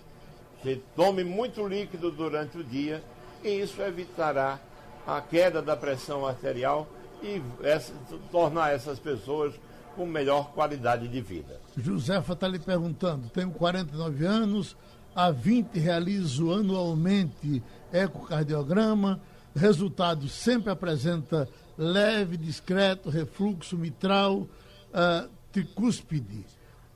que 0.63 0.77
tome 0.97 1.25
muito 1.25 1.67
líquido 1.67 2.11
durante 2.11 2.57
o 2.59 2.65
dia, 2.65 3.03
e 3.43 3.61
isso 3.61 3.83
evitará 3.83 4.61
a 5.07 5.21
queda 5.21 5.61
da 5.61 5.77
pressão 5.77 6.25
arterial 6.25 6.87
e 7.23 7.43
essa, 7.63 7.93
tornar 8.31 8.73
essas 8.73 8.99
pessoas 8.99 9.55
com 9.95 10.07
melhor 10.07 10.53
qualidade 10.53 11.09
de 11.09 11.21
vida. 11.21 11.61
Josefa 11.77 12.33
está 12.33 12.49
lhe 12.49 12.59
perguntando, 12.59 13.29
tenho 13.29 13.51
49 13.51 14.25
anos, 14.27 14.77
há 15.15 15.31
20 15.31 15.79
realizo 15.79 16.53
anualmente 16.53 17.63
ecocardiograma, 17.93 19.21
resultado 19.55 20.29
sempre 20.29 20.71
apresenta 20.71 21.49
leve, 21.77 22.37
discreto, 22.37 23.11
refluxo 23.11 23.77
mitral, 23.77 24.41
uh, 24.41 25.29
tricúspide. 25.51 26.45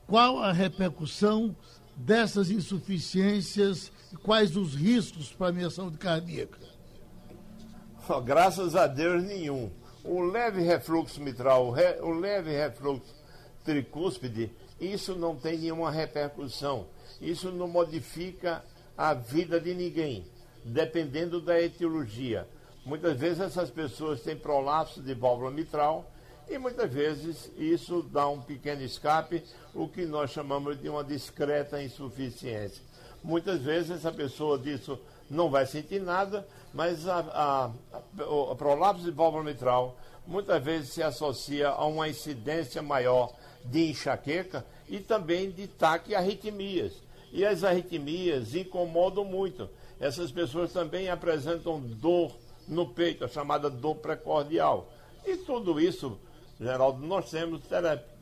Qual 0.07 0.41
a 0.41 0.51
repercussão 0.51 1.55
dessas 1.95 2.49
insuficiências 2.49 3.91
e 4.11 4.15
quais 4.15 4.55
os 4.55 4.75
riscos 4.75 5.31
para 5.31 5.49
a 5.49 5.51
minha 5.51 5.69
saúde 5.69 5.97
cardíaca? 5.97 6.59
Oh, 8.07 8.21
graças 8.21 8.75
a 8.75 8.87
Deus, 8.87 9.21
nenhum 9.23 9.69
o 10.07 10.21
leve 10.21 10.61
refluxo 10.61 11.21
mitral, 11.21 11.75
o 12.01 12.11
leve 12.11 12.51
refluxo 12.51 13.13
tricúspide, 13.63 14.51
isso 14.79 15.15
não 15.15 15.35
tem 15.35 15.57
nenhuma 15.57 15.91
repercussão. 15.91 16.87
Isso 17.21 17.51
não 17.51 17.67
modifica 17.67 18.63
a 18.97 19.13
vida 19.13 19.59
de 19.59 19.73
ninguém, 19.73 20.25
dependendo 20.63 21.41
da 21.41 21.59
etiologia. 21.59 22.47
Muitas 22.85 23.17
vezes 23.19 23.41
essas 23.41 23.69
pessoas 23.69 24.21
têm 24.21 24.35
prolapso 24.35 25.01
de 25.01 25.13
válvula 25.13 25.51
mitral 25.51 26.09
e 26.49 26.57
muitas 26.57 26.91
vezes 26.93 27.51
isso 27.57 28.01
dá 28.01 28.27
um 28.29 28.41
pequeno 28.41 28.81
escape, 28.81 29.43
o 29.73 29.87
que 29.87 30.05
nós 30.05 30.31
chamamos 30.31 30.79
de 30.79 30.87
uma 30.87 31.03
discreta 31.03 31.81
insuficiência. 31.81 32.81
Muitas 33.23 33.61
vezes 33.61 33.91
essa 33.91 34.11
pessoa 34.11 34.57
disso 34.57 34.97
não 35.29 35.49
vai 35.49 35.65
sentir 35.65 36.01
nada, 36.01 36.47
mas 36.73 37.07
a, 37.07 37.19
a, 37.19 37.71
a, 38.51 38.55
prolapso 38.55 39.03
de 39.03 39.11
válvula 39.11 39.43
mitral 39.43 39.97
muitas 40.25 40.61
vezes 40.63 40.93
se 40.93 41.01
associa 41.01 41.69
a 41.69 41.85
uma 41.85 42.07
incidência 42.09 42.81
maior 42.81 43.33
de 43.65 43.89
enxaqueca 43.89 44.65
e 44.87 44.99
também 44.99 45.51
de 45.51 45.67
taquiarritmias. 45.67 46.93
E 47.31 47.45
as 47.45 47.63
arritmias 47.63 48.55
incomodam 48.55 49.25
muito. 49.25 49.69
Essas 49.99 50.31
pessoas 50.31 50.71
também 50.71 51.09
apresentam 51.09 51.79
dor 51.79 52.31
no 52.67 52.87
peito, 52.87 53.25
a 53.25 53.27
chamada 53.27 53.69
dor 53.69 53.95
precordial. 53.95 54.91
E 55.25 55.37
tudo 55.37 55.79
isso, 55.79 56.17
Geraldo, 56.59 57.05
nós 57.05 57.29
temos 57.29 57.61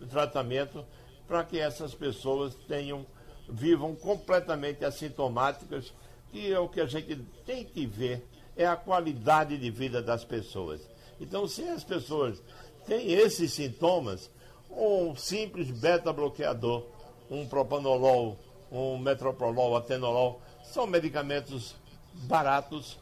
tratamento 0.10 0.86
para 1.28 1.44
que 1.44 1.60
essas 1.60 1.94
pessoas 1.94 2.56
tenham, 2.68 3.06
vivam 3.50 3.96
completamente 3.96 4.86
assintomáticas 4.86 5.92
que 6.36 6.52
é 6.52 6.60
o 6.60 6.68
que 6.68 6.82
a 6.82 6.86
gente 6.86 7.16
tem 7.46 7.64
que 7.64 7.86
ver 7.86 8.28
é 8.58 8.68
a 8.68 8.76
qualidade 8.76 9.58
de 9.58 9.72
vida 9.72 10.02
das 10.02 10.26
pessoas. 10.26 10.82
Então, 11.18 11.48
se 11.48 11.64
as 11.64 11.82
pessoas 11.82 12.44
têm 12.86 13.14
esses 13.14 13.54
sintomas, 13.54 14.30
um 14.70 15.16
simples 15.16 15.72
beta-bloqueador, 15.72 16.84
um 17.32 17.48
propanolol, 17.48 18.38
um 18.70 18.98
metroprolol, 18.98 19.78
atenolol, 19.78 20.42
são 20.66 20.86
medicamentos 20.86 21.74
baratos 22.14 23.00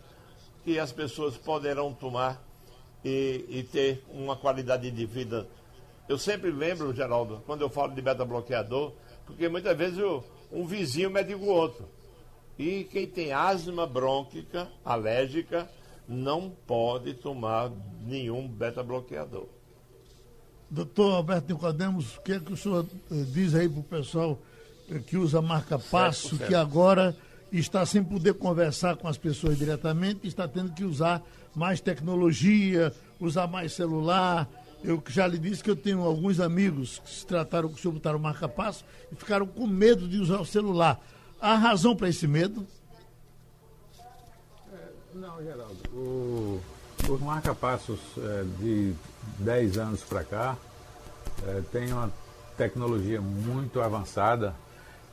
que 0.64 0.78
as 0.78 0.92
pessoas 0.92 1.36
poderão 1.36 1.92
tomar 1.92 2.40
e, 3.04 3.46
e 3.50 3.64
ter 3.64 4.04
uma 4.12 4.36
qualidade 4.36 4.92
de 4.92 5.06
vida. 5.08 5.48
Eu 6.08 6.20
sempre 6.20 6.52
lembro, 6.52 6.94
Geraldo, 6.94 7.42
quando 7.48 7.62
eu 7.62 7.70
falo 7.70 7.96
de 7.96 8.02
beta-bloqueador, 8.02 8.94
porque 9.26 9.50
muitas 9.50 9.76
vezes 9.76 9.98
eu, 9.98 10.24
um 10.52 10.68
vizinho 10.68 11.10
medica 11.10 11.40
o 11.40 11.48
outro. 11.48 11.90
E 12.58 12.84
quem 12.86 13.08
tem 13.08 13.32
asma 13.32 13.88
brônquica, 13.88 14.70
alérgica, 14.86 15.70
não 16.08 16.52
pode 16.68 17.14
tomar 17.14 17.72
nenhum 18.06 18.48
beta-bloqueador. 18.48 19.48
Doutor 20.70 21.16
Alberto 21.16 21.54
Nicodemos, 21.54 22.18
o 22.18 22.22
que 22.22 22.34
é 22.34 22.40
que 22.40 22.54
o 22.54 22.58
senhor 22.58 22.86
eh, 23.12 23.24
diz 23.32 23.54
aí 23.54 23.70
para 23.70 23.80
o 23.80 23.84
pessoal 23.84 24.40
eh, 24.90 25.00
que 25.00 25.18
usa 25.18 25.40
a 25.40 25.42
marca 25.42 25.78
Passo, 25.78 26.38
que 26.38 26.56
agora 26.56 27.16
está 27.52 27.86
sem 27.86 28.04
poder 28.04 28.34
conversar 28.34 28.96
com 28.96 29.08
as 29.08 29.18
pessoas 29.18 29.58
diretamente, 29.58 30.28
está 30.28 30.48
tendo 30.48 30.74
que 30.74 30.84
usar 30.84 31.22
mais 31.56 31.80
tecnologia, 31.80 32.92
usar 33.20 33.48
mais 33.48 33.74
celular. 33.74 34.50
Eu 34.84 35.02
já 35.08 35.28
lhe 35.28 35.38
disse 35.38 35.64
que 35.64 35.70
eu 35.70 35.76
tenho 35.76 36.02
alguns 36.02 36.40
amigos 36.40 37.00
que 37.00 37.10
se 37.10 37.26
trataram 37.26 37.70
com 37.70 37.76
o 37.76 37.78
senhor 37.78 37.94
botaram 37.94 38.20
marca 38.20 38.50
passo 38.50 38.84
e 39.12 39.16
ficaram 39.16 39.46
com 39.46 39.68
medo 39.68 40.08
de 40.08 40.18
usar 40.18 40.40
o 40.40 40.46
celular. 40.46 41.00
Há 41.44 41.56
razão 41.56 41.94
para 41.94 42.08
esse 42.08 42.26
medo? 42.26 42.66
É, 44.72 44.78
não, 45.14 45.44
Geraldo. 45.44 45.90
O, 45.92 46.62
os 47.10 47.20
marca-passos 47.20 48.00
é, 48.18 48.46
de 48.60 48.94
10 49.40 49.78
anos 49.78 50.04
para 50.04 50.24
cá 50.24 50.58
é, 51.46 51.62
têm 51.70 51.92
uma 51.92 52.10
tecnologia 52.58 53.20
muito 53.20 53.82
avançada 53.82 54.56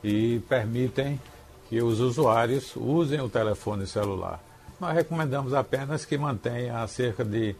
e 0.04 0.38
permitem 0.48 1.20
que 1.68 1.82
os 1.82 1.98
usuários 1.98 2.76
usem 2.76 3.20
o 3.20 3.28
telefone 3.28 3.84
celular. 3.84 4.40
Nós 4.78 4.94
recomendamos 4.94 5.52
apenas 5.52 6.04
que 6.04 6.16
mantenha 6.16 6.80
a 6.80 6.86
cerca 6.86 7.24
de 7.24 7.56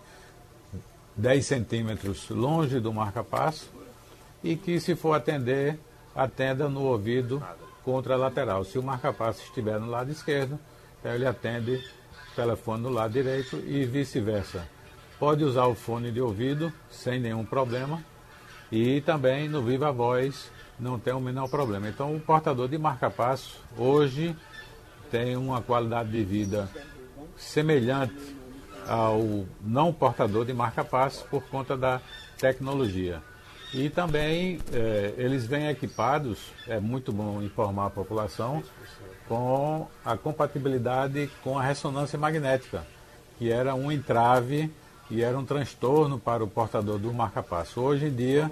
10 1.16 1.45
centímetros 1.45 2.29
longe 2.31 2.79
do 2.79 2.93
marca-passo 2.93 3.68
e 4.45 4.55
que, 4.55 4.79
se 4.79 4.95
for 4.95 5.14
atender, 5.14 5.77
atenda 6.14 6.68
no 6.68 6.83
ouvido 6.83 7.43
contralateral. 7.85 8.64
Se 8.64 8.78
o 8.78 8.83
marca-passo 8.83 9.43
estiver 9.43 9.78
no 9.78 9.87
lado 9.87 10.11
esquerdo, 10.11 10.59
ele 11.05 11.26
atende 11.26 11.76
o 12.33 12.35
telefone 12.35 12.83
no 12.83 12.91
lado 12.91 13.12
direito 13.12 13.57
e 13.57 13.85
vice-versa. 13.85 14.66
Pode 15.18 15.45
usar 15.45 15.66
o 15.66 15.74
fone 15.74 16.11
de 16.11 16.20
ouvido 16.20 16.72
sem 16.91 17.20
nenhum 17.20 17.45
problema 17.45 18.03
e 18.72 19.01
também 19.03 19.49
no 19.49 19.62
Viva 19.62 19.93
Voz 19.93 20.51
não 20.78 20.99
tem 20.99 21.12
o 21.12 21.20
menor 21.20 21.49
problema. 21.49 21.89
Então 21.89 22.14
o 22.14 22.20
portador 22.20 22.68
de 22.68 22.78
marca-passo 22.78 23.61
hoje 23.76 24.35
tem 25.11 25.37
uma 25.37 25.61
qualidade 25.61 26.11
de 26.11 26.22
vida 26.24 26.70
semelhante 27.37 28.37
ao 28.87 29.47
não 29.61 29.93
portador 29.93 30.45
de 30.45 30.55
marca-passo 30.55 31.24
por 31.26 31.43
conta 31.45 31.76
da 31.76 32.01
tecnologia. 32.39 33.22
E 33.73 33.89
também 33.89 34.59
é, 34.73 35.14
eles 35.16 35.47
vêm 35.47 35.68
equipados, 35.68 36.39
é 36.66 36.81
muito 36.81 37.12
bom 37.12 37.41
informar 37.41 37.87
a 37.87 37.91
população, 37.91 38.62
com 39.29 39.87
a 40.05 40.16
compatibilidade 40.16 41.31
com 41.45 41.57
a 41.57 41.62
ressonância 41.62 42.18
magnética, 42.18 42.85
que 43.39 43.51
era 43.51 43.77
um 43.77 43.93
entrave 43.93 44.68
e 45.09 45.23
era 45.23 45.39
um 45.39 45.45
transtorno 45.45 46.18
para 46.18 46.43
o 46.43 46.49
portador 46.49 46.99
do 46.99 47.12
marca-passo. 47.12 47.81
Hoje 47.81 48.07
em 48.07 48.14
dia, 48.14 48.51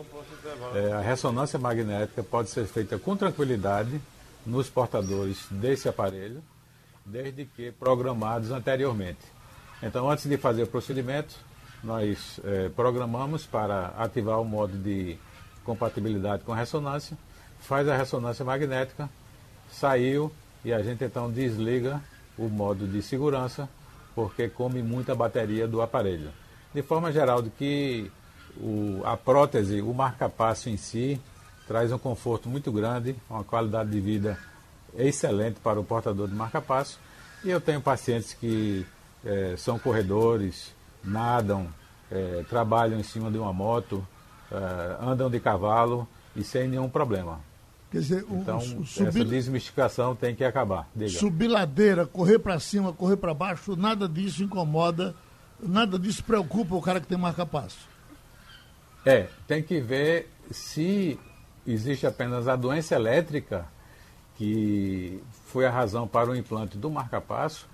é, 0.75 0.93
a 0.93 1.01
ressonância 1.01 1.59
magnética 1.59 2.23
pode 2.23 2.51
ser 2.51 2.67
feita 2.67 2.97
com 2.97 3.17
tranquilidade 3.17 4.01
nos 4.47 4.71
portadores 4.71 5.47
desse 5.51 5.89
aparelho, 5.89 6.43
desde 7.05 7.45
que 7.45 7.73
programados 7.73 8.53
anteriormente. 8.53 9.19
Então, 9.83 10.09
antes 10.09 10.27
de 10.27 10.37
fazer 10.37 10.63
o 10.63 10.67
procedimento, 10.69 11.35
nós 11.83 12.41
é, 12.45 12.69
programamos 12.71 13.47
para 13.47 13.89
ativar 13.99 14.41
o 14.41 14.45
modo 14.45 14.77
de 14.77 15.19
compatibilidade 15.65 16.43
com 16.45 16.53
ressonância, 16.53 17.17
faz 17.61 17.89
a 17.89 17.97
ressonância 17.97 18.45
magnética, 18.45 19.09
saiu 19.71 20.33
e 20.65 20.73
a 20.73 20.83
gente 20.83 21.05
então 21.05 21.31
desliga 21.31 22.03
o 22.37 22.49
modo 22.49 22.87
de 22.87 23.03
segurança, 23.03 23.69
porque 24.15 24.49
come 24.49 24.83
muita 24.83 25.15
bateria 25.15 25.67
do 25.69 25.83
aparelho. 25.83 26.31
De 26.75 26.83
forma 26.83 27.13
geral, 27.13 27.43
de 27.43 27.51
que 27.51 28.11
o, 28.57 29.01
a 29.05 29.17
prótese, 29.17 29.81
o 29.81 29.93
marca-passo 29.93 30.69
em 30.69 30.77
si, 30.77 31.21
traz 31.67 31.93
um 31.93 31.99
conforto 31.99 32.49
muito 32.49 32.73
grande, 32.73 33.15
uma 33.29 33.45
qualidade 33.45 33.91
de 33.91 34.01
vida 34.01 34.39
excelente 34.97 35.61
para 35.61 35.79
o 35.79 35.85
portador 35.85 36.29
de 36.29 36.35
marca-passo. 36.35 36.99
E 37.45 37.51
eu 37.51 37.61
tenho 37.61 37.81
pacientes 37.81 38.35
que 38.35 38.87
é, 39.25 39.55
são 39.57 39.79
corredores, 39.79 40.75
nadam, 41.03 41.69
é, 42.11 42.45
trabalham 42.49 42.99
em 42.99 43.03
cima 43.03 43.31
de 43.31 43.39
uma 43.39 43.53
moto, 43.53 44.07
é, 44.51 44.97
andam 45.05 45.31
de 45.31 45.41
cavalo 45.41 46.09
e 46.35 46.43
sem 46.43 46.69
nenhum 46.69 46.89
problema. 46.89 47.41
Quer 47.91 47.99
dizer, 47.99 48.25
o, 48.29 48.37
então, 48.37 48.59
o 48.59 48.85
subir, 48.85 49.09
essa 49.09 49.25
desmistificação 49.25 50.15
tem 50.15 50.35
que 50.35 50.45
acabar. 50.45 50.89
Diga. 50.95 51.19
Subir 51.19 51.49
ladeira, 51.49 52.07
correr 52.07 52.39
para 52.39 52.59
cima, 52.61 52.93
correr 52.93 53.17
para 53.17 53.33
baixo, 53.33 53.77
nada 53.77 54.09
disso 54.09 54.43
incomoda, 54.43 55.15
nada 55.59 55.99
disso 55.99 56.23
preocupa 56.23 56.75
o 56.75 56.83
cara 56.83 57.01
que 57.01 57.07
tem 57.07 57.17
marca-passo. 57.17 57.79
É, 59.07 59.29
tem 59.47 59.63
que 59.63 59.81
ver 59.81 60.31
se 60.51 61.19
existe 61.67 62.07
apenas 62.07 62.47
a 62.47 62.57
doença 62.57 62.95
elétrica, 62.95 63.67
que 64.37 65.23
foi 65.47 65.65
a 65.65 65.71
razão 65.71 66.07
para 66.07 66.31
o 66.31 66.37
implante 66.37 66.77
do 66.77 66.91
marca-passo, 66.91 67.67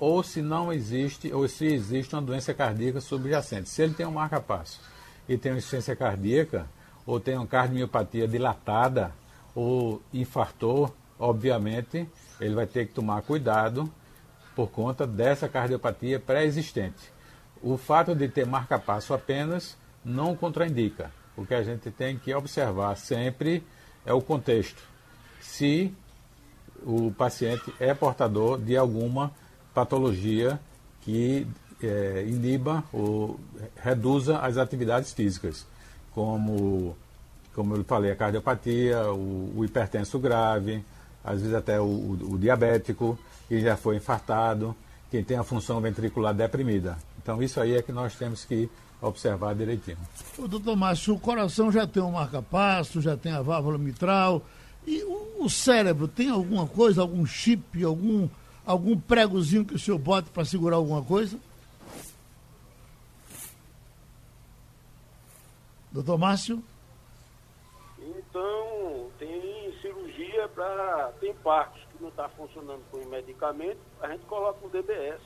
ou 0.00 0.22
se 0.22 0.40
não 0.40 0.72
existe, 0.72 1.30
ou 1.30 1.46
se 1.46 1.66
existe 1.66 2.14
uma 2.14 2.22
doença 2.22 2.54
cardíaca 2.54 3.02
subjacente. 3.02 3.68
Se 3.68 3.82
ele 3.82 3.92
tem 3.92 4.06
um 4.06 4.12
marca-passo 4.12 4.80
e 5.28 5.36
tem 5.36 5.52
uma 5.52 5.58
insuficiência 5.58 5.94
cardíaca, 5.94 6.66
ou 7.04 7.20
tem 7.20 7.36
uma 7.36 7.46
cardiomiopatia 7.46 8.26
dilatada, 8.26 9.12
ou 9.54 10.00
infartou, 10.12 10.94
obviamente, 11.18 12.08
ele 12.40 12.54
vai 12.54 12.66
ter 12.66 12.86
que 12.86 12.94
tomar 12.94 13.20
cuidado 13.22 13.92
por 14.56 14.70
conta 14.70 15.06
dessa 15.06 15.48
cardiopatia 15.48 16.18
pré-existente. 16.18 17.12
O 17.62 17.76
fato 17.76 18.14
de 18.14 18.26
ter 18.26 18.46
marca-passo 18.46 19.12
apenas 19.12 19.76
não 20.02 20.34
contraindica. 20.34 21.12
O 21.36 21.44
que 21.44 21.54
a 21.54 21.62
gente 21.62 21.90
tem 21.90 22.18
que 22.18 22.34
observar 22.34 22.96
sempre 22.96 23.62
é 24.06 24.14
o 24.14 24.22
contexto. 24.22 24.82
Se 25.40 25.94
o 26.82 27.12
paciente 27.12 27.72
é 27.78 27.92
portador 27.92 28.58
de 28.58 28.76
alguma 28.78 29.30
patologia 29.80 30.60
que 31.00 31.46
é, 31.82 32.26
iniba 32.28 32.84
ou 32.92 33.40
reduza 33.82 34.38
as 34.38 34.58
atividades 34.58 35.12
físicas, 35.12 35.66
como, 36.12 36.94
como 37.54 37.76
eu 37.76 37.84
falei, 37.84 38.10
a 38.10 38.16
cardiopatia, 38.16 39.10
o, 39.10 39.52
o 39.56 39.64
hipertenso 39.64 40.18
grave, 40.18 40.84
às 41.24 41.40
vezes 41.40 41.54
até 41.54 41.80
o, 41.80 41.84
o, 41.84 42.34
o 42.34 42.38
diabético, 42.38 43.18
que 43.48 43.60
já 43.60 43.76
foi 43.76 43.96
infartado, 43.96 44.76
quem 45.10 45.24
tem 45.24 45.38
a 45.38 45.42
função 45.42 45.80
ventricular 45.80 46.34
deprimida. 46.34 46.98
Então, 47.22 47.42
isso 47.42 47.58
aí 47.58 47.74
é 47.74 47.82
que 47.82 47.92
nós 47.92 48.14
temos 48.14 48.44
que 48.44 48.68
observar 49.00 49.54
direitinho. 49.54 49.98
O 50.38 50.46
doutor 50.46 50.76
Márcio, 50.76 51.14
o 51.14 51.18
coração 51.18 51.72
já 51.72 51.86
tem 51.86 52.02
um 52.02 52.12
marca-passo, 52.12 53.00
já 53.00 53.16
tem 53.16 53.32
a 53.32 53.40
válvula 53.40 53.78
mitral. 53.78 54.42
E 54.86 55.02
o, 55.04 55.44
o, 55.44 55.50
cérebro 55.50 56.06
tem 56.06 56.28
alguma 56.28 56.66
coisa, 56.66 57.00
algum 57.00 57.24
chip, 57.24 57.82
algum, 57.84 58.28
algum 58.70 58.98
pregozinho 58.98 59.64
que 59.64 59.74
o 59.74 59.78
senhor 59.78 59.98
bote 59.98 60.30
para 60.30 60.44
segurar 60.44 60.76
alguma 60.76 61.02
coisa? 61.02 61.38
Doutor 65.90 66.16
Márcio? 66.18 66.62
Então, 67.98 69.10
tem 69.18 69.76
cirurgia 69.80 70.48
para. 70.48 71.12
Tem 71.20 71.34
partes 71.34 71.82
que 71.90 72.00
não 72.00 72.10
está 72.10 72.28
funcionando 72.28 72.82
com 72.90 73.04
medicamento, 73.08 73.80
a 74.00 74.08
gente 74.08 74.24
coloca 74.26 74.64
um 74.64 74.70
DBS. 74.70 75.20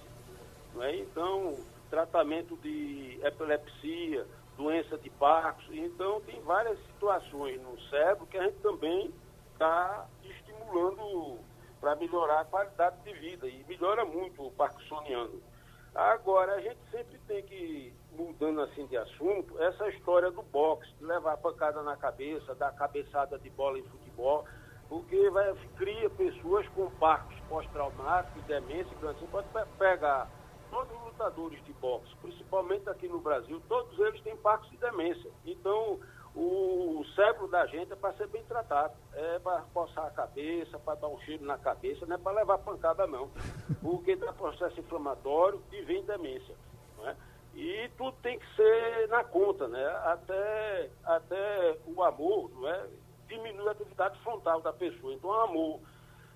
Não 0.74 0.82
é? 0.82 0.96
Então, 0.96 1.54
tratamento 1.90 2.56
de 2.62 3.20
epilepsia, 3.22 4.26
doença 4.56 4.96
de 4.96 5.10
Parkinson. 5.10 5.74
Então, 5.74 6.20
tem 6.22 6.40
várias 6.40 6.78
situações 6.86 7.60
no 7.60 7.78
cérebro 7.90 8.26
que 8.26 8.38
a 8.38 8.44
gente 8.44 8.58
também 8.60 9.12
está 9.52 10.06
estimulando 10.24 11.38
para 11.84 11.96
melhorar 11.96 12.40
a 12.40 12.44
qualidade 12.46 12.96
de 13.04 13.12
vida. 13.12 13.46
E 13.46 13.62
melhora 13.68 14.06
muito 14.06 14.46
o 14.46 14.50
parkinsoniano. 14.52 15.38
Agora, 15.94 16.54
a 16.54 16.60
gente 16.62 16.80
sempre 16.90 17.18
tem 17.28 17.42
que, 17.42 17.92
mudando 18.12 18.62
assim 18.62 18.86
de 18.86 18.96
assunto, 18.96 19.62
essa 19.62 19.86
história 19.90 20.30
do 20.30 20.42
boxe, 20.44 20.90
de 20.94 21.04
levar 21.04 21.36
pancada 21.36 21.82
na 21.82 21.94
cabeça, 21.94 22.54
dar 22.54 22.72
cabeçada 22.72 23.38
de 23.38 23.50
bola 23.50 23.78
em 23.78 23.82
futebol, 23.82 24.46
porque 24.88 25.28
vai, 25.28 25.54
cria 25.76 26.08
pessoas 26.08 26.66
com 26.68 26.90
parques 26.92 27.38
pós-traumáticos, 27.50 28.42
demência, 28.44 28.90
assim, 29.10 29.26
pode 29.26 29.46
pegar 29.78 30.28
todos 30.70 30.90
os 30.90 31.04
lutadores 31.04 31.62
de 31.64 31.72
boxe, 31.74 32.16
principalmente 32.22 32.88
aqui 32.88 33.06
no 33.06 33.20
Brasil, 33.20 33.62
todos 33.68 33.96
eles 33.98 34.20
têm 34.22 34.36
parques 34.38 34.70
de 34.70 34.78
demência. 34.78 35.30
Então, 35.44 36.00
o 36.36 37.04
cérebro 37.14 37.46
da 37.48 37.64
gente 37.66 37.92
é 37.92 37.96
para 37.96 38.12
ser 38.14 38.26
bem 38.28 38.42
tratado. 38.44 38.94
É 39.12 39.38
para 39.38 39.62
coçar 39.72 40.06
a 40.06 40.10
cabeça, 40.10 40.78
para 40.78 40.96
dar 40.96 41.08
um 41.08 41.20
cheiro 41.20 41.44
na 41.44 41.56
cabeça, 41.56 42.04
não 42.06 42.16
é 42.16 42.18
para 42.18 42.32
levar 42.32 42.58
pancada, 42.58 43.06
não. 43.06 43.30
Porque 43.80 44.16
dá 44.16 44.32
processo 44.32 44.78
inflamatório 44.80 45.62
e 45.72 45.82
vem 45.82 46.02
demência. 46.04 46.54
é? 47.04 47.14
E 47.54 47.88
tudo 47.96 48.16
tem 48.20 48.38
que 48.38 48.56
ser 48.56 49.08
na 49.08 49.22
conta, 49.22 49.68
né? 49.68 49.86
Até, 50.04 50.90
até 51.04 51.78
o 51.86 52.02
amor, 52.02 52.50
não 52.50 52.68
é? 52.68 52.84
Diminui 53.28 53.68
a 53.68 53.70
atividade 53.70 54.18
frontal 54.20 54.60
da 54.60 54.72
pessoa. 54.72 55.14
Então, 55.14 55.30
o 55.30 55.40
amor, 55.40 55.80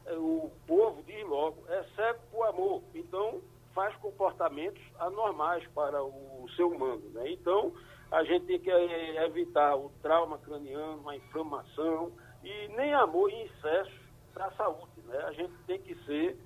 é, 0.07 0.13
o 0.13 0.51
povo 0.67 1.03
diz 1.03 1.27
logo, 1.27 1.65
é 1.69 1.83
cego 1.97 2.21
por 2.31 2.47
amor. 2.47 2.83
Então, 2.95 3.41
faz 3.75 3.95
comportamentos 3.97 4.83
anormais 4.99 5.67
para 5.69 6.03
o 6.03 6.49
ser 6.55 6.63
humano. 6.63 7.03
Né? 7.13 7.33
Então, 7.33 7.73
a 8.11 8.25
gente 8.25 8.47
tem 8.47 8.59
que 8.59 8.71
eh, 8.71 9.25
evitar 9.27 9.77
o 9.77 9.91
trauma 10.03 10.39
craniano, 10.39 11.09
a 11.09 11.17
inflamação 11.17 12.13
e 12.43 12.69
nem 12.69 12.95
amor 12.95 13.31
em 13.31 13.43
excesso 13.43 13.93
para 14.33 14.47
a 14.47 14.53
saúde. 14.53 15.01
Né? 15.05 15.19
A 15.27 15.33
gente 15.33 15.53
tem 15.67 15.81
que 15.81 15.95
ser 16.05 16.39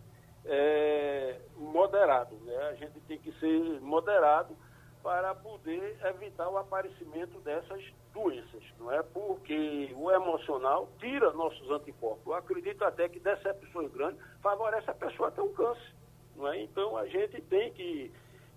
é, 0.45 1.41
moderado, 1.57 2.35
né? 2.45 2.57
a 2.69 2.75
gente 2.75 3.01
tem 3.03 3.19
que 3.19 3.33
ser 3.39 3.81
moderado 3.81 4.57
para 5.03 5.35
poder 5.35 5.99
evitar 6.05 6.49
o 6.49 6.59
aparecimento 6.59 7.39
dessas 7.41 7.83
doenças, 8.13 8.63
não 8.79 8.93
é? 8.93 9.03
Porque 9.03 9.91
o 9.97 10.11
emocional 10.11 10.89
tira 11.01 11.33
nossos 11.33 11.69
anticorpos. 11.71 12.25
Eu 12.25 12.35
acredito 12.35 12.85
até 12.85 13.09
que 13.09 13.19
decepções 13.19 13.91
grandes 13.93 14.21
favorece 14.41 14.89
a 14.91 14.95
pessoa 14.95 15.29
a 15.29 15.33
ter 15.33 15.41
um 15.41 15.53
câncer. 15.53 15.95
Não 16.37 16.47
é? 16.47 16.61
Então 16.63 16.97
a 16.97 17.07
gente 17.07 17.41
tem 17.43 17.73
que 17.73 18.13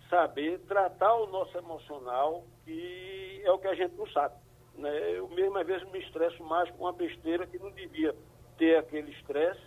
saber 0.10 0.60
tratar 0.68 1.16
o 1.16 1.28
nosso 1.28 1.58
emocional, 1.58 2.44
que 2.66 3.42
é 3.44 3.52
o 3.52 3.58
que 3.58 3.68
a 3.68 3.76
gente 3.76 3.96
não 3.96 4.08
sabe. 4.08 4.36
Né? 4.78 5.18
Eu 5.18 5.30
mesmo 5.30 5.58
às 5.58 5.66
vezes 5.66 5.90
me 5.92 6.00
estresso 6.00 6.44
mais 6.44 6.70
com 6.72 6.84
uma 6.84 6.94
besteira 6.94 7.48
que 7.48 7.58
não 7.58 7.72
devia 7.72 8.16
ter 8.58 8.78
aquele 8.78 9.12
estresse, 9.12 9.62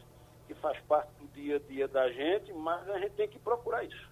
que 0.47 0.55
faz 0.55 0.79
parte 0.89 1.11
do 1.21 1.27
dia 1.29 1.57
a 1.57 1.59
dia 1.59 1.89
da 1.89 2.11
gente, 2.11 2.53
mas 2.53 2.89
a 2.89 2.99
gente 2.99 3.13
tem 3.13 3.29
que 3.29 3.39
procurar 3.39 3.85
isso. 3.85 4.09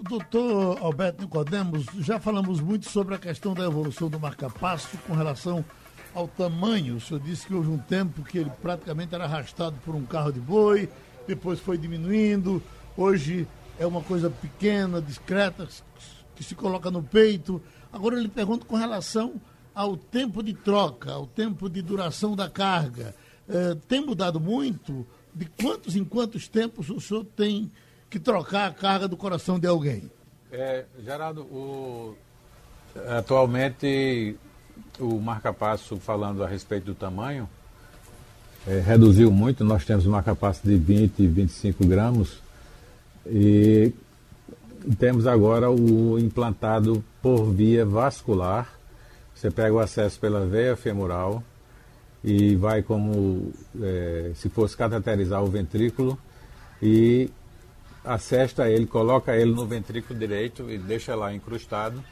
Doutor 0.00 0.78
Alberto 0.82 1.22
Nicodemos, 1.22 1.84
já 2.00 2.18
falamos 2.18 2.60
muito 2.60 2.88
sobre 2.88 3.14
a 3.14 3.18
questão 3.18 3.54
da 3.54 3.64
evolução 3.64 4.08
do 4.08 4.18
marca-passo 4.18 4.98
com 5.06 5.14
relação 5.14 5.64
ao 6.12 6.26
tamanho. 6.26 6.96
O 6.96 7.00
senhor 7.00 7.20
disse 7.20 7.46
que 7.46 7.54
houve 7.54 7.70
um 7.70 7.78
tempo 7.78 8.24
que 8.24 8.38
ele 8.38 8.50
praticamente 8.62 9.14
era 9.14 9.24
arrastado 9.24 9.76
por 9.84 9.94
um 9.94 10.04
carro 10.04 10.32
de 10.32 10.40
boi, 10.40 10.88
depois 11.26 11.60
foi 11.60 11.78
diminuindo, 11.78 12.62
Hoje 12.96 13.48
é 13.76 13.84
uma 13.84 14.00
coisa 14.00 14.30
pequena, 14.30 15.02
discreta, 15.02 15.66
que 16.36 16.44
se 16.44 16.54
coloca 16.54 16.92
no 16.92 17.02
peito. 17.02 17.60
Agora 17.94 18.16
eu 18.16 18.22
lhe 18.22 18.28
pergunto 18.28 18.66
com 18.66 18.74
relação 18.74 19.40
ao 19.72 19.96
tempo 19.96 20.42
de 20.42 20.52
troca, 20.52 21.12
ao 21.12 21.28
tempo 21.28 21.70
de 21.70 21.80
duração 21.80 22.34
da 22.34 22.50
carga. 22.50 23.14
É, 23.48 23.76
tem 23.86 24.04
mudado 24.04 24.40
muito? 24.40 25.06
De 25.32 25.46
quantos 25.46 25.94
em 25.94 26.04
quantos 26.04 26.48
tempos 26.48 26.90
o 26.90 27.00
senhor 27.00 27.24
tem 27.36 27.70
que 28.10 28.18
trocar 28.18 28.68
a 28.68 28.74
carga 28.74 29.06
do 29.06 29.16
coração 29.16 29.60
de 29.60 29.68
alguém? 29.68 30.10
É, 30.50 30.84
Geraldo, 31.04 31.42
o, 31.42 32.16
atualmente 33.16 34.36
o 34.98 35.20
marca-passo, 35.20 35.96
falando 35.98 36.42
a 36.42 36.48
respeito 36.48 36.86
do 36.86 36.94
tamanho, 36.96 37.48
é, 38.66 38.80
reduziu 38.80 39.30
muito. 39.30 39.64
Nós 39.64 39.84
temos 39.84 40.04
marca-passo 40.04 40.62
de 40.64 40.76
20 40.76 41.20
e 41.20 41.26
25 41.28 41.86
gramas 41.86 42.42
e 43.24 43.92
temos 44.98 45.26
agora 45.26 45.70
o 45.70 46.18
implantado 46.18 47.02
por 47.22 47.50
via 47.50 47.84
vascular, 47.84 48.68
Você 49.34 49.50
pega 49.50 49.74
o 49.74 49.80
acesso 49.80 50.20
pela 50.20 50.46
veia 50.46 50.76
femoral 50.76 51.42
e 52.22 52.54
vai 52.54 52.82
como 52.82 53.52
é, 53.82 54.32
se 54.34 54.48
fosse 54.48 54.76
cateterizar 54.76 55.42
o 55.42 55.46
ventrículo 55.46 56.18
e 56.80 57.30
acesta 58.04 58.70
ele, 58.70 58.86
coloca 58.86 59.34
ele 59.36 59.52
no 59.52 59.66
ventrículo 59.66 60.18
direito 60.18 60.70
e 60.70 60.78
deixa 60.78 61.14
lá 61.14 61.34
incrustado 61.34 62.02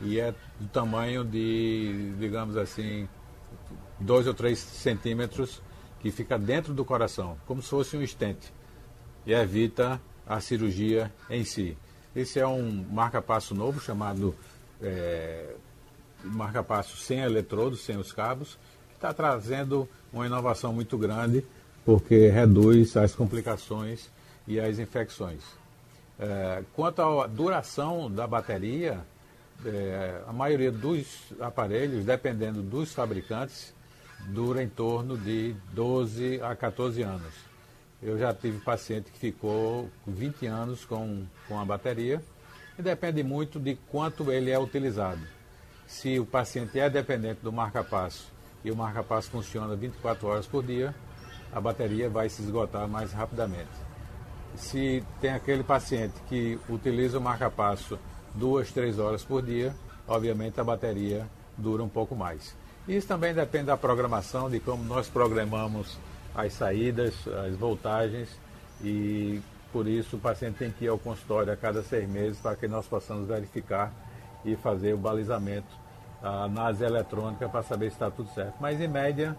e 0.00 0.18
é 0.18 0.34
do 0.58 0.68
tamanho 0.68 1.24
de, 1.24 2.12
digamos 2.18 2.56
assim, 2.56 3.08
dois 4.00 4.26
ou 4.26 4.34
três 4.34 4.58
centímetros 4.58 5.60
que 6.00 6.10
fica 6.10 6.38
dentro 6.38 6.72
do 6.72 6.84
coração, 6.84 7.36
como 7.46 7.62
se 7.62 7.68
fosse 7.68 7.96
um 7.96 8.02
estente 8.02 8.52
e 9.26 9.32
evita 9.32 10.00
a 10.26 10.40
cirurgia 10.40 11.12
em 11.30 11.44
si. 11.44 11.76
Esse 12.14 12.38
é 12.38 12.46
um 12.46 12.84
marca-passo 12.90 13.54
novo 13.54 13.80
chamado 13.80 14.34
é, 14.80 15.54
marca-passo 16.22 16.96
sem 16.96 17.20
eletrodos, 17.20 17.80
sem 17.80 17.96
os 17.96 18.12
cabos, 18.12 18.58
que 18.90 18.94
está 18.96 19.12
trazendo 19.12 19.88
uma 20.12 20.26
inovação 20.26 20.72
muito 20.72 20.98
grande 20.98 21.44
porque 21.84 22.28
reduz 22.28 22.96
as 22.96 23.14
complicações 23.14 24.08
e 24.46 24.60
as 24.60 24.78
infecções. 24.78 25.42
É, 26.18 26.62
quanto 26.74 27.02
à 27.02 27.26
duração 27.26 28.10
da 28.10 28.26
bateria, 28.26 29.00
é, 29.64 30.22
a 30.26 30.32
maioria 30.32 30.70
dos 30.70 31.32
aparelhos, 31.40 32.04
dependendo 32.04 32.62
dos 32.62 32.92
fabricantes, 32.92 33.74
dura 34.28 34.62
em 34.62 34.68
torno 34.68 35.16
de 35.16 35.54
12 35.72 36.40
a 36.42 36.54
14 36.54 37.02
anos. 37.02 37.51
Eu 38.02 38.18
já 38.18 38.34
tive 38.34 38.58
paciente 38.58 39.12
que 39.12 39.18
ficou 39.18 39.88
20 40.06 40.46
anos 40.46 40.84
com, 40.84 41.24
com 41.46 41.60
a 41.60 41.64
bateria 41.64 42.20
e 42.76 42.82
depende 42.82 43.22
muito 43.22 43.60
de 43.60 43.76
quanto 43.90 44.32
ele 44.32 44.50
é 44.50 44.58
utilizado. 44.58 45.20
Se 45.86 46.18
o 46.18 46.26
paciente 46.26 46.80
é 46.80 46.90
dependente 46.90 47.40
do 47.42 47.52
marca-passo 47.52 48.32
e 48.64 48.72
o 48.72 48.76
marca-passo 48.76 49.30
funciona 49.30 49.76
24 49.76 50.26
horas 50.26 50.46
por 50.46 50.64
dia, 50.64 50.92
a 51.52 51.60
bateria 51.60 52.10
vai 52.10 52.28
se 52.28 52.42
esgotar 52.42 52.88
mais 52.88 53.12
rapidamente. 53.12 53.70
Se 54.56 55.04
tem 55.20 55.30
aquele 55.30 55.62
paciente 55.62 56.14
que 56.28 56.58
utiliza 56.68 57.18
o 57.18 57.20
marca-passo 57.20 57.98
duas, 58.34 58.72
três 58.72 58.98
horas 58.98 59.22
por 59.22 59.42
dia, 59.42 59.74
obviamente 60.08 60.58
a 60.60 60.64
bateria 60.64 61.28
dura 61.56 61.84
um 61.84 61.88
pouco 61.88 62.16
mais. 62.16 62.56
Isso 62.88 63.06
também 63.06 63.32
depende 63.32 63.66
da 63.66 63.76
programação, 63.76 64.50
de 64.50 64.58
como 64.58 64.82
nós 64.82 65.08
programamos 65.08 65.96
as 66.34 66.52
saídas, 66.52 67.14
as 67.46 67.54
voltagens 67.56 68.28
e 68.82 69.40
por 69.72 69.86
isso 69.86 70.16
o 70.16 70.18
paciente 70.18 70.56
tem 70.58 70.70
que 70.70 70.84
ir 70.84 70.88
ao 70.88 70.98
consultório 70.98 71.52
a 71.52 71.56
cada 71.56 71.82
seis 71.82 72.08
meses 72.08 72.38
para 72.38 72.56
que 72.56 72.68
nós 72.68 72.86
possamos 72.86 73.26
verificar 73.28 73.92
e 74.44 74.56
fazer 74.56 74.92
o 74.92 74.98
balizamento, 74.98 75.68
a 76.22 76.44
análise 76.44 76.84
eletrônica 76.84 77.48
para 77.48 77.62
saber 77.62 77.86
se 77.90 77.96
está 77.96 78.10
tudo 78.10 78.28
certo. 78.30 78.54
Mas 78.60 78.80
em 78.80 78.88
média, 78.88 79.36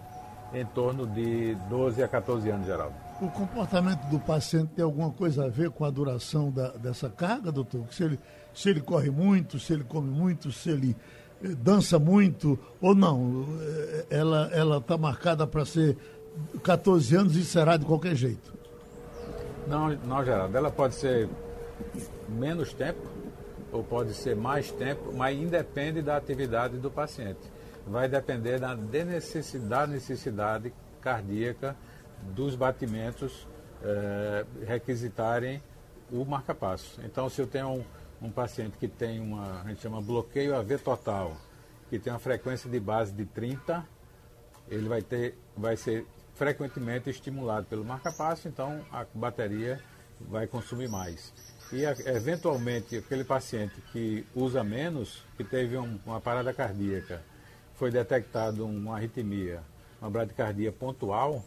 em 0.53 0.65
torno 0.65 1.05
de 1.07 1.55
12 1.69 2.01
a 2.03 2.07
14 2.07 2.49
anos, 2.49 2.65
Geraldo. 2.65 2.95
O 3.21 3.29
comportamento 3.29 4.01
do 4.09 4.19
paciente 4.19 4.71
tem 4.75 4.83
alguma 4.83 5.11
coisa 5.11 5.45
a 5.45 5.49
ver 5.49 5.69
com 5.69 5.85
a 5.85 5.89
duração 5.89 6.51
da, 6.51 6.69
dessa 6.71 7.09
carga, 7.09 7.51
doutor? 7.51 7.85
Se 7.91 8.03
ele, 8.03 8.19
se 8.53 8.69
ele 8.69 8.81
corre 8.81 9.09
muito, 9.09 9.59
se 9.59 9.73
ele 9.73 9.83
come 9.83 10.09
muito, 10.09 10.51
se 10.51 10.69
ele 10.69 10.95
eh, 11.43 11.49
dança 11.49 11.99
muito 11.99 12.57
ou 12.81 12.95
não? 12.95 13.45
Eh, 13.61 14.05
ela 14.09 14.77
está 14.77 14.97
marcada 14.97 15.45
para 15.45 15.63
ser 15.63 15.97
14 16.63 17.15
anos 17.15 17.35
e 17.35 17.43
será 17.43 17.77
de 17.77 17.85
qualquer 17.85 18.15
jeito? 18.15 18.53
Não, 19.67 19.89
não, 19.89 20.23
Geraldo. 20.23 20.57
Ela 20.57 20.71
pode 20.71 20.95
ser 20.95 21.29
menos 22.27 22.73
tempo 22.73 23.01
ou 23.71 23.83
pode 23.83 24.13
ser 24.13 24.35
mais 24.35 24.71
tempo, 24.71 25.11
mas 25.13 25.37
independe 25.37 26.01
da 26.01 26.15
atividade 26.15 26.77
do 26.77 26.91
paciente. 26.91 27.39
Vai 27.87 28.07
depender 28.07 28.59
da 28.59 28.75
necessidade, 28.75 29.91
necessidade 29.91 30.73
cardíaca 31.01 31.75
dos 32.33 32.55
batimentos 32.55 33.47
eh, 33.83 34.45
requisitarem 34.65 35.61
o 36.11 36.23
marca-passo. 36.23 37.01
Então, 37.03 37.27
se 37.29 37.41
eu 37.41 37.47
tenho 37.47 37.69
um, 37.69 37.83
um, 38.21 38.31
paciente 38.31 38.77
que 38.77 38.87
tem 38.87 39.19
uma, 39.19 39.61
a 39.61 39.67
gente 39.67 39.81
chama 39.81 40.01
bloqueio 40.01 40.55
AV 40.55 40.77
total, 40.77 41.35
que 41.89 41.99
tem 41.99 42.13
uma 42.13 42.19
frequência 42.19 42.69
de 42.69 42.79
base 42.79 43.11
de 43.11 43.25
30, 43.25 43.85
ele 44.69 44.87
vai 44.87 45.01
ter, 45.01 45.37
vai 45.57 45.75
ser 45.75 46.05
frequentemente 46.35 47.09
estimulado 47.09 47.65
pelo 47.67 47.83
marca-passo, 47.83 48.47
então 48.47 48.81
a 48.91 49.05
bateria 49.13 49.79
vai 50.19 50.47
consumir 50.47 50.87
mais. 50.87 51.33
E 51.71 51.83
eventualmente 51.83 52.97
aquele 52.97 53.23
paciente 53.23 53.81
que 53.91 54.25
usa 54.35 54.63
menos, 54.63 55.23
que 55.37 55.43
teve 55.43 55.77
um, 55.77 55.99
uma 56.05 56.21
parada 56.21 56.53
cardíaca, 56.53 57.23
foi 57.75 57.89
detectado 57.91 58.65
uma 58.65 58.95
arritmia, 58.95 59.61
uma 59.99 60.09
bradicardia 60.09 60.71
pontual, 60.71 61.43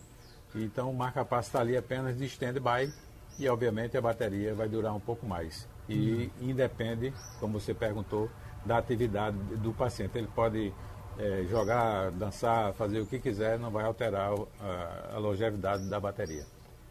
então 0.55 0.91
o 0.91 0.95
marca-passo 0.95 1.49
está 1.49 1.61
ali 1.61 1.77
apenas 1.77 2.17
de 2.17 2.25
stand-by 2.27 2.93
e 3.39 3.49
obviamente 3.49 3.97
a 3.97 4.01
bateria 4.01 4.55
vai 4.55 4.69
durar 4.69 4.95
um 4.95 5.01
pouco 5.01 5.27
mais. 5.27 5.69
E 5.89 6.31
uhum. 6.41 6.51
independe, 6.51 7.13
como 7.39 7.61
você 7.61 7.73
perguntou, 7.73 8.31
da 8.65 8.79
atividade 8.79 9.37
do 9.37 9.73
paciente. 9.73 10.19
Ele 10.19 10.29
pode 10.35 10.73
é, 11.19 11.45
jogar, 11.49 12.11
dançar, 12.13 12.73
fazer 12.75 13.01
o 13.01 13.07
que 13.07 13.19
quiser, 13.19 13.59
não 13.59 13.71
vai 13.71 13.85
alterar 13.85 14.33
a, 14.61 15.15
a 15.15 15.19
longevidade 15.19 15.89
da 15.89 15.99
bateria. 15.99 16.45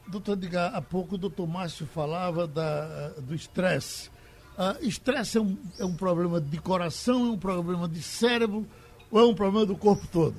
Doutor 0.07 0.33
Edgar, 0.33 0.75
há 0.75 0.81
pouco 0.81 1.15
o 1.15 1.17
doutor 1.17 1.47
Márcio 1.47 1.85
falava 1.87 2.47
da, 2.47 3.09
do 3.17 3.33
estresse. 3.33 4.09
Uh, 4.57 4.85
estresse 4.85 5.37
é 5.37 5.41
um, 5.41 5.57
é 5.79 5.85
um 5.85 5.95
problema 5.95 6.39
de 6.39 6.57
coração, 6.59 7.27
é 7.27 7.31
um 7.31 7.37
problema 7.37 7.87
de 7.89 8.01
cérebro 8.01 8.65
ou 9.11 9.19
é 9.19 9.25
um 9.25 9.35
problema 9.35 9.65
do 9.65 9.75
corpo 9.75 10.07
todo? 10.07 10.35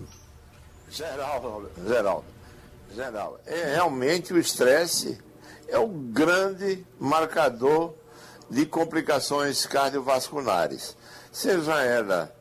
Geraldo, 0.88 1.70
Geraldo, 1.86 2.24
Geraldo, 2.94 3.38
é, 3.44 3.74
realmente 3.74 4.32
o 4.32 4.38
estresse 4.38 5.18
é 5.68 5.78
o 5.78 5.88
grande 5.88 6.86
marcador 6.98 7.94
de 8.48 8.64
complicações 8.64 9.66
cardiovasculares, 9.66 10.96
seja 11.32 11.82
ela 11.82 12.35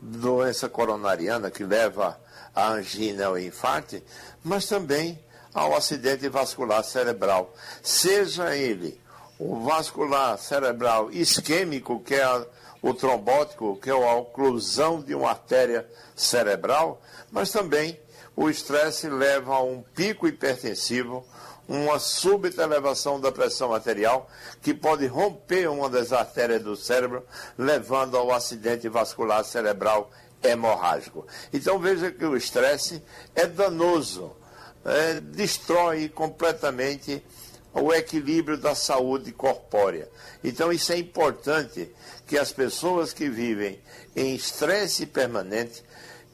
doença 0.00 0.68
coronariana 0.68 1.50
que 1.50 1.64
leva 1.64 2.18
à 2.54 2.68
angina 2.68 3.28
ou 3.30 3.38
infarto, 3.38 4.00
mas 4.42 4.66
também 4.66 5.18
ao 5.52 5.74
acidente 5.74 6.28
vascular 6.28 6.82
cerebral, 6.84 7.54
seja 7.82 8.56
ele 8.56 9.00
o 9.38 9.60
vascular 9.60 10.38
cerebral 10.38 11.10
isquêmico, 11.10 12.00
que 12.00 12.14
é 12.14 12.46
o 12.82 12.94
trombótico, 12.94 13.76
que 13.76 13.90
é 13.90 13.92
a 13.92 14.14
oclusão 14.14 15.00
de 15.00 15.14
uma 15.14 15.30
artéria 15.30 15.88
cerebral, 16.14 17.00
mas 17.30 17.50
também 17.50 17.98
o 18.36 18.48
estresse 18.48 19.08
leva 19.08 19.54
a 19.54 19.62
um 19.62 19.82
pico 19.94 20.28
hipertensivo, 20.28 21.24
uma 21.70 22.00
súbita 22.00 22.64
elevação 22.64 23.20
da 23.20 23.30
pressão 23.30 23.72
arterial 23.72 24.28
que 24.60 24.74
pode 24.74 25.06
romper 25.06 25.68
uma 25.68 25.88
das 25.88 26.12
artérias 26.12 26.64
do 26.64 26.74
cérebro, 26.74 27.24
levando 27.56 28.16
ao 28.16 28.32
acidente 28.32 28.88
vascular 28.88 29.44
cerebral 29.44 30.10
hemorrágico. 30.42 31.24
Então 31.52 31.78
veja 31.78 32.10
que 32.10 32.24
o 32.24 32.36
estresse 32.36 33.00
é 33.36 33.46
danoso, 33.46 34.34
é, 34.84 35.20
destrói 35.20 36.08
completamente 36.08 37.22
o 37.72 37.92
equilíbrio 37.92 38.58
da 38.58 38.74
saúde 38.74 39.30
corpórea. 39.30 40.08
Então 40.42 40.72
isso 40.72 40.92
é 40.92 40.98
importante 40.98 41.88
que 42.26 42.36
as 42.36 42.50
pessoas 42.50 43.12
que 43.12 43.28
vivem 43.28 43.80
em 44.16 44.34
estresse 44.34 45.06
permanente, 45.06 45.84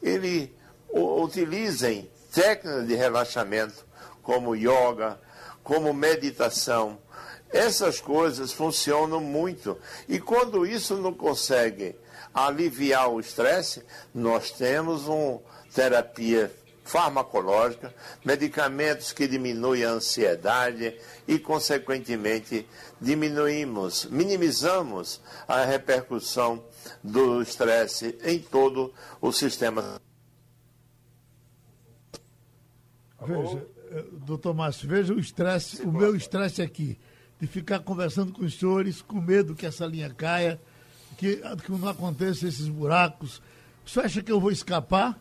ele 0.01 0.51
utilizem 0.91 2.09
técnicas 2.33 2.87
de 2.87 2.95
relaxamento 2.95 3.85
como 4.23 4.55
yoga, 4.55 5.19
como 5.67 5.93
meditação. 5.93 6.97
Essas 7.49 7.99
coisas 7.99 8.53
funcionam 8.53 9.19
muito. 9.19 9.77
E 10.07 10.17
quando 10.17 10.65
isso 10.65 10.95
não 10.95 11.13
consegue 11.13 11.93
aliviar 12.33 13.09
o 13.09 13.19
estresse, 13.19 13.83
nós 14.15 14.49
temos 14.49 15.09
uma 15.09 15.41
terapia 15.75 16.49
farmacológica, 16.85 17.93
medicamentos 18.23 19.11
que 19.11 19.27
diminuem 19.27 19.83
a 19.83 19.89
ansiedade 19.89 20.97
e, 21.27 21.37
consequentemente, 21.37 22.65
diminuímos, 23.01 24.05
minimizamos 24.05 25.19
a 25.45 25.65
repercussão 25.65 26.63
do 27.03 27.41
estresse 27.41 28.17
em 28.23 28.39
todo 28.39 28.93
o 29.19 29.33
sistema. 29.33 29.99
Veja, 33.21 33.76
doutor 34.25 34.53
Márcio, 34.53 34.87
veja 34.87 35.13
o 35.13 35.19
estresse, 35.19 35.81
o 35.83 35.91
meu 35.91 36.15
estresse 36.15 36.61
aqui, 36.61 36.97
de 37.39 37.47
ficar 37.47 37.79
conversando 37.79 38.33
com 38.33 38.43
os 38.43 38.57
senhores, 38.57 39.01
com 39.01 39.21
medo 39.21 39.55
que 39.55 39.65
essa 39.65 39.85
linha 39.85 40.13
caia, 40.13 40.59
que, 41.17 41.37
que 41.63 41.71
não 41.71 41.87
aconteça 41.87 42.47
esses 42.47 42.67
buracos. 42.67 43.41
Você 43.85 43.99
acha 44.01 44.23
que 44.23 44.31
eu 44.31 44.39
vou 44.39 44.51
escapar? 44.51 45.17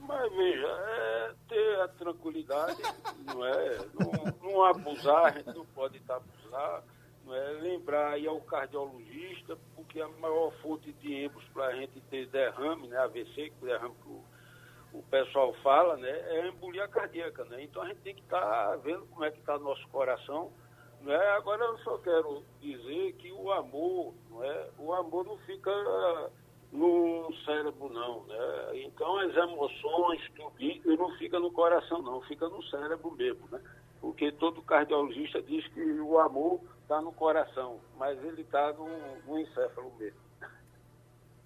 Mas 0.00 0.32
veja, 0.32 0.66
é 0.66 1.34
ter 1.48 1.80
a 1.80 1.88
tranquilidade, 1.88 2.82
não 3.26 3.44
é? 3.44 3.78
Não, 3.94 4.50
não 4.50 4.64
abusar, 4.64 5.26
a 5.26 5.30
gente 5.30 5.54
não 5.54 5.66
pode 5.66 5.96
estar 5.96 6.16
abusar, 6.16 6.82
é, 7.28 7.58
lembrar 7.60 8.12
aí 8.12 8.26
ao 8.26 8.40
cardiologista, 8.40 9.56
porque 9.74 10.00
a 10.00 10.08
maior 10.08 10.52
fonte 10.62 10.92
de 10.92 11.12
erros 11.12 11.44
para 11.52 11.66
a 11.66 11.74
gente 11.74 12.00
ter 12.10 12.26
derrame, 12.28 12.88
né, 12.88 12.98
AVC, 12.98 13.50
que 13.50 13.66
derrame 13.66 13.94
que 14.02 14.08
o, 14.92 15.02
pessoal 15.02 15.52
fala, 15.62 15.96
né, 15.96 16.10
é 16.10 16.48
embolia 16.48 16.88
cardíaca, 16.88 17.44
né? 17.44 17.62
Então 17.62 17.82
a 17.82 17.88
gente 17.88 18.00
tem 18.00 18.14
que 18.14 18.22
estar 18.22 18.40
tá 18.40 18.76
vendo 18.76 19.06
como 19.06 19.24
é 19.24 19.30
que 19.30 19.38
está 19.38 19.58
nosso 19.58 19.86
coração, 19.88 20.50
né? 21.02 21.16
Agora 21.36 21.64
eu 21.64 21.78
só 21.78 21.98
quero 21.98 22.42
dizer 22.60 23.12
que 23.14 23.32
o 23.32 23.52
amor, 23.52 24.14
não 24.30 24.44
é? 24.44 24.70
O 24.78 24.92
amor 24.92 25.24
não 25.24 25.38
fica 25.38 25.70
no 26.72 27.32
cérebro 27.44 27.88
não, 27.88 28.24
né? 28.24 28.80
Então 28.84 29.18
as 29.18 29.34
emoções, 29.34 30.20
tudo 30.34 30.96
não 30.96 31.10
fica 31.16 31.38
no 31.38 31.50
coração 31.50 32.02
não, 32.02 32.20
fica 32.22 32.48
no 32.48 32.62
cérebro 32.64 33.10
mesmo, 33.12 33.46
né? 33.50 33.60
Porque 34.00 34.30
todo 34.32 34.62
cardiologista 34.62 35.42
diz 35.42 35.66
que 35.68 35.80
o 36.00 36.18
amor 36.18 36.60
está 36.82 37.00
no 37.00 37.12
coração, 37.12 37.80
mas 37.96 38.22
ele 38.22 38.42
está 38.42 38.72
no, 38.72 38.88
no 39.26 39.38
encéfalo 39.38 39.92
mesmo. 39.98 40.25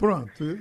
Pronto, 0.00 0.58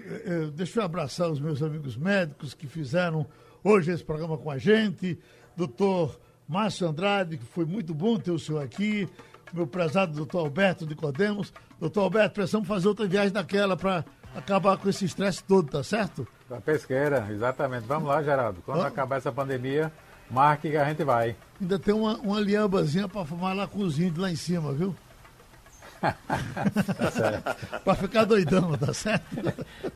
deixa 0.53 0.81
eu 0.81 0.83
abraçar 0.83 1.31
os 1.31 1.39
meus 1.39 1.63
amigos 1.63 1.95
médicos 1.95 2.53
que 2.53 2.67
fizeram 2.67 3.25
hoje 3.63 3.89
esse 3.89 4.03
programa 4.03 4.37
com 4.37 4.51
a 4.51 4.57
gente. 4.57 5.17
Doutor 5.55 6.19
Márcio 6.45 6.85
Andrade, 6.85 7.37
que 7.37 7.45
foi 7.45 7.63
muito 7.63 7.93
bom 7.93 8.19
ter 8.19 8.31
o 8.31 8.37
senhor 8.37 8.61
aqui. 8.61 9.07
Meu 9.53 9.65
prezado 9.65 10.13
doutor 10.13 10.39
Alberto 10.39 10.85
de 10.85 10.93
Codemos. 10.93 11.53
Doutor 11.79 12.01
Alberto, 12.01 12.33
precisamos 12.33 12.67
fazer 12.67 12.89
outra 12.89 13.07
viagem 13.07 13.31
daquela 13.31 13.77
para 13.77 14.03
acabar 14.35 14.75
com 14.75 14.89
esse 14.89 15.05
estresse 15.05 15.41
todo, 15.41 15.71
tá 15.71 15.83
certo? 15.83 16.27
Da 16.49 16.59
pesqueira, 16.59 17.25
exatamente. 17.31 17.85
Vamos 17.87 18.09
lá, 18.09 18.21
Geraldo. 18.21 18.61
Quando 18.65 18.81
ah. 18.81 18.87
acabar 18.87 19.19
essa 19.19 19.31
pandemia, 19.31 19.89
marque 20.29 20.69
que 20.69 20.75
a 20.75 20.83
gente 20.83 21.05
vai. 21.05 21.33
Ainda 21.61 21.79
tem 21.79 21.93
uma, 21.93 22.17
uma 22.17 22.41
liambazinha 22.41 23.07
para 23.07 23.23
fumar 23.23 23.55
lá 23.55 23.65
com 23.65 23.79
os 23.79 23.97
índios 23.97 24.17
lá 24.17 24.29
em 24.29 24.35
cima, 24.35 24.73
viu? 24.73 24.93
Tá 25.99 27.11
certo. 27.11 27.81
para 27.83 27.95
ficar 27.95 28.25
doidão, 28.25 28.77
tá 28.77 28.93
certo? 28.93 29.25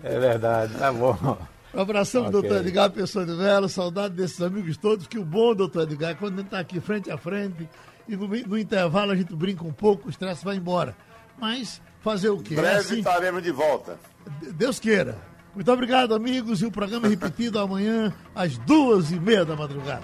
É 0.04 0.20
verdade, 0.20 0.74
tá 0.76 0.92
bom. 0.92 1.38
Um 1.74 1.82
abração, 1.82 2.22
okay. 2.22 2.32
doutor 2.32 2.58
Edgar 2.58 2.92
Pessoa 2.92 3.26
de 3.26 3.36
Velo, 3.36 3.68
saudade 3.68 4.14
desses 4.14 4.42
amigos 4.42 4.78
todos, 4.78 5.08
que 5.08 5.18
o 5.18 5.26
bom, 5.26 5.56
doutor 5.56 5.84
Edgar, 5.84 6.12
é 6.12 6.14
quando 6.14 6.34
a 6.34 6.38
gente 6.38 6.46
está 6.46 6.60
aqui 6.60 6.80
frente 6.80 7.10
a 7.10 7.18
frente 7.18 7.68
e 8.08 8.16
no, 8.16 8.28
no, 8.28 8.58
intervalo 8.58 9.12
a 9.12 9.16
gente 9.16 9.36
brinca 9.36 9.64
um 9.64 9.74
pouco, 9.74 10.08
o 10.08 10.10
estresse 10.10 10.46
vai 10.46 10.58
embora. 10.58 10.96
Mas 11.40 11.82
fazer 12.02 12.30
o 12.30 12.38
quê? 12.38 12.56
Breve 12.56 12.76
é 12.76 12.80
assim, 12.80 12.98
estaremos 13.00 13.42
de 13.42 13.52
volta. 13.52 13.98
Deus 14.54 14.80
queira. 14.80 15.18
Muito 15.56 15.72
obrigado, 15.72 16.14
amigos, 16.14 16.62
e 16.62 16.66
o 16.66 16.72
programa 16.72 17.08
é 17.08 17.10
repetido 17.10 17.60
amanhã 17.60 18.14
às 18.36 18.58
duas 18.60 19.12
e 19.12 19.20
meia 19.20 19.46
da 19.46 19.56
madrugada. 19.56 20.04